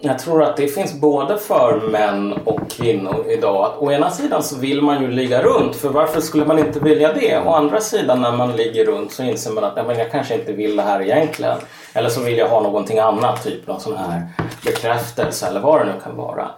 [0.00, 3.64] jag tror att det finns både för män och kvinnor idag.
[3.64, 6.80] Att å ena sidan så vill man ju ligga runt, för varför skulle man inte
[6.80, 7.38] vilja det?
[7.38, 10.34] Å andra sidan när man ligger runt så inser man att nej, men jag kanske
[10.34, 11.58] inte vill det här egentligen.
[11.92, 14.26] Eller så vill jag ha någonting annat, typ någon sån här
[14.64, 16.50] bekräftelse eller vad det nu kan vara.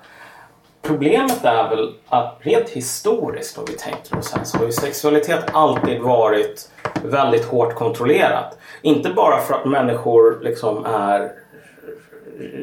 [0.82, 5.44] Problemet är väl att rent historiskt om vi tänker oss här så har ju sexualitet
[5.52, 6.70] alltid varit
[7.02, 8.58] väldigt hårt kontrollerat.
[8.82, 11.32] Inte bara för att människor liksom är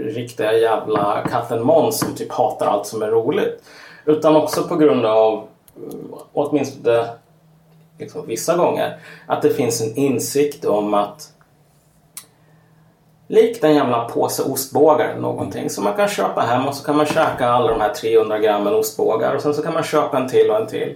[0.05, 3.63] riktiga jävla katten Måns som typ hatar allt som är roligt.
[4.05, 7.07] Utan också på grund av, eh, åtminstone
[7.99, 11.33] liksom vissa gånger, att det finns en insikt om att
[13.29, 16.97] Likt en jävla påse ostbågar eller någonting som man kan köpa hem och så kan
[16.97, 20.29] man käka alla de här 300 grammen ostbågar och sen så kan man köpa en
[20.29, 20.95] till och en till.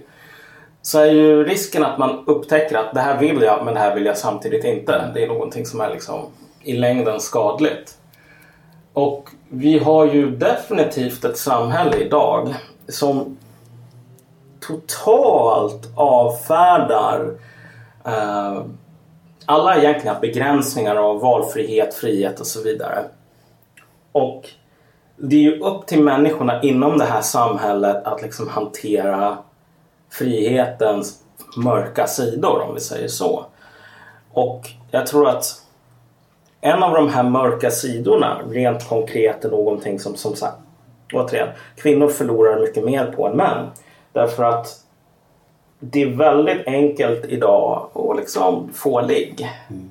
[0.82, 3.94] Så är ju risken att man upptäcker att det här vill jag men det här
[3.94, 5.10] vill jag samtidigt inte.
[5.14, 6.20] Det är någonting som är liksom
[6.62, 7.98] i längden skadligt.
[8.92, 12.54] Och vi har ju definitivt ett samhälle idag
[12.88, 13.36] som
[14.60, 17.34] totalt avfärdar
[18.04, 18.62] eh,
[19.46, 23.04] alla egentliga begränsningar av valfrihet, frihet och så vidare.
[24.12, 24.48] Och
[25.16, 29.38] det är ju upp till människorna inom det här samhället att liksom hantera
[30.10, 31.18] frihetens
[31.56, 33.46] mörka sidor om vi säger så.
[34.32, 35.61] Och jag tror att
[36.64, 40.58] en av de här mörka sidorna rent konkret är någonting som som sagt
[41.12, 43.66] återigen kvinnor förlorar mycket mer på än män.
[44.12, 44.80] Därför att
[45.80, 49.48] det är väldigt enkelt idag att liksom få ligg.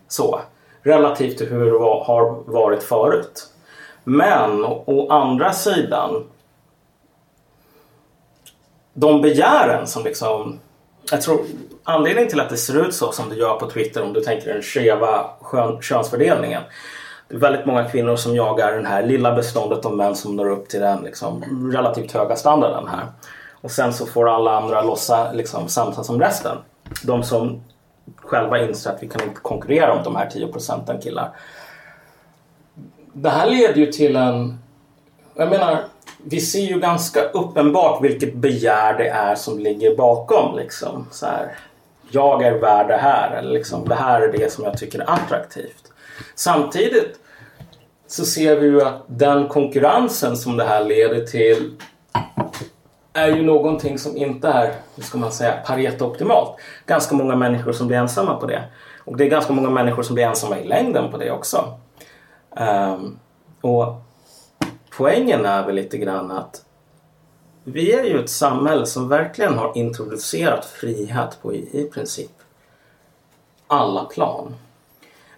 [0.07, 0.39] Så.
[0.81, 3.47] Relativt till hur det var, har varit förut.
[4.03, 6.23] Men å andra sidan
[8.93, 10.59] de begären som liksom
[11.11, 11.45] jag tror
[11.83, 14.53] anledningen till att det ser ut så som det gör på Twitter om du tänker
[14.53, 15.29] den skeva
[15.81, 16.61] könsfördelningen.
[17.27, 20.49] Det är väldigt många kvinnor som jagar den här lilla beståndet av män som når
[20.49, 23.05] upp till den liksom, relativt höga standarden här.
[23.61, 26.57] Och sen så får alla andra lossa liksom, samsas om resten.
[27.03, 27.63] De som
[28.15, 31.29] själva inser att vi kan inte konkurrera om de här 10 procenten killar.
[33.13, 34.59] Det här leder ju till en...
[35.35, 35.83] Jag menar,
[36.23, 40.55] vi ser ju ganska uppenbart vilket begär det är som ligger bakom.
[40.55, 41.07] Liksom.
[41.11, 41.55] Så här,
[42.11, 43.37] jag är värd det här.
[43.37, 45.91] Eller liksom, det här är det som jag tycker är attraktivt.
[46.35, 47.19] Samtidigt
[48.07, 51.71] så ser vi ju att den konkurrensen som det här leder till
[53.13, 56.55] är ju någonting som inte är, hur ska man säga, Pareto-optimalt.
[56.85, 58.63] Ganska många människor som blir ensamma på det.
[59.05, 61.79] Och det är ganska många människor som blir ensamma i längden på det också.
[62.49, 63.19] Um,
[63.61, 64.01] och
[65.01, 66.65] poängen är väl lite grann att
[67.63, 72.31] vi är ju ett samhälle som verkligen har introducerat frihet på i, i princip
[73.67, 74.53] alla plan.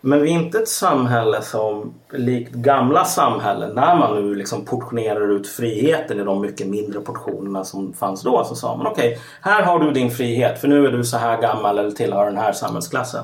[0.02, 5.32] Men vi är inte ett samhälle som likt gamla samhällen när man nu liksom portionerar
[5.32, 8.44] ut friheten i de mycket mindre portionerna som fanns då.
[8.44, 11.18] Så sa man okej, okay, här har du din frihet för nu är du så
[11.18, 13.24] här gammal eller tillhör den här samhällsklassen.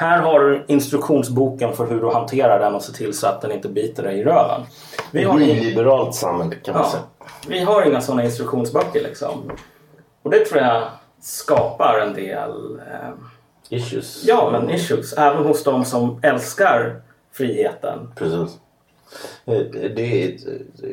[0.00, 3.52] Här har du instruktionsboken för hur du hanterar den och ser till så att den
[3.52, 4.60] inte biter dig i röven.
[5.10, 7.02] Vi har ett liberalt samhälle kan man ja, säga.
[7.48, 9.52] Vi har inga sådana instruktionsböcker liksom.
[10.22, 10.82] Och det tror jag
[11.20, 13.10] skapar en del eh,
[13.68, 14.24] Issues.
[14.26, 15.12] Ja, men issues.
[15.12, 17.02] Även hos de som älskar
[17.32, 18.12] friheten.
[18.16, 18.58] Precis.
[19.44, 19.60] Eh,
[19.96, 20.36] det är,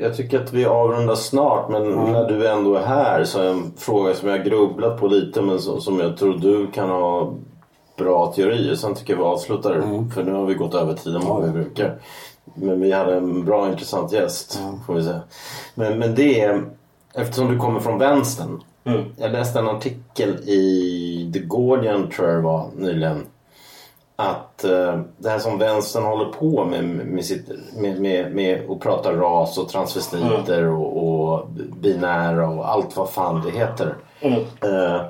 [0.02, 2.12] jag tycker att vi avrundar snart men mm.
[2.12, 5.60] när du ändå är här så är en fråga som jag grubblat på lite men
[5.60, 7.34] som jag tror du kan ha
[7.98, 8.76] bra teorier.
[8.76, 10.12] Sen tycker jag vi avslutar mm.
[10.12, 11.96] för nu har vi gått över tiden vad vi brukar.
[12.54, 14.80] Men vi hade en bra intressant gäst mm.
[14.88, 15.22] får vi säga.
[15.76, 16.66] Men, men det är
[17.14, 19.06] eftersom du kommer från vänstern Mm.
[19.18, 23.26] Jag läste en artikel i The Guardian tror jag det var nyligen.
[24.16, 28.80] Att uh, det här som vänstern håller på med med, sitt, med, med, med att
[28.80, 30.76] prata ras och transvestiter mm.
[30.76, 31.48] och, och
[31.82, 33.96] binära och allt vad fan det heter.
[34.24, 35.02] Uh,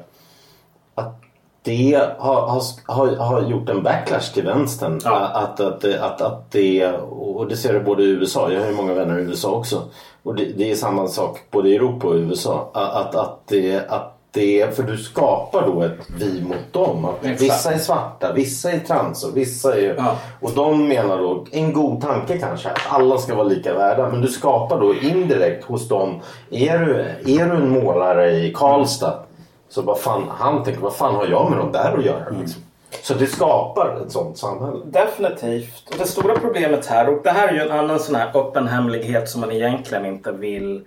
[1.63, 4.99] det har, har, har gjort en backlash till vänstern.
[5.03, 5.15] Ja.
[5.17, 8.75] Att, att, att, att det, och det ser du både i USA, jag har ju
[8.75, 9.81] många vänner i USA också.
[10.23, 12.71] Och det, det är samma sak både i Europa och USA.
[12.73, 17.05] Att, att, det, att det, för du skapar då ett vi mot dem.
[17.05, 19.95] Att vissa är svarta, vissa är transor, vissa är...
[19.97, 20.15] Ja.
[20.39, 24.09] Och de menar då, en god tanke kanske, att alla ska vara lika värda.
[24.09, 26.21] Men du skapar då indirekt hos dem,
[26.51, 26.99] är du,
[27.35, 29.26] är du en målare i Karlstad
[29.69, 32.25] så vad fan, han tänker, vad fan har jag med dem där att göra?
[32.25, 32.41] Mm.
[32.41, 32.61] Liksom.
[33.03, 34.79] Så det skapar ett sånt samhälle.
[34.85, 35.89] Definitivt.
[35.89, 38.67] Och det stora problemet här, och det här är ju en annan sån här öppen
[38.67, 40.85] hemlighet som man egentligen inte vill...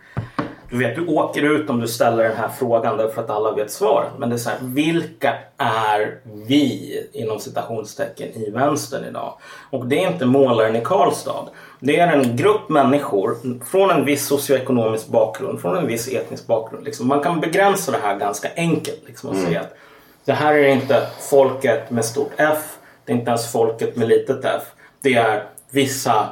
[0.70, 3.70] Du vet, du åker ut om du ställer den här frågan därför att alla vet
[3.70, 4.10] svaret.
[4.18, 9.34] Men det är så här, vilka är vi inom citationstecken i vänstern idag?
[9.70, 11.48] Och det är inte målaren i Karlstad.
[11.80, 16.84] Det är en grupp människor från en viss socioekonomisk bakgrund, från en viss etnisk bakgrund.
[16.84, 17.08] Liksom.
[17.08, 19.46] Man kan begränsa det här ganska enkelt liksom, och mm.
[19.46, 19.76] säga att
[20.24, 22.76] det här är inte folket med stort F.
[23.04, 24.62] Det är inte ens folket med litet f.
[25.02, 26.28] Det är vissa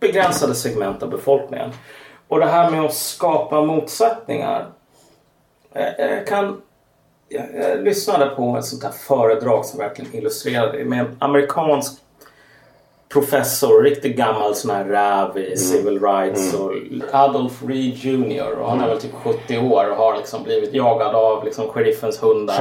[0.00, 1.70] begränsade segment av befolkningen.
[2.28, 4.66] Och det här med att skapa motsättningar.
[5.72, 6.62] Jag, kan,
[7.28, 12.00] jag, jag lyssnade på ett sånt här föredrag som verkligen illustrerade det med en amerikansk
[13.08, 15.56] professor, riktigt gammal sån här räv i mm.
[15.56, 16.54] civil rights.
[16.54, 16.66] Mm.
[16.66, 18.58] Och Adolf Reed Jr.
[18.60, 22.22] Och han är väl typ 70 år och har liksom blivit jagad av liksom sheriffens
[22.22, 22.54] hundar.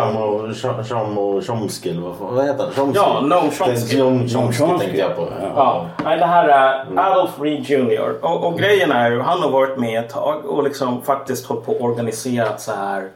[0.84, 2.74] Chamo Chomsky eller vad, heter han?
[2.74, 3.00] Chomsky.
[3.00, 3.98] Ja, Noam Chomsky.
[3.98, 5.28] Noam Chomsky tänkte jag på.
[5.42, 5.52] Ja.
[5.56, 5.86] ja.
[6.04, 6.98] Nej, det här är mm.
[6.98, 8.16] Adolf Reed Jr.
[8.22, 11.66] Och, och grejen är ju, han har varit med ett tag och liksom faktiskt hållit
[11.66, 13.10] på och organiserat så här.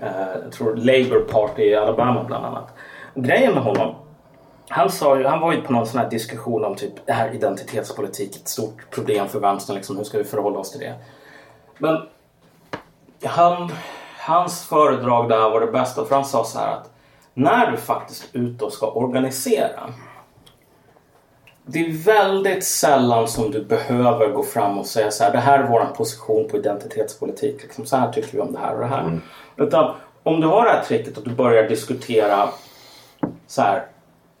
[0.00, 0.08] Eh,
[0.44, 2.74] jag tror Labour Party i Alabama bland annat.
[3.14, 3.94] Grejen med honom
[4.68, 7.34] han, sa ju, han var ju på någon sån här diskussion om typ det här
[7.34, 9.76] identitetspolitik, ett stort problem för vänstern.
[9.76, 10.94] Liksom, hur ska vi förhålla oss till det?
[11.78, 12.02] Men
[13.24, 13.72] han,
[14.18, 16.90] hans föredrag där var det bästa för han sa så här att
[17.34, 19.92] när du faktiskt är ute och ska organisera
[21.70, 25.32] det är väldigt sällan som du behöver gå fram och säga så här.
[25.32, 27.62] Det här är vår position på identitetspolitik.
[27.62, 29.00] Liksom, så här tycker vi om det här och det här.
[29.00, 29.20] Mm.
[29.56, 32.48] Utan om du har det här tricket att du börjar diskutera
[33.46, 33.86] så här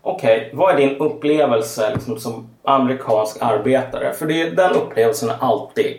[0.08, 4.12] okej, okay, vad är din upplevelse liksom, som amerikansk arbetare?
[4.12, 5.96] För det, den upplevelsen är alltid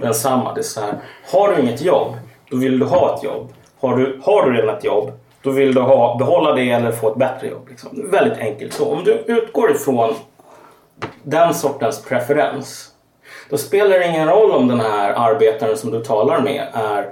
[0.00, 0.54] densamma.
[0.54, 0.94] Det är så här,
[1.32, 2.14] har du inget jobb,
[2.50, 3.52] då vill du ha ett jobb.
[3.80, 5.12] Har du, har du redan ett jobb,
[5.42, 7.68] då vill du ha, behålla det eller få ett bättre jobb.
[7.68, 8.10] Liksom.
[8.10, 8.92] Väldigt enkelt så.
[8.92, 10.14] Om du utgår ifrån
[11.22, 12.88] den sortens preferens
[13.50, 17.08] då spelar det ingen roll om den här arbetaren som du talar med är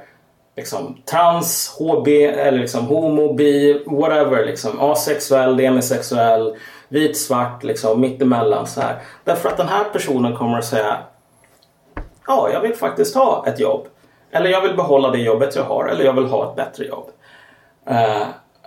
[0.61, 4.45] liksom, trans, HB, eller liksom, homo, bi, whatever.
[4.45, 6.57] Liksom, asexuell, demisexuell,
[6.89, 8.67] vit, svart, liksom, mittemellan.
[8.67, 8.97] Så här.
[9.25, 10.99] Därför att den här personen kommer att säga
[12.27, 13.87] Ja, jag vill faktiskt ha ett jobb.
[14.31, 15.87] Eller jag vill behålla det jobbet jag har.
[15.87, 17.11] Eller jag vill ha ett bättre jobb.
[17.87, 18.23] Eh,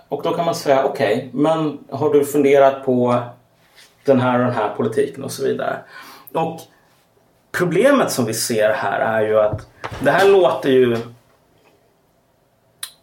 [0.08, 3.20] och då kan man säga okej, okay, men har du funderat på
[4.04, 5.76] den här och den här politiken och så vidare.
[6.34, 6.60] Och
[7.52, 9.66] problemet som vi ser här är ju att
[10.00, 10.96] det här låter ju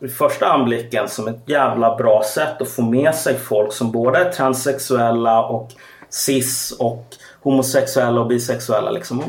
[0.02, 4.20] vid första anblicken som ett jävla bra sätt att få med sig folk som både
[4.20, 5.72] är transsexuella och
[6.10, 7.06] cis och
[7.42, 8.92] homosexuella och bisexuella.
[8.92, 9.24] Liksom.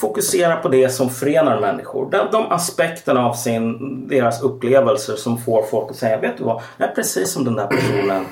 [0.00, 2.10] Fokusera på det som förenar människor.
[2.10, 6.62] De, de aspekterna av sin, deras upplevelser som får folk att säga Vet du vad,
[6.76, 8.24] jag är precis som den där personen.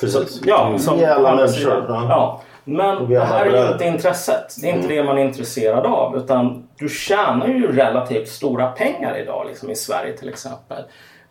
[0.00, 0.30] Precis.
[0.30, 1.84] Så, ja, som, alla människor.
[1.88, 2.42] Ja.
[2.64, 4.56] Men det här är ju inte intresset.
[4.60, 4.96] Det är inte mm.
[4.96, 6.16] det man är intresserad av.
[6.16, 10.84] Utan du tjänar ju relativt stora pengar idag liksom, i Sverige till exempel.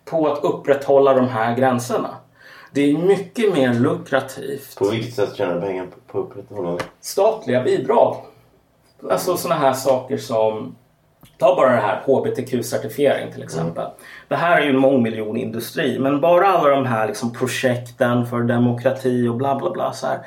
[0.06, 2.10] På att upprätthålla de här gränserna.
[2.72, 4.76] Det är mycket mer lukrativt.
[4.78, 6.84] På vilket sätt tjänar pengar på- upprätthållande?
[7.02, 8.18] Statliga bidrag.
[9.10, 10.76] Alltså sådana här saker som
[11.38, 13.88] Ta bara det här HBTQ-certifiering till exempel.
[14.28, 19.28] Det här är ju en mångmiljonindustri men bara alla de här liksom projekten för demokrati
[19.28, 19.94] och bla bla bla.
[19.94, 20.20] Så här.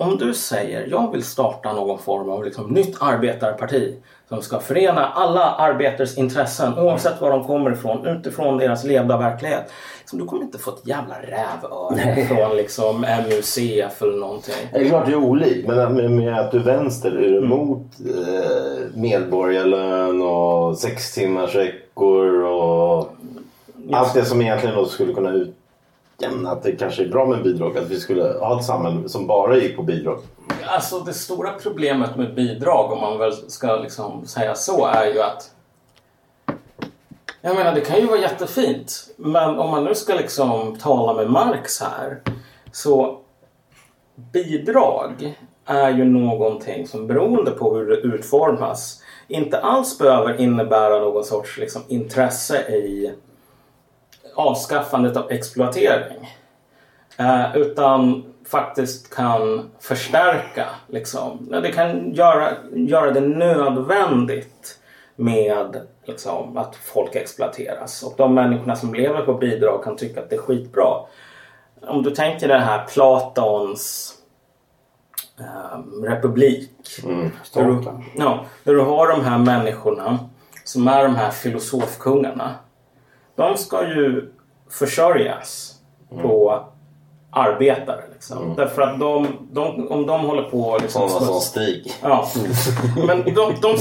[0.00, 3.94] Om du säger jag vill starta någon form av liksom, nytt arbetarparti
[4.28, 9.72] som ska förena alla arbetares intressen oavsett var de kommer ifrån utifrån deras levda verklighet.
[9.98, 14.54] Liksom, du kommer inte få ett jävla rävöre från liksom, MUCF eller någonting.
[14.72, 17.86] Det är klart det är olikt, men med, med att du vänster, är du emot
[18.00, 23.16] eh, medborgarlön och sex timmars veckor och
[23.92, 25.46] allt det som egentligen då skulle kunna
[26.18, 29.26] tanken att det kanske är bra med bidrag, att vi skulle ha ett samhälle som
[29.26, 30.20] bara gick på bidrag.
[30.66, 35.20] Alltså det stora problemet med bidrag, om man väl ska liksom säga så, är ju
[35.20, 35.50] att
[37.40, 39.10] jag menar, det kan ju vara jättefint.
[39.16, 42.22] Men om man nu ska liksom tala med Marx här.
[42.72, 43.18] Så
[44.32, 51.24] bidrag är ju någonting som beroende på hur det utformas inte alls behöver innebära någon
[51.24, 53.12] sorts liksom, intresse i
[54.34, 56.36] avskaffandet av exploatering.
[57.18, 60.66] Eh, utan faktiskt kan förstärka.
[60.86, 61.48] Liksom.
[61.62, 64.78] Det kan göra, göra det nödvändigt
[65.16, 68.02] med liksom, att folk exploateras.
[68.02, 70.94] Och de människorna som lever på bidrag kan tycka att det är skitbra.
[71.80, 74.14] Om du tänker det här Platons
[75.40, 76.70] eh, republik.
[77.54, 77.82] Där du,
[78.16, 80.18] ja, där du har de här människorna
[80.64, 82.54] som är de här filosofkungarna.
[83.38, 84.28] De ska ju
[84.70, 85.74] försörjas
[86.22, 86.64] på
[87.30, 88.00] arbetare.
[88.12, 88.54] Liksom.
[88.56, 90.60] Därför att de, de, om de håller på...
[90.60, 91.92] och Liksom, Sådana som Stig.
[92.02, 92.28] Ja.
[93.06, 93.76] Men de, de,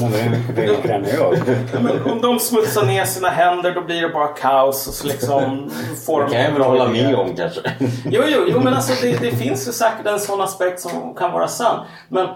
[1.18, 1.38] jag.
[1.84, 4.88] men om de smutsar ner sina händer då blir det bara kaos.
[4.88, 5.70] Och så liksom
[6.06, 7.62] får Det de kan jag väl hålla med om kanske.
[8.06, 11.32] Jo, jo, jo men alltså det, det finns ju säkert en sån aspekt som kan
[11.32, 11.86] vara sann.
[12.10, 12.28] Men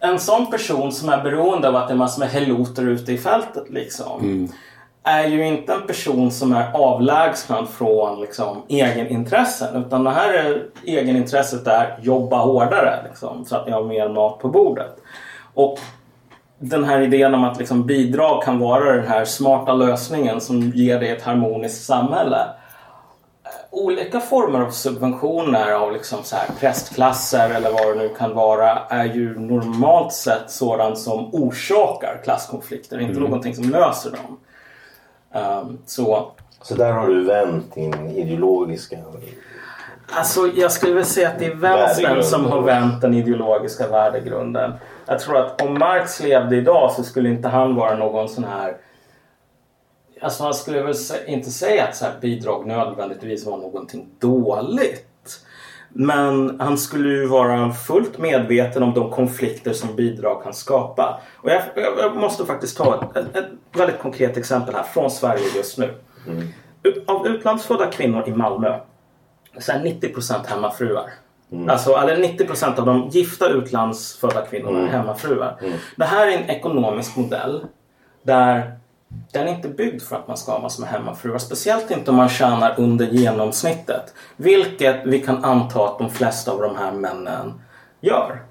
[0.00, 3.18] en sån person som är beroende av att det är massor med heloter ute i
[3.18, 4.48] fältet liksom.
[5.08, 9.84] Är ju inte en person som är avlägsnad från liksom, egenintressen.
[9.86, 14.38] Utan det här är, egenintresset är jobba hårdare liksom, så att jag har mer mat
[14.38, 14.96] på bordet.
[15.54, 15.78] Och
[16.58, 21.00] den här idén om att liksom, bidrag kan vara den här smarta lösningen som ger
[21.00, 22.38] dig ett harmoniskt samhälle
[23.70, 28.78] olika former av subventioner av liksom så här prästklasser eller vad det nu kan vara
[28.88, 34.38] är ju normalt sett sådant som orsakar klasskonflikter, inte någonting som löser dem.
[35.32, 36.32] Ehm, så
[36.62, 38.98] Så där har du vänt din ideologiska...
[40.12, 44.72] Alltså jag skulle vilja säga att det är vänstern som har vänt den ideologiska värdegrunden.
[45.06, 48.76] Jag tror att om Marx levde idag så skulle inte han vara någon sån här
[50.20, 50.94] Alltså han skulle väl
[51.26, 55.06] inte säga att så här bidrag nödvändigtvis var någonting dåligt.
[55.92, 61.20] Men han skulle ju vara fullt medveten om de konflikter som bidrag kan skapa.
[61.36, 61.62] Och jag,
[61.98, 65.94] jag måste faktiskt ta ett, ett, väldigt konkret exempel här från Sverige just nu.
[67.06, 68.78] Av utlandsfödda kvinnor i Malmö
[69.58, 71.10] så är 90% hemmafruar.
[71.68, 75.56] Alltså, eller 90% av de gifta utlandsfödda kvinnorna är hemmafruar.
[75.96, 77.66] Det här är en ekonomisk modell
[78.22, 78.78] där
[79.32, 81.38] den är inte byggd för att man ska ha massor med hemmafruar.
[81.38, 84.14] Speciellt inte om man tjänar under genomsnittet.
[84.36, 87.60] Vilket vi kan anta att de flesta av de här männen
[88.00, 88.42] gör.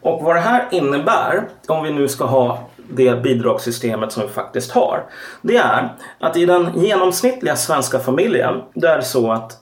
[0.00, 4.70] Och vad det här innebär, om vi nu ska ha det bidragssystemet som vi faktiskt
[4.70, 5.04] har.
[5.42, 5.88] Det är
[6.18, 9.52] att i den genomsnittliga svenska familjen, det är så att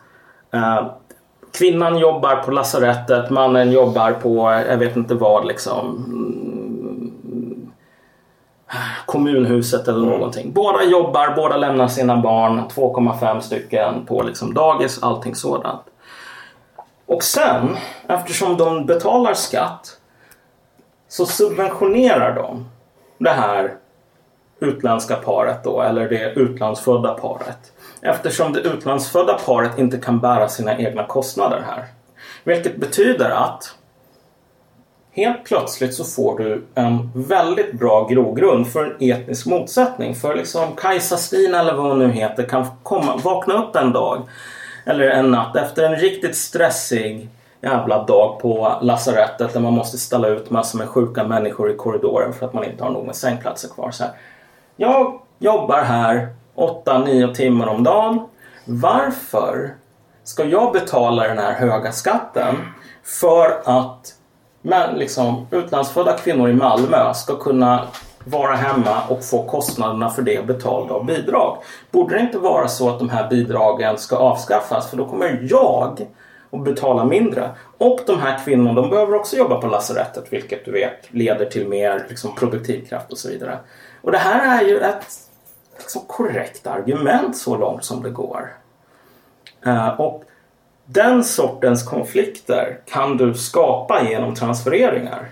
[0.53, 0.87] eh,
[1.59, 6.05] kvinnan jobbar på lasarettet, mannen jobbar på, jag vet inte vad liksom,
[9.07, 10.53] kommunhuset eller någonting.
[10.53, 15.83] Båda jobbar, båda lämnar sina barn, 2,5 stycken på liksom dagis, allting sådant.
[17.07, 17.77] Och sen,
[18.09, 19.99] eftersom de betalar skatt,
[21.09, 22.69] så subventionerar de
[23.19, 23.75] det här
[24.61, 27.73] utländska paret då, eller det utlandsfödda paret.
[28.03, 31.85] Eftersom det utlandsfödda paret inte kan bära sina egna kostnader här.
[32.45, 33.75] Vilket betyder att
[35.19, 40.15] helt plötsligt så får du en väldigt bra grogrund för en etnisk motsättning.
[40.15, 44.23] För liksom Kajsa-Stina eller vad hon nu heter kan komma, vakna upp en dag
[44.85, 47.29] eller en natt efter en riktigt stressig
[47.61, 52.33] jävla dag på lasarettet där man måste ställa ut massor med sjuka människor i korridoren
[52.33, 53.91] för att man inte har nog med sängplatser kvar.
[53.91, 54.13] Så här.
[54.77, 58.21] Jag jobbar här 8-9 timmar om dagen.
[58.65, 59.75] Varför
[60.25, 62.57] ska jag betala den här höga skatten
[63.05, 64.15] för att
[64.63, 67.87] men liksom, utlandsfödda kvinnor i Malmö ska kunna
[68.25, 71.59] vara hemma och få kostnaderna för det betalda av bidrag.
[71.91, 74.91] Borde det inte vara så att de här bidragen ska avskaffas?
[74.91, 75.99] För då kommer jag
[76.51, 77.51] att betala mindre.
[77.79, 81.69] Och de här kvinnorna de behöver också jobba på lasarettet vilket du vet leder till
[81.69, 83.59] mer liksom, produktivkraft och så vidare.
[84.03, 85.07] Och det här är ju ett
[85.79, 88.53] liksom, korrekt argument så långt som det går.
[89.67, 90.25] Uh, och
[90.91, 95.29] den sortens konflikter kan du skapa genom transfereringar.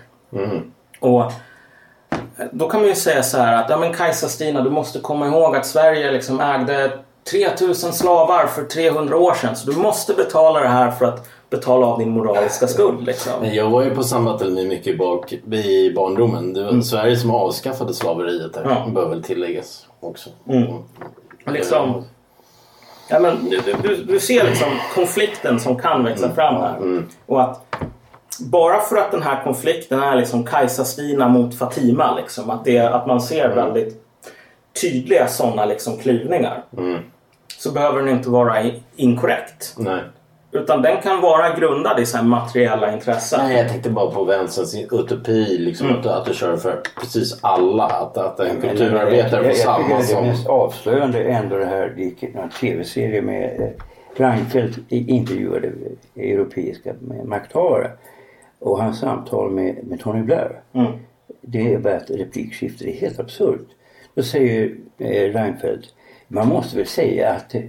[0.99, 4.99] Och eh, då kan man ju säga så här att ja, men Kajsa-Stina du måste
[4.99, 6.99] komma ihåg att Sverige liksom ägde
[7.31, 11.85] 3000 slavar för 300 år sedan så du måste betala det här för att betala
[11.85, 13.05] av din moraliska skuld.
[13.05, 13.33] Liksom.
[13.53, 16.53] Jag var ju på sambattelmi mycket bak, i barndomen.
[16.53, 18.61] Det var Sverige som avskaffade slaveriet där.
[18.61, 18.73] Mm.
[18.73, 18.87] Ja.
[18.93, 20.29] bör väl tilläggas också.
[21.45, 22.05] Liksom,
[23.09, 27.03] ja, men du, du, du ser liksom konflikten som kan växa fram här.
[27.25, 27.63] Och att
[28.39, 32.15] bara för att den här konflikten är liksom Kajsa-Stina mot Fatima.
[32.15, 34.03] Liksom, att, det, att man ser väldigt
[34.81, 36.63] tydliga sådana liksom klyvningar.
[37.57, 38.63] Så behöver den inte vara
[38.95, 39.73] inkorrekt.
[39.77, 40.01] Nej.
[40.51, 43.39] Utan den kan vara grundad i så här materiella intressen.
[43.43, 45.57] Nej, jag tänkte bara på vänsterns utopi.
[45.57, 45.99] Liksom, Mm.
[45.99, 47.83] att, att du kör för precis alla.
[47.85, 50.23] Att, att en kulturarbetare jag, får jag, jag samma tycker som...
[50.23, 53.69] det mest avslöjande är ändå det här, det gick en tv-serie med eh,
[54.15, 55.71] Reinfeldt i- intervjuade
[56.15, 56.93] europeiska
[57.25, 57.91] makthavare.
[58.59, 60.61] Och hans samtal med, med Tony Blair.
[60.73, 60.91] Mm.
[61.41, 63.67] Det är bara ett replikskifte, det är helt absurt.
[64.15, 65.87] Då säger eh, Reinfeldt,
[66.27, 67.61] man måste väl säga att, eh,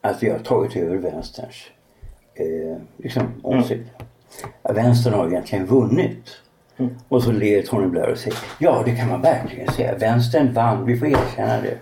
[0.00, 1.70] att vi har tagit över vänsterns
[2.40, 3.90] eh, liksom, åsikt.
[4.62, 6.40] Ja, vänstern har egentligen vunnit.
[7.08, 9.94] Och så ler Tony Blair och säger ja det kan man verkligen säga.
[9.98, 11.78] Vänstern vann, vi får erkänna det.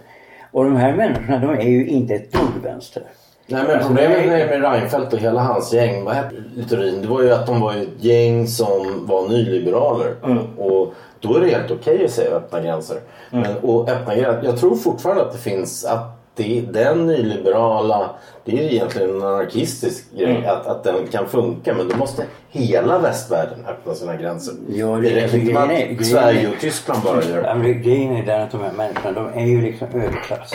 [0.51, 3.03] Och de här människorna de är ju inte ett dugg vänster.
[3.47, 7.23] Nej men problemet med, med Reinfeldt och hela hans gäng, vad hette Littorin, det var
[7.23, 10.15] ju att de var ett gäng som var nyliberaler.
[10.57, 12.97] Och då är det helt okej att säga öppna gränser.
[13.31, 18.11] Men, och öppna gränser, jag tror fortfarande att det finns att det, den nyliberala,
[18.45, 22.99] det är egentligen en anarkistisk grej att, att den kan funka men då måste hela
[22.99, 24.55] västvärlden öppna sina gränser.
[24.69, 27.59] Ja, det- det räcker inte att Sverige och Tyskland bara gör Ja, det.
[27.59, 30.55] men Grejen är den att de här människorna de är ju liksom överklass.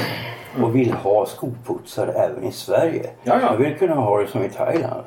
[0.63, 3.09] Och vill ha skoputsare även i Sverige.
[3.23, 3.51] Ja, ja.
[3.51, 5.03] De vill kunna ha det som i Thailand.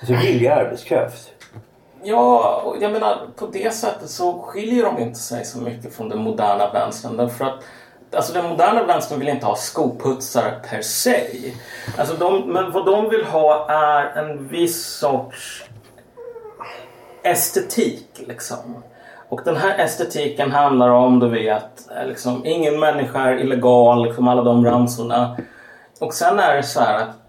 [0.00, 1.28] Alltså billig arbetskraft.
[2.02, 6.18] Ja, jag menar på det sättet så skiljer de inte sig så mycket från den
[6.18, 7.16] moderna vänstern.
[7.16, 7.54] Därför att
[8.12, 11.52] alltså, den moderna vänstern vill inte ha skoputsare per se.
[11.98, 15.64] Alltså, de, men vad de vill ha är en viss sorts
[17.22, 18.08] estetik.
[18.14, 18.82] Liksom.
[19.28, 24.42] Och den här estetiken handlar om, du vet, liksom, ingen människa är illegal, liksom, alla
[24.42, 25.36] de ramsorna.
[26.00, 27.26] Och sen är det så här att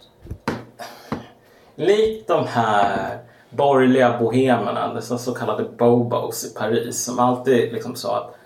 [1.79, 3.17] Likt de här
[3.49, 8.36] borgerliga bohemerna, dessa så kallade bobos i Paris som alltid liksom sa att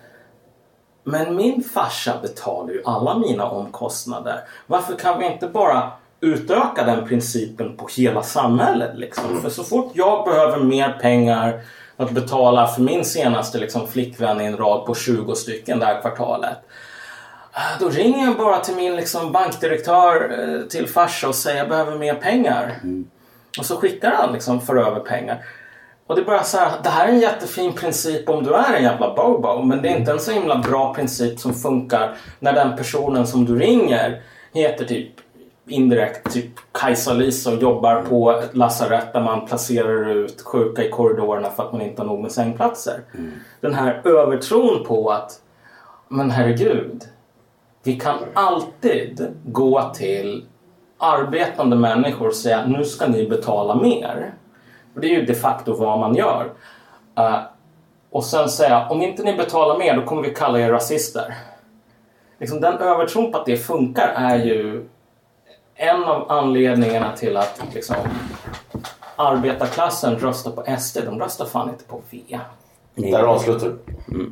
[1.04, 4.40] men min farsa betalar ju alla mina omkostnader.
[4.66, 8.90] Varför kan vi inte bara utöka den principen på hela samhället?
[8.94, 9.42] Liksom?
[9.42, 11.60] För så fort jag behöver mer pengar
[11.96, 16.00] att betala för min senaste liksom, flickvän i en rad på 20 stycken det här
[16.00, 16.58] kvartalet.
[17.52, 21.68] Ah, Då ringer jag bara till min liksom, bankdirektör eh, till farsa och säger jag
[21.68, 22.80] behöver mer pengar.
[23.58, 25.44] Och så skickar han liksom för över pengar.
[26.06, 28.74] Och det är bara så här, det här är en jättefin princip om du är
[28.74, 29.62] en jävla bobo.
[29.62, 33.44] Men det är inte en så himla bra princip som funkar när den personen som
[33.44, 34.22] du ringer
[34.52, 35.12] heter typ
[35.66, 41.50] indirekt typ Kajsa-Lisa och jobbar på ett lasarett där man placerar ut sjuka i korridorerna
[41.50, 43.00] för att man inte har nog med sängplatser.
[43.60, 45.40] Den här övertron på att
[46.08, 47.04] men herregud,
[47.82, 50.46] vi kan alltid gå till
[50.98, 54.34] arbetande människor och säga nu ska ni betala mer.
[54.94, 56.50] Och det är ju de facto vad man gör.
[57.18, 57.38] Eh,
[58.10, 61.34] och sen säga om inte ni betalar mer då kommer vi kalla er rasister.
[62.38, 64.84] Liksom den övertron på att det funkar är ju
[65.74, 67.96] en av anledningarna till att liksom,
[69.16, 70.98] arbetarklassen röstar på SD.
[71.04, 72.38] De röstar fan inte på V.
[72.94, 74.30] Där avslutar du.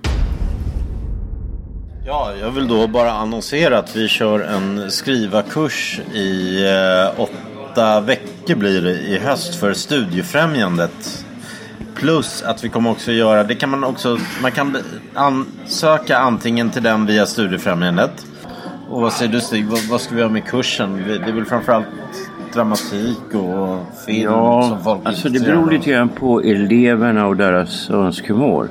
[2.07, 7.21] Ja, jag vill då bara annonsera att vi kör en skrivarkurs i eh,
[7.71, 11.25] åtta veckor blir det i höst för Studiefrämjandet.
[11.95, 14.77] Plus att vi kommer också göra, det kan man också, man kan
[15.15, 18.27] ansöka antingen till den via Studiefrämjandet.
[18.89, 21.05] Och vad säger du Stig, vad, vad ska vi göra med kursen?
[21.07, 21.87] Det är väl framförallt
[22.55, 27.37] dramatik och film som Ja, folk är alltså det beror lite grann på eleverna och
[27.37, 28.69] deras önskemål.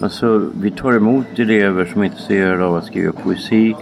[0.00, 3.74] Alltså, vi tar emot elever som är intresserade av att skriva poesi,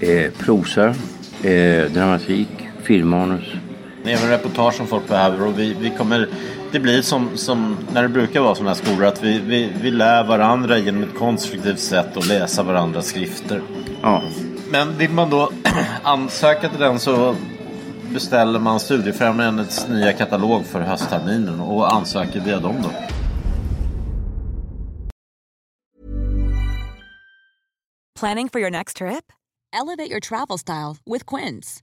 [0.00, 0.94] eh, prosa,
[1.42, 2.48] eh, dramatik,
[2.82, 3.54] filmmanus.
[4.08, 6.28] Även reportage som folk behöver och vi, vi kommer
[6.72, 9.90] Det blir som, som när det brukar vara sådana här skolor att vi, vi, vi
[9.90, 13.62] lär varandra genom ett konstruktivt sätt att läsa varandras skrifter.
[14.02, 14.22] Ja.
[14.70, 15.52] Men vill man då
[16.02, 17.34] ansöka till den så
[18.12, 22.90] beställer man Studiefrämjandets nya katalog för höstterminen och ansöker via dem då.
[28.20, 29.32] Planning for your next trip?
[29.72, 31.82] Elevate your travel style with Quince.